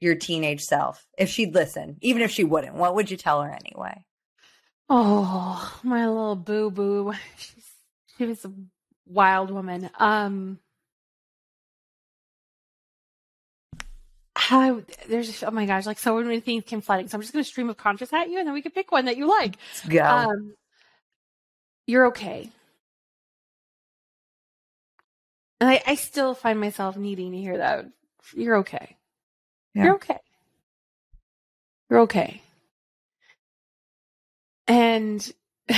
your 0.00 0.14
teenage 0.14 0.62
self 0.62 1.06
if 1.18 1.28
she'd 1.30 1.54
listen, 1.54 1.96
even 2.00 2.22
if 2.22 2.30
she 2.30 2.44
wouldn't? 2.44 2.74
What 2.74 2.94
would 2.94 3.10
you 3.10 3.16
tell 3.16 3.42
her 3.42 3.50
anyway? 3.50 4.04
Oh, 4.88 5.80
my 5.82 6.06
little 6.06 6.36
boo 6.36 6.70
boo. 6.70 7.14
She's 7.38 7.72
She 8.18 8.26
was 8.26 8.44
a 8.44 8.52
wild 9.06 9.50
woman. 9.50 9.88
Um, 9.98 10.58
how 14.36 14.82
there's 15.08 15.42
oh 15.42 15.50
my 15.50 15.64
gosh, 15.64 15.86
like 15.86 15.98
so 15.98 16.20
many 16.20 16.40
things 16.40 16.64
came 16.64 16.82
flooding. 16.82 17.08
So 17.08 17.16
I'm 17.16 17.22
just 17.22 17.32
gonna 17.32 17.44
stream 17.44 17.70
of 17.70 17.78
conscious 17.78 18.12
at 18.12 18.28
you, 18.28 18.38
and 18.38 18.46
then 18.46 18.54
we 18.54 18.60
can 18.60 18.72
pick 18.72 18.92
one 18.92 19.06
that 19.06 19.16
you 19.16 19.26
like. 19.26 19.56
Let's 19.72 19.88
go. 19.88 20.04
Um, 20.04 20.54
you're 21.86 22.06
okay. 22.06 22.50
And 25.60 25.70
I, 25.70 25.82
I 25.86 25.94
still 25.94 26.34
find 26.34 26.60
myself 26.60 26.96
needing 26.96 27.32
to 27.32 27.38
hear 27.38 27.58
that. 27.58 27.86
You're 28.34 28.56
okay. 28.58 28.96
Yeah. 29.74 29.84
You're 29.84 29.94
okay. 29.94 30.18
You're 31.90 32.00
okay. 32.00 32.42
And 34.66 35.32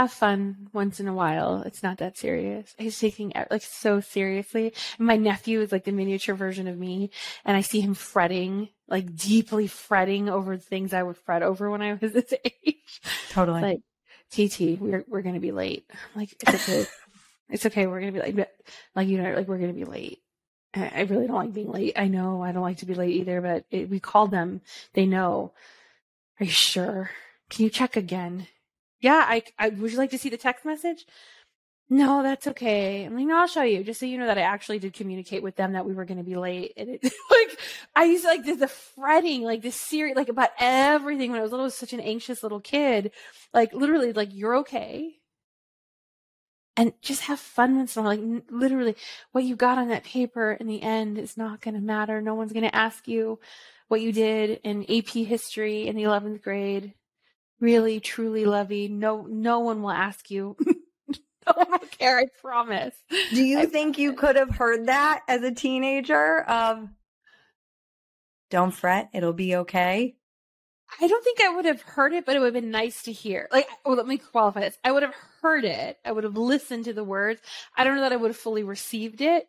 have 0.00 0.12
fun 0.12 0.68
once 0.72 1.00
in 1.00 1.08
a 1.08 1.14
while. 1.14 1.62
It's 1.66 1.82
not 1.82 1.98
that 1.98 2.16
serious. 2.16 2.74
He's 2.78 2.98
taking 2.98 3.32
it 3.32 3.48
like 3.50 3.62
so 3.62 4.00
seriously. 4.00 4.72
And 4.98 5.06
my 5.06 5.16
nephew 5.16 5.60
is 5.60 5.72
like 5.72 5.84
the 5.84 5.92
miniature 5.92 6.34
version 6.34 6.68
of 6.68 6.78
me. 6.78 7.10
And 7.44 7.56
I 7.56 7.60
see 7.60 7.80
him 7.80 7.94
fretting, 7.94 8.68
like 8.88 9.14
deeply 9.14 9.66
fretting 9.66 10.28
over 10.28 10.56
things 10.56 10.94
I 10.94 11.02
would 11.02 11.16
fret 11.16 11.42
over 11.42 11.70
when 11.70 11.82
I 11.82 11.98
was 12.00 12.12
this 12.14 12.32
age. 12.44 13.00
Totally. 13.30 13.62
Like, 13.62 13.80
TT, 14.30 14.80
we're 14.80 15.04
we're 15.08 15.22
gonna 15.22 15.40
be 15.40 15.52
late. 15.52 15.90
like 16.14 16.32
it's 16.32 16.68
okay. 16.68 16.86
it's 17.50 17.66
okay. 17.66 17.86
We're 17.86 18.00
gonna 18.00 18.12
be 18.12 18.20
late. 18.20 18.46
Like 18.94 19.08
you 19.08 19.20
know, 19.20 19.34
like 19.34 19.48
we're 19.48 19.58
gonna 19.58 19.72
be 19.72 19.84
late. 19.84 20.20
I 20.72 21.00
really 21.02 21.26
don't 21.26 21.36
like 21.36 21.52
being 21.52 21.72
late. 21.72 21.94
I 21.96 22.06
know 22.06 22.42
I 22.42 22.52
don't 22.52 22.62
like 22.62 22.78
to 22.78 22.86
be 22.86 22.94
late 22.94 23.16
either, 23.16 23.40
but 23.40 23.64
it, 23.72 23.90
we 23.90 23.98
called 23.98 24.30
them. 24.30 24.60
They 24.94 25.04
know. 25.04 25.52
Are 26.38 26.44
you 26.44 26.50
sure? 26.52 27.10
Can 27.50 27.64
you 27.64 27.70
check 27.70 27.96
again? 27.96 28.46
Yeah, 29.00 29.24
I, 29.26 29.42
I 29.58 29.70
would 29.70 29.90
you 29.92 29.98
like 29.98 30.10
to 30.10 30.18
see 30.18 30.28
the 30.28 30.36
text 30.36 30.64
message? 30.64 31.06
No, 31.92 32.22
that's 32.22 32.46
okay. 32.46 33.04
I'm 33.04 33.16
like, 33.16 33.26
no, 33.26 33.40
I'll 33.40 33.48
show 33.48 33.62
you, 33.62 33.82
just 33.82 33.98
so 33.98 34.06
you 34.06 34.16
know 34.16 34.26
that 34.26 34.38
I 34.38 34.42
actually 34.42 34.78
did 34.78 34.92
communicate 34.94 35.42
with 35.42 35.56
them 35.56 35.72
that 35.72 35.84
we 35.84 35.92
were 35.92 36.04
going 36.04 36.18
to 36.18 36.24
be 36.24 36.36
late. 36.36 36.72
And 36.76 36.88
it, 36.88 37.02
like, 37.30 37.58
I 37.96 38.04
used 38.04 38.22
to 38.22 38.28
like 38.28 38.44
the, 38.44 38.54
the 38.54 38.68
fretting, 38.68 39.42
like 39.42 39.62
the 39.62 39.72
serious, 39.72 40.16
like 40.16 40.28
about 40.28 40.50
everything 40.60 41.32
when 41.32 41.40
I 41.40 41.42
was 41.42 41.50
little, 41.50 41.64
I 41.64 41.66
was 41.66 41.74
such 41.74 41.92
an 41.92 41.98
anxious 42.00 42.44
little 42.44 42.60
kid. 42.60 43.10
Like 43.52 43.72
literally, 43.72 44.12
like 44.12 44.28
you're 44.32 44.58
okay, 44.58 45.16
and 46.76 46.92
just 47.02 47.22
have 47.22 47.40
fun 47.40 47.76
once 47.76 47.96
in. 47.96 48.04
Like 48.04 48.20
literally, 48.50 48.94
what 49.32 49.44
you 49.44 49.56
got 49.56 49.78
on 49.78 49.88
that 49.88 50.04
paper 50.04 50.52
in 50.52 50.68
the 50.68 50.82
end 50.82 51.18
is 51.18 51.36
not 51.36 51.60
going 51.60 51.74
to 51.74 51.80
matter. 51.80 52.22
No 52.22 52.34
one's 52.34 52.52
going 52.52 52.68
to 52.68 52.74
ask 52.74 53.08
you 53.08 53.40
what 53.88 54.00
you 54.00 54.12
did 54.12 54.60
in 54.62 54.84
AP 54.88 55.08
history 55.08 55.88
in 55.88 55.96
the 55.96 56.04
11th 56.04 56.40
grade. 56.42 56.94
Really, 57.58 57.98
truly, 58.00 58.44
lovey. 58.44 58.88
No, 58.88 59.26
no 59.28 59.58
one 59.58 59.82
will 59.82 59.90
ask 59.90 60.30
you. 60.30 60.56
no 61.46 61.52
one 61.54 61.70
will 61.70 61.78
care. 61.78 62.18
I 62.18 62.26
promise. 62.40 62.94
Do 63.30 63.42
you 63.42 63.60
I 63.60 63.66
think 63.66 63.98
you 63.98 64.14
could 64.14 64.36
have 64.36 64.50
heard 64.50 64.86
that 64.86 65.22
as 65.28 65.42
a 65.42 65.52
teenager? 65.52 66.42
Of 66.42 66.88
don't 68.50 68.72
fret, 68.72 69.10
it'll 69.12 69.32
be 69.32 69.56
okay. 69.56 70.16
I 71.00 71.06
don't 71.06 71.22
think 71.22 71.40
I 71.40 71.54
would 71.54 71.66
have 71.66 71.82
heard 71.82 72.12
it, 72.12 72.26
but 72.26 72.34
it 72.34 72.40
would 72.40 72.52
have 72.54 72.62
been 72.62 72.72
nice 72.72 73.02
to 73.04 73.12
hear. 73.12 73.48
Like, 73.52 73.68
well, 73.84 73.96
let 73.96 74.08
me 74.08 74.18
qualify 74.18 74.60
this. 74.60 74.78
I 74.82 74.90
would 74.90 75.04
have 75.04 75.14
heard 75.40 75.64
it. 75.64 75.98
I 76.04 76.10
would 76.10 76.24
have 76.24 76.36
listened 76.36 76.86
to 76.86 76.92
the 76.92 77.04
words. 77.04 77.40
I 77.76 77.84
don't 77.84 77.94
know 77.94 78.02
that 78.02 78.12
I 78.12 78.16
would 78.16 78.30
have 78.30 78.36
fully 78.36 78.64
received 78.64 79.20
it, 79.20 79.46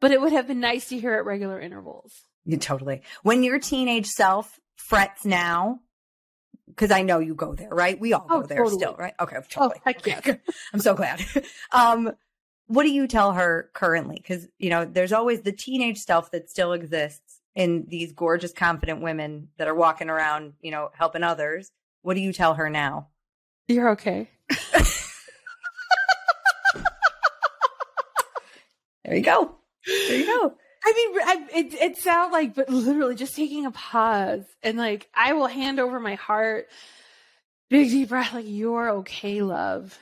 but 0.00 0.10
it 0.10 0.20
would 0.20 0.32
have 0.32 0.46
been 0.46 0.60
nice 0.60 0.88
to 0.88 0.98
hear 0.98 1.14
at 1.14 1.26
regular 1.26 1.60
intervals. 1.60 2.12
You 2.46 2.56
totally. 2.56 3.02
When 3.22 3.42
your 3.42 3.58
teenage 3.58 4.06
self 4.06 4.58
frets 4.76 5.24
now, 5.24 5.80
because 6.74 6.90
I 6.90 7.02
know 7.02 7.18
you 7.20 7.34
go 7.34 7.54
there, 7.54 7.70
right? 7.70 7.98
We 7.98 8.12
all 8.12 8.26
Oh, 8.28 8.40
go 8.40 8.46
there 8.46 8.58
totally. 8.58 8.76
still, 8.78 8.94
right? 8.98 9.14
Okay, 9.20 9.36
totally. 9.48 9.80
heck 9.84 9.98
Okay, 9.98 10.18
good. 10.22 10.40
I'm 10.72 10.80
so 10.80 10.94
glad. 10.94 11.24
um, 11.72 12.12
what 12.66 12.82
do 12.84 12.90
you 12.90 13.06
tell 13.06 13.32
her 13.32 13.70
currently? 13.74 14.16
Because 14.16 14.48
you 14.58 14.70
know, 14.70 14.84
there's 14.84 15.12
always 15.12 15.42
the 15.42 15.52
teenage 15.52 15.98
self 15.98 16.30
that 16.32 16.50
still 16.50 16.72
exists 16.72 17.40
in 17.54 17.84
these 17.88 18.12
gorgeous, 18.12 18.52
confident 18.52 19.00
women 19.02 19.48
that 19.58 19.68
are 19.68 19.74
walking 19.74 20.10
around, 20.10 20.54
you 20.60 20.70
know, 20.70 20.90
helping 20.94 21.22
others. 21.22 21.70
What 22.02 22.14
do 22.14 22.20
you 22.20 22.32
tell 22.32 22.54
her 22.54 22.68
now? 22.68 23.08
You're 23.68 23.90
okay. 23.90 24.28
There 29.04 29.14
you 29.16 29.22
go. 29.22 29.56
There 29.86 30.16
you 30.16 30.26
go. 30.26 30.54
I 30.84 30.92
mean, 30.92 31.20
I, 31.24 31.58
it 31.58 31.74
it 31.74 31.96
sounds 31.98 32.32
like, 32.32 32.54
but 32.54 32.68
literally 32.68 33.14
just 33.14 33.34
taking 33.34 33.64
a 33.64 33.70
pause 33.70 34.44
and 34.62 34.76
like, 34.76 35.08
I 35.14 35.32
will 35.32 35.46
hand 35.46 35.80
over 35.80 35.98
my 35.98 36.14
heart, 36.14 36.68
big 37.70 37.88
deep 37.88 38.10
breath, 38.10 38.34
like 38.34 38.44
you're 38.46 38.90
okay, 38.90 39.42
love. 39.42 39.98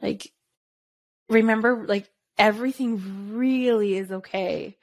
Like, 0.00 0.32
remember, 1.28 1.84
like 1.86 2.08
everything 2.38 3.36
really 3.36 3.96
is 3.96 4.12
okay. 4.12 4.76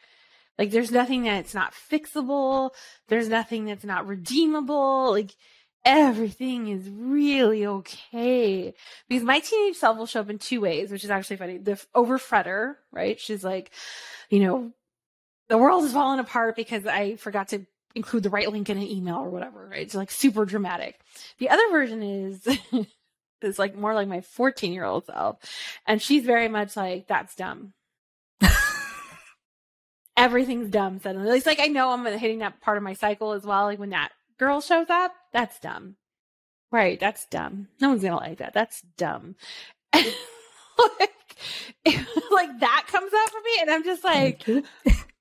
Like, 0.57 0.71
there's 0.71 0.91
nothing 0.91 1.23
that's 1.23 1.53
not 1.53 1.73
fixable. 1.73 2.71
There's 3.07 3.27
nothing 3.27 3.65
that's 3.65 3.83
not 3.83 4.07
redeemable. 4.07 5.11
Like, 5.11 5.35
everything 5.83 6.67
is 6.69 6.89
really 6.89 7.65
okay. 7.65 8.73
Because 9.09 9.23
my 9.23 9.39
teenage 9.39 9.75
self 9.75 9.97
will 9.97 10.05
show 10.05 10.21
up 10.21 10.29
in 10.29 10.39
two 10.39 10.61
ways, 10.61 10.91
which 10.91 11.03
is 11.03 11.09
actually 11.09 11.37
funny. 11.37 11.57
The 11.57 11.81
over 11.93 12.17
fretter, 12.17 12.75
right? 12.91 13.19
She's 13.19 13.43
like, 13.43 13.71
you 14.29 14.39
know, 14.39 14.71
the 15.49 15.57
world 15.57 15.83
is 15.83 15.93
falling 15.93 16.19
apart 16.19 16.55
because 16.55 16.85
I 16.85 17.15
forgot 17.15 17.49
to 17.49 17.65
include 17.95 18.23
the 18.23 18.29
right 18.29 18.51
link 18.51 18.69
in 18.69 18.77
an 18.77 18.83
email 18.83 19.17
or 19.17 19.29
whatever, 19.29 19.67
right? 19.69 19.81
It's 19.81 19.95
like 19.95 20.11
super 20.11 20.45
dramatic. 20.45 20.99
The 21.39 21.49
other 21.49 21.69
version 21.71 22.03
is 22.03 22.47
is 23.41 23.59
like 23.59 23.75
more 23.75 23.93
like 23.93 24.07
my 24.07 24.21
14 24.21 24.73
year 24.73 24.83
old 24.83 25.05
self. 25.05 25.37
And 25.85 26.01
she's 26.01 26.25
very 26.25 26.47
much 26.47 26.75
like, 26.75 27.07
that's 27.07 27.35
dumb. 27.35 27.73
Everything's 30.17 30.69
dumb 30.69 30.99
suddenly. 30.99 31.37
It's 31.37 31.45
like 31.45 31.59
I 31.59 31.67
know 31.67 31.91
I'm 31.91 32.05
hitting 32.05 32.39
that 32.39 32.61
part 32.61 32.77
of 32.77 32.83
my 32.83 32.93
cycle 32.93 33.31
as 33.31 33.43
well. 33.43 33.63
Like 33.63 33.79
when 33.79 33.89
that 33.91 34.11
girl 34.37 34.61
shows 34.61 34.89
up, 34.89 35.13
that's 35.31 35.59
dumb. 35.59 35.95
Right, 36.71 36.99
that's 36.99 37.25
dumb. 37.27 37.69
No 37.79 37.89
one's 37.89 38.01
gonna 38.01 38.17
like 38.17 38.39
that. 38.39 38.53
That's 38.53 38.81
dumb. 38.97 39.35
like, 39.93 40.13
like 41.85 42.59
that 42.59 42.85
comes 42.87 43.13
up 43.13 43.29
for 43.29 43.39
me, 43.39 43.61
and 43.61 43.69
I'm 43.69 43.83
just 43.83 44.03
like. 44.03 44.45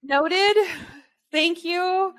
Noted. 0.06 0.56
Thank 1.32 1.64
you. 1.64 2.14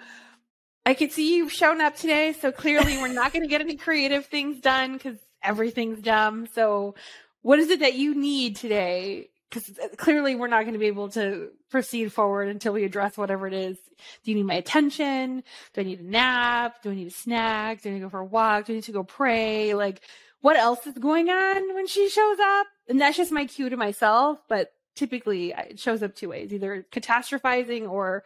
I 0.88 0.95
can 0.95 1.11
see 1.11 1.36
you've 1.36 1.51
shown 1.51 1.81
up 1.81 1.95
today, 1.95 2.33
so 2.33 2.51
clearly 2.51 2.97
we're 2.97 3.13
not 3.13 3.31
going 3.31 3.43
to 3.43 3.47
get 3.47 3.61
any 3.61 3.75
creative 3.75 4.25
things 4.25 4.59
done 4.59 4.93
because 4.93 5.17
everything's 5.43 6.01
dumb. 6.01 6.47
So, 6.53 6.95
what 7.43 7.59
is 7.59 7.69
it 7.69 7.81
that 7.81 7.93
you 7.93 8.15
need 8.15 8.55
today? 8.55 9.29
Because 9.49 9.77
uh, 9.77 9.89
clearly 9.97 10.36
we're 10.36 10.47
not 10.47 10.63
going 10.63 10.73
to 10.73 10.79
be 10.79 10.88
able 10.88 11.09
to 11.09 11.49
proceed 11.69 12.11
forward 12.11 12.49
until 12.49 12.73
we 12.73 12.86
address 12.86 13.17
whatever 13.17 13.45
it 13.45 13.53
is. 13.53 13.77
Do 14.23 14.31
you 14.31 14.36
need 14.36 14.47
my 14.47 14.55
attention? 14.55 15.43
Do 15.73 15.81
I 15.81 15.83
need 15.83 15.99
a 15.99 16.09
nap? 16.09 16.81
Do 16.81 16.89
I 16.89 16.95
need 16.95 17.07
a 17.07 17.11
snack? 17.11 17.83
Do 17.83 17.89
I 17.89 17.93
need 17.93 17.99
to 17.99 18.05
go 18.05 18.09
for 18.09 18.19
a 18.21 18.25
walk? 18.25 18.65
Do 18.65 18.73
I 18.73 18.77
need 18.77 18.86
to 18.86 18.91
go 18.91 19.03
pray? 19.03 19.75
Like, 19.75 20.01
what 20.41 20.57
else 20.57 20.88
is 20.88 20.97
going 20.97 21.29
on 21.29 21.75
when 21.75 21.86
she 21.86 22.09
shows 22.09 22.38
up? 22.39 22.67
And 22.88 22.99
that's 22.99 23.17
just 23.17 23.31
my 23.31 23.45
cue 23.45 23.69
to 23.69 23.77
myself. 23.77 24.39
But 24.49 24.71
typically 24.96 25.54
uh, 25.54 25.64
it 25.70 25.80
shows 25.80 26.02
up 26.04 26.16
two 26.16 26.30
ways 26.30 26.54
either 26.54 26.86
catastrophizing 26.91 27.89
or 27.89 28.24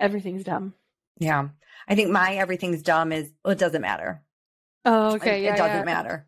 everything's 0.00 0.44
dumb. 0.44 0.74
Yeah. 1.18 1.48
I 1.88 1.94
think 1.94 2.10
my 2.10 2.36
everything's 2.36 2.82
dumb 2.82 3.12
is 3.12 3.32
well, 3.44 3.52
it 3.52 3.58
doesn't 3.58 3.82
matter. 3.82 4.22
Oh, 4.84 5.18
Like, 5.20 5.26
it 5.26 5.56
doesn't 5.56 5.86
matter. 5.86 6.26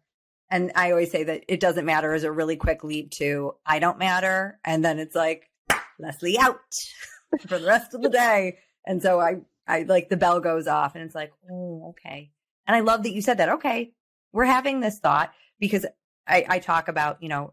And 0.51 0.73
I 0.77 0.93
always 0.93 1.11
say 1.11 1.25
that 1.25 1.45
it 1.49 1.61
doesn't 1.61 1.85
matter 1.85 2.15
is 2.15 2.25
a 2.25 2.31
really 2.33 2.57
quick 2.57 2.85
leap 2.85 3.11
to 3.13 3.55
I 3.67 3.79
don't 3.79 3.99
matter. 3.99 4.59
And 4.65 4.85
then 4.85 4.99
it's 4.99 5.15
like 5.15 5.51
Leslie 5.99 6.39
out 6.39 6.61
for 7.49 7.59
the 7.59 7.67
rest 7.67 7.95
of 7.95 8.03
the 8.03 8.09
day. 8.25 8.59
And 8.87 9.03
so 9.03 9.21
I, 9.21 9.39
I 9.67 9.83
like 9.83 10.09
the 10.09 10.17
bell 10.17 10.41
goes 10.41 10.69
off 10.69 10.95
and 10.95 11.05
it's 11.05 11.15
like, 11.15 11.33
oh, 11.51 11.89
okay. 11.91 12.31
And 12.67 12.77
I 12.77 12.81
love 12.81 13.03
that 13.03 13.13
you 13.13 13.21
said 13.21 13.39
that. 13.39 13.49
Okay. 13.49 13.93
We're 14.33 14.45
having 14.45 14.81
this 14.81 14.99
thought 14.99 15.33
because 15.59 15.87
I, 16.27 16.45
I 16.49 16.59
talk 16.59 16.89
about, 16.89 17.23
you 17.23 17.29
know, 17.29 17.53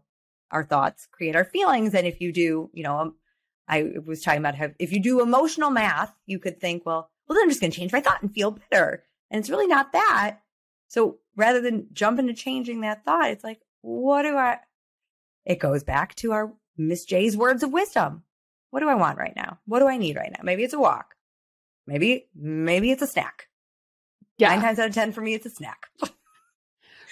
our 0.50 0.64
thoughts 0.64 1.08
create 1.10 1.36
our 1.36 1.44
feelings. 1.44 1.94
And 1.94 2.06
if 2.06 2.20
you 2.20 2.32
do, 2.32 2.70
you 2.72 2.82
know, 2.82 2.98
um, 2.98 3.14
I 3.68 3.92
was 4.04 4.22
talking 4.22 4.40
about 4.40 4.54
how 4.54 4.70
if 4.78 4.92
you 4.92 5.00
do 5.00 5.22
emotional 5.22 5.70
math, 5.70 6.14
you 6.26 6.38
could 6.38 6.60
think, 6.60 6.84
well, 6.84 7.10
well, 7.26 7.36
then 7.36 7.44
I'm 7.44 7.48
just 7.48 7.60
going 7.60 7.70
to 7.70 7.78
change 7.78 7.92
my 7.92 8.00
thought 8.00 8.22
and 8.22 8.32
feel 8.32 8.58
better. 8.70 9.04
And 9.30 9.40
it's 9.40 9.50
really 9.50 9.66
not 9.66 9.92
that. 9.92 10.38
So 10.88 11.18
rather 11.36 11.60
than 11.60 11.88
jump 11.92 12.18
into 12.18 12.34
changing 12.34 12.82
that 12.82 13.04
thought, 13.04 13.30
it's 13.30 13.44
like, 13.44 13.60
what 13.80 14.22
do 14.22 14.36
I? 14.36 14.58
It 15.44 15.58
goes 15.58 15.82
back 15.82 16.14
to 16.16 16.32
our 16.32 16.52
Miss 16.76 17.04
J's 17.04 17.36
words 17.36 17.62
of 17.62 17.72
wisdom. 17.72 18.22
What 18.70 18.80
do 18.80 18.88
I 18.88 18.94
want 18.94 19.18
right 19.18 19.34
now? 19.36 19.58
What 19.66 19.80
do 19.80 19.88
I 19.88 19.96
need 19.96 20.16
right 20.16 20.30
now? 20.30 20.42
Maybe 20.42 20.64
it's 20.64 20.74
a 20.74 20.78
walk. 20.78 21.14
Maybe, 21.86 22.28
maybe 22.34 22.90
it's 22.90 23.02
a 23.02 23.06
snack. 23.06 23.48
Yeah. 24.38 24.48
Nine 24.50 24.62
times 24.62 24.78
out 24.78 24.88
of 24.88 24.94
10 24.94 25.12
for 25.12 25.20
me, 25.20 25.34
it's 25.34 25.46
a 25.46 25.50
snack. 25.50 25.86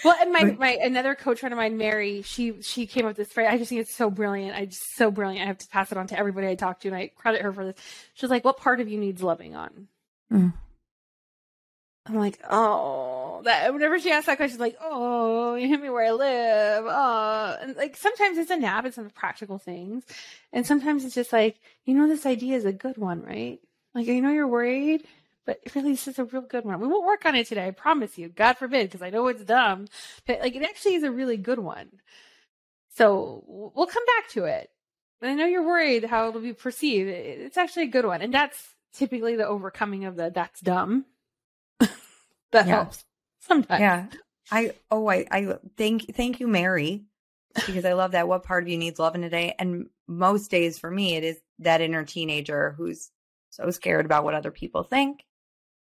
Well, 0.04 0.16
and 0.20 0.32
my, 0.32 0.44
my 0.58 0.70
another 0.82 1.14
coach 1.14 1.40
friend 1.40 1.52
of 1.52 1.56
mine, 1.58 1.76
Mary, 1.76 2.22
she 2.22 2.60
she 2.62 2.86
came 2.86 3.04
up 3.04 3.10
with 3.10 3.16
this 3.18 3.32
phrase. 3.32 3.48
I 3.50 3.58
just 3.58 3.68
think 3.68 3.80
it's 3.80 3.94
so 3.94 4.10
brilliant. 4.10 4.56
I 4.56 4.64
just 4.66 4.94
so 4.96 5.10
brilliant. 5.10 5.42
I 5.44 5.46
have 5.46 5.58
to 5.58 5.68
pass 5.68 5.92
it 5.92 5.98
on 5.98 6.06
to 6.08 6.18
everybody 6.18 6.48
I 6.48 6.54
talk 6.54 6.80
to, 6.80 6.88
and 6.88 6.96
I 6.96 7.08
credit 7.14 7.42
her 7.42 7.52
for 7.52 7.66
this. 7.66 7.76
She's 8.14 8.30
like, 8.30 8.44
"What 8.44 8.56
part 8.56 8.80
of 8.80 8.88
you 8.88 8.98
needs 8.98 9.22
loving 9.22 9.54
on?" 9.54 9.88
Mm. 10.32 10.52
I'm 12.06 12.16
like, 12.16 12.40
"Oh, 12.50 13.42
that." 13.44 13.72
Whenever 13.72 14.00
she 14.00 14.10
asks 14.10 14.26
that 14.26 14.36
question, 14.38 14.54
she's 14.54 14.60
like, 14.60 14.76
"Oh, 14.80 15.54
you 15.54 15.68
hit 15.68 15.80
me 15.80 15.88
where 15.90 16.06
I 16.06 16.10
live." 16.10 16.84
Oh, 16.88 17.56
and 17.60 17.76
like 17.76 17.96
sometimes 17.96 18.38
it's 18.38 18.50
a 18.50 18.56
nap, 18.56 18.84
it's 18.86 18.96
some 18.96 19.08
practical 19.10 19.58
things, 19.58 20.04
and 20.52 20.66
sometimes 20.66 21.04
it's 21.04 21.14
just 21.14 21.32
like, 21.32 21.60
you 21.84 21.94
know, 21.94 22.08
this 22.08 22.26
idea 22.26 22.56
is 22.56 22.64
a 22.64 22.72
good 22.72 22.96
one, 22.96 23.22
right? 23.22 23.60
Like, 23.94 24.06
you 24.06 24.20
know, 24.22 24.32
you're 24.32 24.48
worried, 24.48 25.04
but 25.46 25.58
really, 25.74 25.90
this 25.92 26.08
is 26.08 26.18
a 26.18 26.24
real 26.24 26.42
good 26.42 26.64
one. 26.64 26.80
We 26.80 26.88
won't 26.88 27.06
work 27.06 27.26
on 27.26 27.34
it 27.34 27.46
today, 27.46 27.66
I 27.66 27.70
promise 27.70 28.18
you. 28.18 28.28
God 28.28 28.54
forbid, 28.54 28.88
because 28.88 29.02
I 29.02 29.10
know 29.10 29.26
it's 29.28 29.44
dumb. 29.44 29.86
But 30.26 30.40
like, 30.40 30.54
it 30.54 30.62
actually 30.62 30.94
is 30.94 31.02
a 31.02 31.10
really 31.10 31.36
good 31.36 31.58
one. 31.58 31.88
So 32.96 33.42
we'll 33.46 33.86
come 33.86 34.04
back 34.18 34.30
to 34.30 34.44
it. 34.44 34.68
I 35.22 35.34
know 35.34 35.46
you're 35.46 35.64
worried 35.64 36.04
how 36.04 36.28
it'll 36.28 36.40
be 36.40 36.52
perceived. 36.52 37.08
It's 37.08 37.56
actually 37.56 37.84
a 37.84 37.88
good 37.88 38.04
one, 38.04 38.22
and 38.22 38.34
that's 38.34 38.74
typically 38.92 39.36
the 39.36 39.46
overcoming 39.46 40.04
of 40.04 40.16
the 40.16 40.30
"that's 40.34 40.60
dumb." 40.60 41.06
that 41.78 41.88
Yeah. 42.52 42.64
helps 42.64 43.04
sometimes. 43.40 43.80
Yeah. 43.80 44.06
I, 44.50 44.72
oh, 44.90 45.06
I, 45.08 45.26
I 45.30 45.56
thank, 45.76 46.14
thank 46.14 46.40
you, 46.40 46.48
Mary, 46.48 47.04
because 47.54 47.84
I 47.84 47.92
love 47.92 48.12
that. 48.12 48.28
What 48.28 48.42
part 48.42 48.64
of 48.64 48.68
you 48.68 48.76
needs 48.76 48.98
loving 48.98 49.22
today? 49.22 49.54
And 49.58 49.86
most 50.08 50.50
days 50.50 50.78
for 50.78 50.90
me, 50.90 51.14
it 51.16 51.24
is 51.24 51.38
that 51.60 51.80
inner 51.80 52.04
teenager 52.04 52.74
who's 52.76 53.10
so 53.50 53.70
scared 53.70 54.04
about 54.04 54.24
what 54.24 54.34
other 54.34 54.50
people 54.50 54.82
think, 54.82 55.24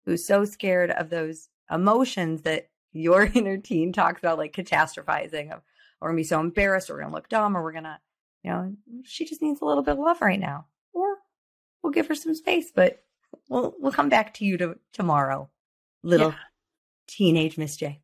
who's 0.06 0.26
so 0.26 0.44
scared 0.44 0.90
of 0.90 1.10
those 1.10 1.48
emotions 1.70 2.42
that 2.42 2.68
your 2.92 3.24
inner 3.34 3.58
teen 3.58 3.92
talks 3.92 4.20
about, 4.20 4.38
like 4.38 4.52
catastrophizing 4.54 5.52
of, 5.52 5.62
or 6.00 6.08
gonna 6.08 6.16
be 6.16 6.24
so 6.24 6.40
embarrassed, 6.40 6.90
or 6.90 6.94
we're 6.94 7.02
gonna 7.02 7.14
look 7.14 7.28
dumb, 7.28 7.56
or 7.56 7.62
we're 7.62 7.72
gonna, 7.72 8.00
you 8.42 8.50
know, 8.50 8.72
she 9.04 9.24
just 9.24 9.42
needs 9.42 9.60
a 9.60 9.64
little 9.64 9.82
bit 9.82 9.92
of 9.92 9.98
love 9.98 10.20
right 10.20 10.40
now, 10.40 10.66
or 10.92 11.16
we'll 11.82 11.92
give 11.92 12.08
her 12.08 12.14
some 12.14 12.34
space, 12.34 12.72
but 12.74 13.02
we'll, 13.48 13.74
we'll 13.78 13.92
come 13.92 14.08
back 14.08 14.34
to 14.34 14.44
you 14.44 14.56
to, 14.58 14.78
tomorrow, 14.92 15.48
little 16.02 16.30
Yeah. 16.30 16.36
teenage 17.06 17.58
Miss 17.58 17.76
J. 17.76 18.00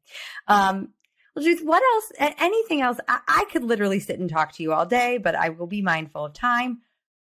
Um, 0.47 0.90
Well, 1.34 1.44
Judith, 1.44 1.64
what 1.64 1.82
else? 1.94 2.34
Anything 2.38 2.80
else? 2.82 2.99
I, 3.09 3.20
I 3.26 3.44
could 3.51 3.64
literally 3.64 4.01
sit 4.01 4.18
and 4.18 4.28
talk 4.30 4.53
to 4.53 4.62
you 4.62 4.72
all 4.72 4.86
day, 4.86 5.18
but 5.18 5.34
I 5.34 5.49
will 5.51 5.66
be 5.66 5.82
mindful 5.82 6.26
of 6.26 6.32
time. 6.34 6.80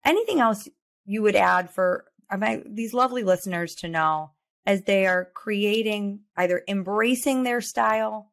Anything 0.04 0.40
else 0.40 0.68
you 1.04 1.22
would 1.22 1.36
add 1.36 1.70
for 1.70 2.04
my, 2.36 2.62
these 2.66 2.92
lovely 2.94 3.22
listeners 3.24 3.74
to 3.76 3.88
know 3.88 4.30
as 4.68 4.82
they 4.82 5.06
are 5.06 5.30
creating, 5.32 6.20
either 6.36 6.62
embracing 6.68 7.42
their 7.42 7.62
style, 7.62 8.30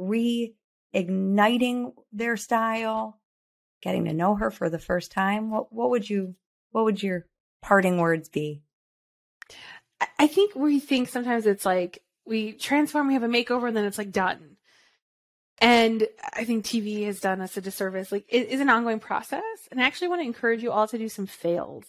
reigniting 0.00 1.92
their 2.10 2.38
style, 2.38 3.20
getting 3.82 4.06
to 4.06 4.14
know 4.14 4.34
her 4.34 4.50
for 4.50 4.70
the 4.70 4.78
first 4.78 5.12
time? 5.12 5.50
What 5.50 5.70
what 5.70 5.90
would 5.90 6.08
you 6.08 6.34
what 6.70 6.84
would 6.84 7.02
your 7.02 7.26
parting 7.60 7.98
words 7.98 8.30
be? 8.30 8.62
I 10.18 10.26
think 10.26 10.54
we 10.54 10.80
think 10.80 11.10
sometimes 11.10 11.44
it's 11.44 11.66
like 11.66 12.02
we 12.24 12.52
transform, 12.52 13.06
we 13.06 13.14
have 13.14 13.22
a 13.22 13.28
makeover, 13.28 13.68
and 13.68 13.76
then 13.76 13.84
it's 13.84 13.98
like 13.98 14.10
done. 14.10 14.56
And 15.60 16.06
I 16.32 16.44
think 16.44 16.64
TV 16.64 17.04
has 17.04 17.20
done 17.20 17.42
us 17.42 17.58
a 17.58 17.60
disservice. 17.60 18.10
Like 18.10 18.24
it 18.30 18.48
is 18.48 18.60
an 18.60 18.70
ongoing 18.70 19.00
process. 19.00 19.42
And 19.70 19.82
I 19.82 19.84
actually 19.84 20.08
want 20.08 20.22
to 20.22 20.26
encourage 20.26 20.62
you 20.62 20.72
all 20.72 20.88
to 20.88 20.96
do 20.96 21.10
some 21.10 21.26
fails. 21.26 21.84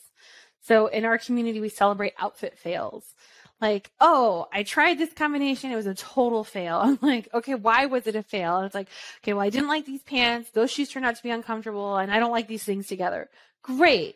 So 0.61 0.87
in 0.87 1.05
our 1.05 1.17
community, 1.17 1.61
we 1.61 1.69
celebrate 1.69 2.13
outfit 2.19 2.57
fails. 2.57 3.13
Like, 3.61 3.91
oh, 3.99 4.47
I 4.53 4.63
tried 4.63 4.97
this 4.97 5.13
combination. 5.13 5.71
It 5.71 5.75
was 5.75 5.85
a 5.85 5.93
total 5.93 6.43
fail. 6.43 6.79
I'm 6.83 6.99
like, 7.01 7.27
okay, 7.33 7.55
why 7.55 7.85
was 7.87 8.07
it 8.07 8.15
a 8.15 8.23
fail? 8.23 8.57
And 8.57 8.65
it's 8.65 8.75
like, 8.75 8.87
okay, 9.21 9.33
well, 9.33 9.45
I 9.45 9.49
didn't 9.49 9.67
like 9.67 9.85
these 9.85 10.03
pants. 10.03 10.51
Those 10.51 10.71
shoes 10.71 10.89
turned 10.89 11.05
out 11.05 11.15
to 11.15 11.23
be 11.23 11.29
uncomfortable 11.29 11.97
and 11.97 12.11
I 12.11 12.19
don't 12.19 12.31
like 12.31 12.47
these 12.47 12.63
things 12.63 12.87
together. 12.87 13.29
Great. 13.61 14.15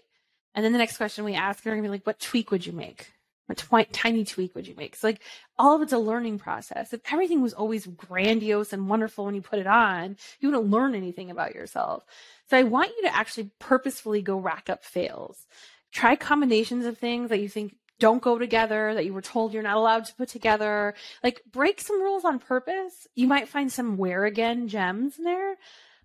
And 0.55 0.63
then 0.63 0.71
the 0.71 0.77
next 0.77 0.97
question 0.97 1.25
we 1.25 1.33
ask 1.33 1.65
are 1.65 1.71
going 1.71 1.81
to 1.81 1.87
be 1.87 1.91
like, 1.91 2.05
what 2.05 2.19
tweak 2.19 2.51
would 2.51 2.65
you 2.65 2.73
make? 2.73 3.11
What 3.47 3.57
twi- 3.57 3.87
tiny 3.91 4.23
tweak 4.23 4.55
would 4.55 4.67
you 4.67 4.75
make? 4.75 4.95
So 4.95 5.07
like 5.07 5.21
all 5.59 5.75
of 5.75 5.81
it's 5.81 5.91
a 5.91 5.97
learning 5.97 6.39
process. 6.39 6.93
If 6.93 7.01
everything 7.11 7.41
was 7.41 7.53
always 7.53 7.85
grandiose 7.85 8.71
and 8.71 8.87
wonderful 8.87 9.25
when 9.25 9.35
you 9.35 9.41
put 9.41 9.59
it 9.59 9.67
on, 9.67 10.15
you 10.39 10.49
wouldn't 10.49 10.69
learn 10.69 10.95
anything 10.95 11.29
about 11.29 11.53
yourself. 11.53 12.05
So 12.49 12.57
I 12.57 12.63
want 12.63 12.91
you 12.95 13.03
to 13.03 13.15
actually 13.15 13.51
purposefully 13.59 14.21
go 14.21 14.37
rack 14.37 14.69
up 14.69 14.85
fails. 14.85 15.45
Try 15.91 16.15
combinations 16.15 16.85
of 16.85 16.97
things 16.97 17.29
that 17.29 17.41
you 17.41 17.49
think 17.49 17.75
don't 18.03 18.21
go 18.21 18.37
together, 18.37 18.93
that 18.93 19.05
you 19.05 19.13
were 19.13 19.21
told 19.21 19.53
you're 19.53 19.63
not 19.63 19.77
allowed 19.77 20.03
to 20.03 20.13
put 20.15 20.27
together. 20.27 20.93
Like 21.23 21.41
break 21.49 21.79
some 21.79 22.01
rules 22.01 22.25
on 22.25 22.37
purpose. 22.37 23.07
You 23.15 23.27
might 23.27 23.47
find 23.47 23.71
some 23.71 23.95
wear 23.95 24.25
again 24.25 24.67
gems 24.67 25.17
in 25.17 25.23
there, 25.23 25.55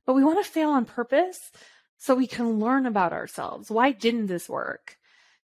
but 0.07 0.15
we 0.15 0.23
want 0.23 0.39
to 0.45 0.49
fail 0.49 0.71
on 0.71 0.85
purpose 0.85 1.51
so 1.97 2.15
we 2.15 2.29
can 2.29 2.61
learn 2.61 2.87
about 2.87 3.13
ourselves. 3.13 3.69
Why 3.69 3.91
didn't 3.91 4.29
this 4.29 4.49
work? 4.49 4.97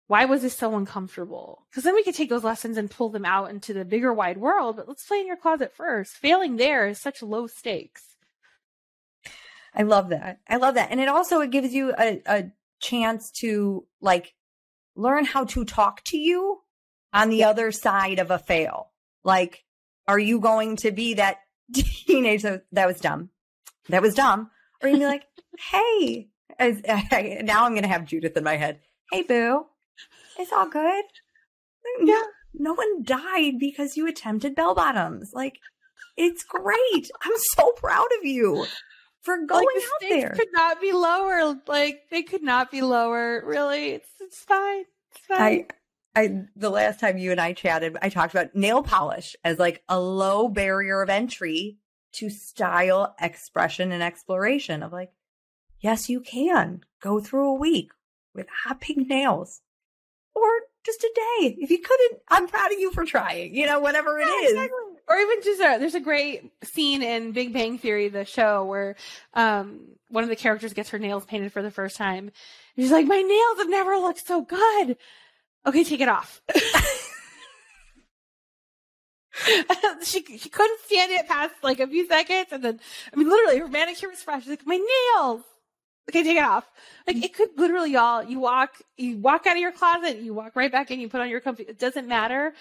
Why 0.07 0.25
was 0.25 0.43
this 0.43 0.57
so 0.57 0.77
uncomfortable? 0.77 1.67
Because 1.69 1.83
then 1.83 1.97
we 1.97 2.05
could 2.05 2.15
take 2.15 2.29
those 2.29 2.45
lessons 2.45 2.77
and 2.77 2.89
pull 2.89 3.09
them 3.09 3.25
out 3.25 3.51
into 3.51 3.75
the 3.75 3.85
bigger 3.85 4.13
wide 4.13 4.39
world, 4.39 4.77
but 4.77 4.87
let's 4.87 5.05
play 5.05 5.19
in 5.19 5.27
your 5.27 5.37
closet 5.37 5.75
first. 5.75 6.13
Failing 6.13 6.59
there 6.59 6.87
is 6.87 7.01
such 7.01 7.25
low 7.25 7.49
stakes. 7.49 8.15
I 9.75 9.83
love 9.83 10.11
that. 10.11 10.39
I 10.49 10.59
love 10.59 10.77
that. 10.77 10.93
And 10.93 11.01
it 11.01 11.09
also 11.09 11.41
it 11.41 11.51
gives 11.51 11.75
you 11.75 11.93
a, 11.99 12.23
a 12.25 12.45
chance 12.79 13.33
to 13.41 13.85
like 14.01 14.35
learn 14.97 15.25
how 15.25 15.45
to 15.45 15.65
talk 15.65 16.03
to 16.05 16.17
you 16.17 16.63
on 17.13 17.31
the 17.31 17.45
other 17.45 17.71
side 17.71 18.19
of 18.19 18.31
a 18.31 18.39
fail. 18.39 18.91
Like, 19.25 19.65
are 20.09 20.19
you 20.19 20.41
going 20.41 20.77
to 20.79 20.91
be 20.91 21.15
that 21.15 21.39
teenager 21.75 22.65
that 22.73 22.87
was 22.87 23.01
dumb? 23.01 23.31
That 23.89 24.03
was 24.03 24.15
dumb. 24.15 24.51
Or 24.83 24.89
you 24.89 24.99
be 24.99 25.07
like, 25.07 25.25
hey, 25.73 26.29
as, 26.59 26.83
now 26.87 27.65
I'm 27.65 27.73
going 27.73 27.83
to 27.83 27.89
have 27.89 28.07
Judith 28.07 28.37
in 28.37 28.45
my 28.45 28.57
head. 28.57 28.81
Hey, 29.13 29.23
boo, 29.23 29.67
it's 30.39 30.53
all 30.53 30.69
good. 30.69 31.05
Yeah. 32.03 32.23
No 32.55 32.75
one 32.75 33.03
died 33.03 33.59
because 33.61 33.97
you 33.97 34.09
attempted 34.09 34.57
bell 34.57 34.75
bottoms. 34.75 35.33
Like, 35.33 35.59
it's 36.17 36.43
great. 36.43 37.11
I'm 37.23 37.37
so 37.55 37.73
proud 37.73 38.09
of 38.19 38.25
you 38.25 38.67
for 39.27 39.37
going 39.45 39.67
like 39.75 39.85
the 40.01 40.07
out 40.07 40.21
there. 40.21 40.31
Could 40.31 40.53
not 40.53 40.81
be 40.81 40.93
lower. 40.93 41.61
Like 41.67 42.05
they 42.11 42.23
could 42.23 42.43
not 42.43 42.71
be 42.71 42.81
lower. 42.81 43.43
Really, 43.45 43.91
it's 43.91 44.09
it's 44.21 44.39
fine. 44.39 44.85
It's 45.11 45.27
fine. 45.27 45.67
I, 46.15 46.21
I 46.21 46.45
the 46.55 46.71
last 46.71 47.01
time 47.01 47.19
you 47.19 47.33
and 47.33 47.41
I 47.41 47.53
chatted, 47.53 47.99
I 48.01 48.09
talked 48.09 48.33
about 48.33 48.55
nail 48.55 48.83
polish 48.83 49.35
as 49.45 49.59
like 49.59 49.83
a 49.89 50.01
low 50.01 50.49
barrier 50.49 51.03
of 51.03 51.11
entry 51.11 51.79
to 52.13 52.31
style 52.31 53.15
expression 53.21 53.93
and 53.93 54.03
exploration 54.03 54.83
of 54.83 54.93
like, 54.93 55.11
yes, 55.81 56.09
you 56.09 56.21
can 56.21 56.83
go 57.03 57.21
through 57.21 57.51
a 57.51 57.55
week 57.55 57.91
with 58.33 58.47
hot 58.65 58.81
pink 58.81 59.09
nails 59.09 59.61
or 60.35 60.49
just 60.85 61.03
a 61.03 61.13
day. 61.15 61.57
If 61.59 61.71
you 61.71 61.79
couldn't, 61.79 62.21
I'm 62.29 62.47
proud 62.47 62.73
of 62.73 62.79
you 62.79 62.93
for 62.93 63.05
trying, 63.05 63.55
you 63.57 63.67
know, 63.67 63.81
whatever 63.81 64.19
it 64.21 64.29
yeah, 64.29 64.47
is. 64.47 64.53
Exactly. 64.53 64.96
Or 65.09 65.17
even 65.17 65.43
just 65.43 65.61
a, 65.61 65.77
there's 65.79 65.95
a 65.95 66.01
great 66.01 66.53
scene 66.65 67.03
in 67.03 67.31
Big 67.33 67.53
Bang 67.53 67.79
Theory, 67.79 68.09
the 68.09 68.25
show, 68.25 68.65
where 68.65 68.97
um, 69.35 69.83
one 70.09 70.25
of 70.25 70.31
the 70.31 70.37
characters 70.37 70.73
gets 70.73 70.91
her 70.91 70.99
nails 70.99 71.25
painted 71.25 71.53
for 71.53 71.63
the 71.63 71.71
first 71.71 71.97
time. 71.97 72.33
She's 72.75 72.91
like, 72.91 73.07
my 73.07 73.23
nails 73.23 73.59
have 73.59 73.71
never 73.71 73.97
looked 73.97 74.27
so 74.27 74.43
good. 74.43 74.97
Okay, 75.65 75.85
take 75.85 76.01
it 76.01 76.09
off. 76.09 76.43
she 80.03 80.23
she 80.39 80.49
couldn't 80.49 80.81
stand 80.87 81.13
it 81.13 81.29
past 81.29 81.55
like 81.63 81.81
a 81.81 81.87
few 81.87 82.07
seconds, 82.07 82.49
and 82.51 82.63
then 82.65 82.81
I 83.13 83.17
mean, 83.17 83.29
literally, 83.29 83.59
her 83.59 83.69
manicure 83.69 84.09
was 84.09 84.23
fresh. 84.23 84.43
She's 84.43 84.51
like, 84.51 84.67
my 84.67 84.77
nails. 84.77 85.43
Okay, 86.09 86.23
take 86.23 86.37
it 86.37 86.45
off. 86.45 86.65
Like 87.07 87.17
it 87.17 87.35
could 87.35 87.51
literally, 87.57 87.93
y'all. 87.93 88.23
You 88.23 88.39
walk, 88.39 88.77
you 88.97 89.19
walk 89.19 89.47
out 89.47 89.55
of 89.55 89.61
your 89.61 89.73
closet, 89.73 90.19
you 90.19 90.35
walk 90.35 90.55
right 90.55 90.71
back 90.71 90.91
in, 90.93 91.01
you 91.01 91.09
put 91.09 91.21
on 91.21 91.29
your 91.29 91.41
comfy. 91.41 91.65
It 91.65 91.79
doesn't 91.79 92.07
matter. 92.07 92.55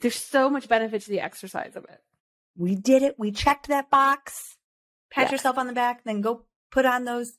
There's 0.00 0.16
so 0.16 0.50
much 0.50 0.68
benefit 0.68 1.02
to 1.02 1.08
the 1.08 1.20
exercise 1.20 1.76
of 1.76 1.84
it. 1.84 2.00
We 2.56 2.74
did 2.74 3.02
it. 3.02 3.16
We 3.18 3.32
checked 3.32 3.68
that 3.68 3.90
box. 3.90 4.56
Pat 5.10 5.24
yes. 5.24 5.32
yourself 5.32 5.58
on 5.58 5.66
the 5.66 5.72
back, 5.72 6.02
then 6.04 6.20
go 6.20 6.42
put 6.70 6.84
on 6.84 7.04
those 7.04 7.38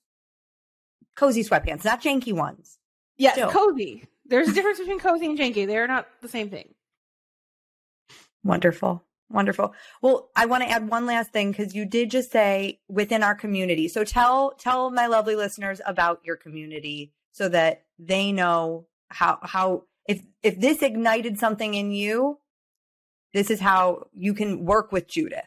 cozy 1.15 1.43
sweatpants, 1.43 1.83
not 1.83 2.01
janky 2.01 2.33
ones. 2.33 2.77
Yes, 3.17 3.33
Still. 3.33 3.49
cozy. 3.49 4.05
There's 4.25 4.49
a 4.49 4.53
difference 4.53 4.79
between 4.79 4.99
cozy 4.99 5.25
and 5.25 5.37
janky. 5.37 5.67
They're 5.67 5.87
not 5.87 6.07
the 6.21 6.27
same 6.27 6.49
thing. 6.49 6.73
Wonderful. 8.43 9.03
Wonderful. 9.29 9.73
Well, 10.01 10.29
I 10.35 10.45
want 10.45 10.63
to 10.63 10.69
add 10.69 10.87
one 10.87 11.05
last 11.05 11.31
thing 11.31 11.51
because 11.51 11.73
you 11.73 11.85
did 11.85 12.11
just 12.11 12.31
say 12.31 12.79
within 12.87 13.23
our 13.23 13.33
community. 13.35 13.87
So 13.87 14.03
tell 14.03 14.51
tell 14.51 14.91
my 14.91 15.07
lovely 15.07 15.35
listeners 15.35 15.81
about 15.85 16.21
your 16.23 16.35
community 16.35 17.11
so 17.31 17.49
that 17.49 17.85
they 17.97 18.31
know 18.31 18.85
how 19.09 19.39
how 19.41 19.83
if 20.07 20.23
if 20.43 20.59
this 20.59 20.83
ignited 20.83 21.39
something 21.39 21.73
in 21.73 21.91
you, 21.91 22.39
this 23.35 23.51
is 23.51 23.59
how 23.59 24.07
you 24.13 24.33
can 24.33 24.63
work 24.63 24.93
with 24.93 25.09
Judith. 25.09 25.45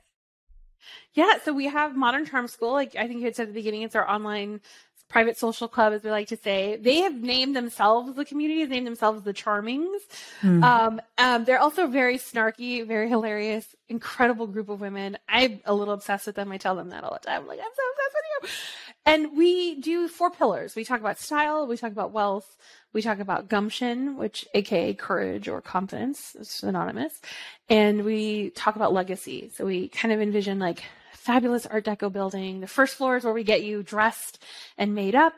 Yeah, 1.14 1.38
so 1.42 1.54
we 1.54 1.68
have 1.68 1.96
Modern 1.96 2.26
Charm 2.26 2.46
School. 2.46 2.72
Like 2.72 2.94
I 2.94 3.08
think 3.08 3.20
you 3.20 3.24
had 3.24 3.34
said 3.34 3.44
at 3.44 3.48
the 3.48 3.54
beginning, 3.54 3.80
it's 3.80 3.96
our 3.96 4.08
online 4.08 4.60
private 5.08 5.38
social 5.38 5.68
club, 5.68 5.94
as 5.94 6.02
we 6.02 6.10
like 6.10 6.28
to 6.28 6.36
say. 6.36 6.76
They 6.76 6.98
have 6.98 7.14
named 7.14 7.56
themselves, 7.56 8.14
the 8.14 8.26
community 8.26 8.60
has 8.60 8.68
named 8.68 8.86
themselves 8.86 9.22
the 9.22 9.32
Charmings. 9.32 10.00
Mm. 10.42 10.62
Um, 10.62 11.00
um, 11.16 11.44
they're 11.46 11.58
also 11.58 11.86
very 11.86 12.18
snarky, 12.18 12.86
very 12.86 13.08
hilarious, 13.08 13.74
incredible 13.88 14.46
group 14.46 14.68
of 14.68 14.82
women. 14.82 15.16
I'm 15.26 15.60
a 15.64 15.74
little 15.74 15.94
obsessed 15.94 16.26
with 16.26 16.36
them. 16.36 16.52
I 16.52 16.58
tell 16.58 16.76
them 16.76 16.90
that 16.90 17.04
all 17.04 17.18
the 17.20 17.26
time. 17.26 17.40
I'm 17.40 17.48
like, 17.48 17.58
I'm 17.58 17.64
so 17.74 17.82
obsessed 17.90 18.16
with 18.42 18.50
you. 18.50 18.87
And 19.08 19.38
we 19.38 19.76
do 19.76 20.06
four 20.06 20.30
pillars. 20.30 20.76
We 20.76 20.84
talk 20.84 21.00
about 21.00 21.18
style, 21.18 21.66
we 21.66 21.78
talk 21.78 21.92
about 21.92 22.12
wealth, 22.12 22.58
we 22.92 23.00
talk 23.00 23.20
about 23.20 23.48
gumption, 23.48 24.18
which 24.18 24.46
aka 24.52 24.92
courage 24.92 25.48
or 25.48 25.62
confidence, 25.62 26.34
is 26.34 26.50
synonymous. 26.50 27.18
And 27.70 28.04
we 28.04 28.50
talk 28.50 28.76
about 28.76 28.92
legacy. 28.92 29.50
So 29.54 29.64
we 29.64 29.88
kind 29.88 30.12
of 30.12 30.20
envision 30.20 30.58
like 30.58 30.84
fabulous 31.14 31.64
Art 31.64 31.86
Deco 31.86 32.12
building. 32.12 32.60
The 32.60 32.66
first 32.66 32.96
floor 32.96 33.16
is 33.16 33.24
where 33.24 33.32
we 33.32 33.44
get 33.44 33.64
you 33.64 33.82
dressed 33.82 34.44
and 34.76 34.94
made 34.94 35.14
up. 35.14 35.32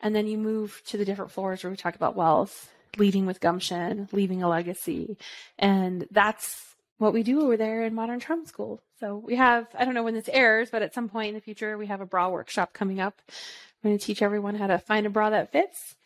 And 0.00 0.16
then 0.16 0.26
you 0.26 0.36
move 0.36 0.82
to 0.86 0.96
the 0.96 1.04
different 1.04 1.30
floors 1.30 1.62
where 1.62 1.70
we 1.70 1.76
talk 1.76 1.94
about 1.94 2.16
wealth, 2.16 2.72
leading 2.96 3.24
with 3.24 3.38
gumption, 3.38 4.08
leaving 4.10 4.42
a 4.42 4.48
legacy. 4.48 5.16
And 5.60 6.08
that's 6.10 6.74
what 6.98 7.12
we 7.12 7.22
do 7.22 7.42
over 7.42 7.56
there 7.56 7.84
in 7.84 7.94
Modern 7.94 8.18
Charm 8.18 8.46
School. 8.46 8.82
So 9.02 9.16
we 9.16 9.34
have, 9.34 9.66
I 9.76 9.84
don't 9.84 9.94
know 9.94 10.04
when 10.04 10.14
this 10.14 10.28
airs, 10.28 10.70
but 10.70 10.80
at 10.80 10.94
some 10.94 11.08
point 11.08 11.30
in 11.30 11.34
the 11.34 11.40
future, 11.40 11.76
we 11.76 11.88
have 11.88 12.00
a 12.00 12.06
bra 12.06 12.28
workshop 12.28 12.72
coming 12.72 13.00
up. 13.00 13.20
I'm 13.28 13.90
going 13.90 13.98
to 13.98 14.04
teach 14.04 14.22
everyone 14.22 14.54
how 14.54 14.68
to 14.68 14.78
find 14.78 15.06
a 15.06 15.10
bra 15.10 15.30
that 15.30 15.50
fits. 15.50 15.96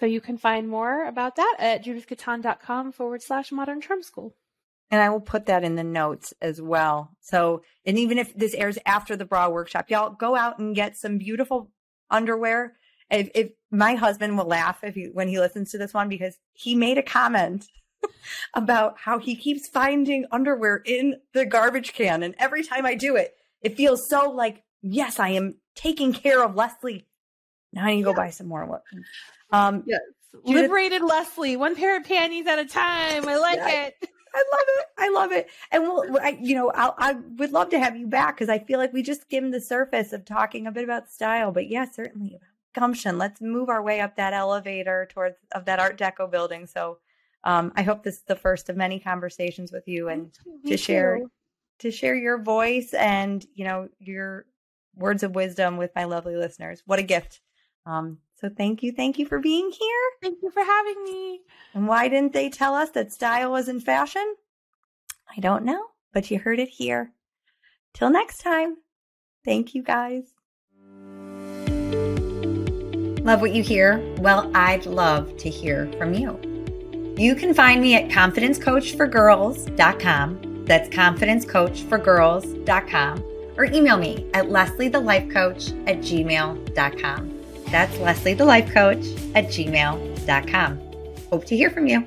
So 0.00 0.06
you 0.06 0.20
can 0.20 0.38
find 0.38 0.68
more 0.68 1.06
about 1.06 1.36
that 1.36 1.56
at 1.60 1.84
judithgaton.com 1.84 2.90
forward 2.90 3.22
slash 3.22 3.52
modern 3.52 3.80
charm 3.80 4.02
school. 4.02 4.34
And 4.90 5.00
I 5.00 5.08
will 5.10 5.20
put 5.20 5.46
that 5.46 5.62
in 5.62 5.76
the 5.76 5.84
notes 5.84 6.34
as 6.42 6.60
well. 6.60 7.12
So, 7.20 7.62
and 7.86 7.96
even 7.96 8.18
if 8.18 8.34
this 8.34 8.54
airs 8.54 8.76
after 8.84 9.14
the 9.14 9.24
bra 9.24 9.48
workshop, 9.48 9.88
y'all 9.88 10.10
go 10.10 10.34
out 10.34 10.58
and 10.58 10.74
get 10.74 10.96
some 10.96 11.18
beautiful 11.18 11.70
underwear. 12.10 12.74
If, 13.08 13.30
if 13.36 13.52
my 13.70 13.94
husband 13.94 14.36
will 14.36 14.46
laugh 14.46 14.82
if 14.82 14.96
he, 14.96 15.04
when 15.04 15.28
he 15.28 15.38
listens 15.38 15.70
to 15.70 15.78
this 15.78 15.94
one 15.94 16.08
because 16.08 16.38
he 16.54 16.74
made 16.74 16.98
a 16.98 17.04
comment 17.04 17.68
about 18.54 18.98
how 18.98 19.18
he 19.18 19.34
keeps 19.34 19.68
finding 19.68 20.26
underwear 20.30 20.82
in 20.84 21.16
the 21.32 21.44
garbage 21.44 21.92
can. 21.92 22.22
And 22.22 22.34
every 22.38 22.62
time 22.62 22.86
I 22.86 22.94
do 22.94 23.16
it, 23.16 23.34
it 23.60 23.76
feels 23.76 24.08
so 24.08 24.30
like, 24.30 24.62
yes, 24.82 25.18
I 25.18 25.30
am 25.30 25.56
taking 25.74 26.12
care 26.12 26.42
of 26.42 26.54
Leslie. 26.54 27.06
Now 27.72 27.84
I 27.84 27.94
need 27.94 27.98
to 27.98 28.04
go 28.04 28.10
yeah. 28.10 28.16
buy 28.16 28.30
some 28.30 28.48
more. 28.48 28.82
Um, 29.50 29.84
yes. 29.86 30.00
Judith, 30.46 30.62
Liberated 30.62 31.02
Leslie, 31.02 31.56
one 31.56 31.76
pair 31.76 31.96
of 31.96 32.04
panties 32.04 32.46
at 32.46 32.58
a 32.58 32.64
time. 32.64 33.28
I 33.28 33.36
like 33.36 33.56
yeah, 33.56 33.86
it. 33.86 34.08
I 34.34 34.44
love 34.50 34.64
it. 34.66 34.86
I 34.98 35.08
love 35.10 35.32
it. 35.32 35.50
And 35.70 35.82
we'll, 35.82 36.18
I, 36.22 36.38
you 36.40 36.54
know, 36.54 36.70
I'll, 36.74 36.94
I 36.96 37.12
would 37.12 37.52
love 37.52 37.68
to 37.70 37.78
have 37.78 37.96
you 37.96 38.06
back 38.06 38.36
because 38.36 38.48
I 38.48 38.58
feel 38.58 38.78
like 38.78 38.92
we 38.92 39.02
just 39.02 39.22
skimmed 39.22 39.52
the 39.52 39.60
surface 39.60 40.12
of 40.14 40.24
talking 40.24 40.66
a 40.66 40.72
bit 40.72 40.84
about 40.84 41.10
style. 41.10 41.52
But 41.52 41.68
yeah, 41.68 41.84
certainly 41.84 42.34
about 42.36 42.48
gumption. 42.74 43.18
Let's 43.18 43.42
move 43.42 43.68
our 43.68 43.82
way 43.82 44.00
up 44.00 44.16
that 44.16 44.32
elevator 44.32 45.06
towards 45.10 45.36
of 45.54 45.66
that 45.66 45.78
Art 45.78 45.98
Deco 45.98 46.30
building. 46.30 46.66
So 46.66 46.98
um, 47.44 47.72
I 47.76 47.82
hope 47.82 48.02
this 48.02 48.16
is 48.16 48.24
the 48.26 48.36
first 48.36 48.68
of 48.68 48.76
many 48.76 49.00
conversations 49.00 49.72
with 49.72 49.86
you 49.86 50.08
and 50.08 50.32
to 50.66 50.76
share 50.76 51.18
too. 51.18 51.30
to 51.80 51.90
share 51.90 52.14
your 52.14 52.38
voice 52.38 52.94
and 52.94 53.44
you 53.54 53.64
know 53.64 53.88
your 53.98 54.46
words 54.94 55.22
of 55.22 55.34
wisdom 55.34 55.76
with 55.76 55.90
my 55.96 56.04
lovely 56.04 56.36
listeners. 56.36 56.82
What 56.86 56.98
a 56.98 57.02
gift. 57.02 57.40
Um, 57.86 58.18
so 58.40 58.48
thank 58.48 58.82
you, 58.82 58.92
thank 58.92 59.18
you 59.18 59.26
for 59.26 59.38
being 59.38 59.70
here. 59.70 60.02
Thank 60.20 60.38
you 60.42 60.50
for 60.50 60.62
having 60.64 61.04
me. 61.04 61.40
And 61.74 61.88
why 61.88 62.08
didn't 62.08 62.32
they 62.32 62.50
tell 62.50 62.74
us 62.74 62.90
that 62.90 63.12
style 63.12 63.52
was 63.52 63.68
in 63.68 63.80
fashion? 63.80 64.34
I 65.34 65.40
don't 65.40 65.64
know, 65.64 65.82
but 66.12 66.30
you 66.30 66.38
heard 66.38 66.58
it 66.58 66.68
here. 66.68 67.12
Till 67.94 68.10
next 68.10 68.38
time. 68.38 68.76
Thank 69.44 69.74
you 69.74 69.82
guys. 69.82 70.34
Love 73.24 73.40
what 73.40 73.54
you 73.54 73.62
hear? 73.62 73.98
Well, 74.18 74.50
I'd 74.54 74.86
love 74.86 75.36
to 75.38 75.50
hear 75.50 75.90
from 75.98 76.14
you. 76.14 76.51
You 77.16 77.34
can 77.34 77.54
find 77.54 77.80
me 77.80 77.94
at 77.94 78.10
confidencecoachforgirls.com. 78.10 80.64
That's 80.64 80.88
confidencecoachforgirls.com. 80.88 83.24
Or 83.58 83.64
email 83.64 83.98
me 83.98 84.26
at 84.32 84.46
lesliethelifecoach 84.46 85.88
at 85.88 85.98
gmail.com. 85.98 87.38
That's 87.70 87.98
Leslie 87.98 88.34
the 88.34 88.44
Life 88.44 88.72
Coach 88.72 89.04
at 89.34 89.46
gmail.com. 89.46 90.80
Hope 91.30 91.44
to 91.46 91.56
hear 91.56 91.70
from 91.70 91.86
you. 91.86 92.06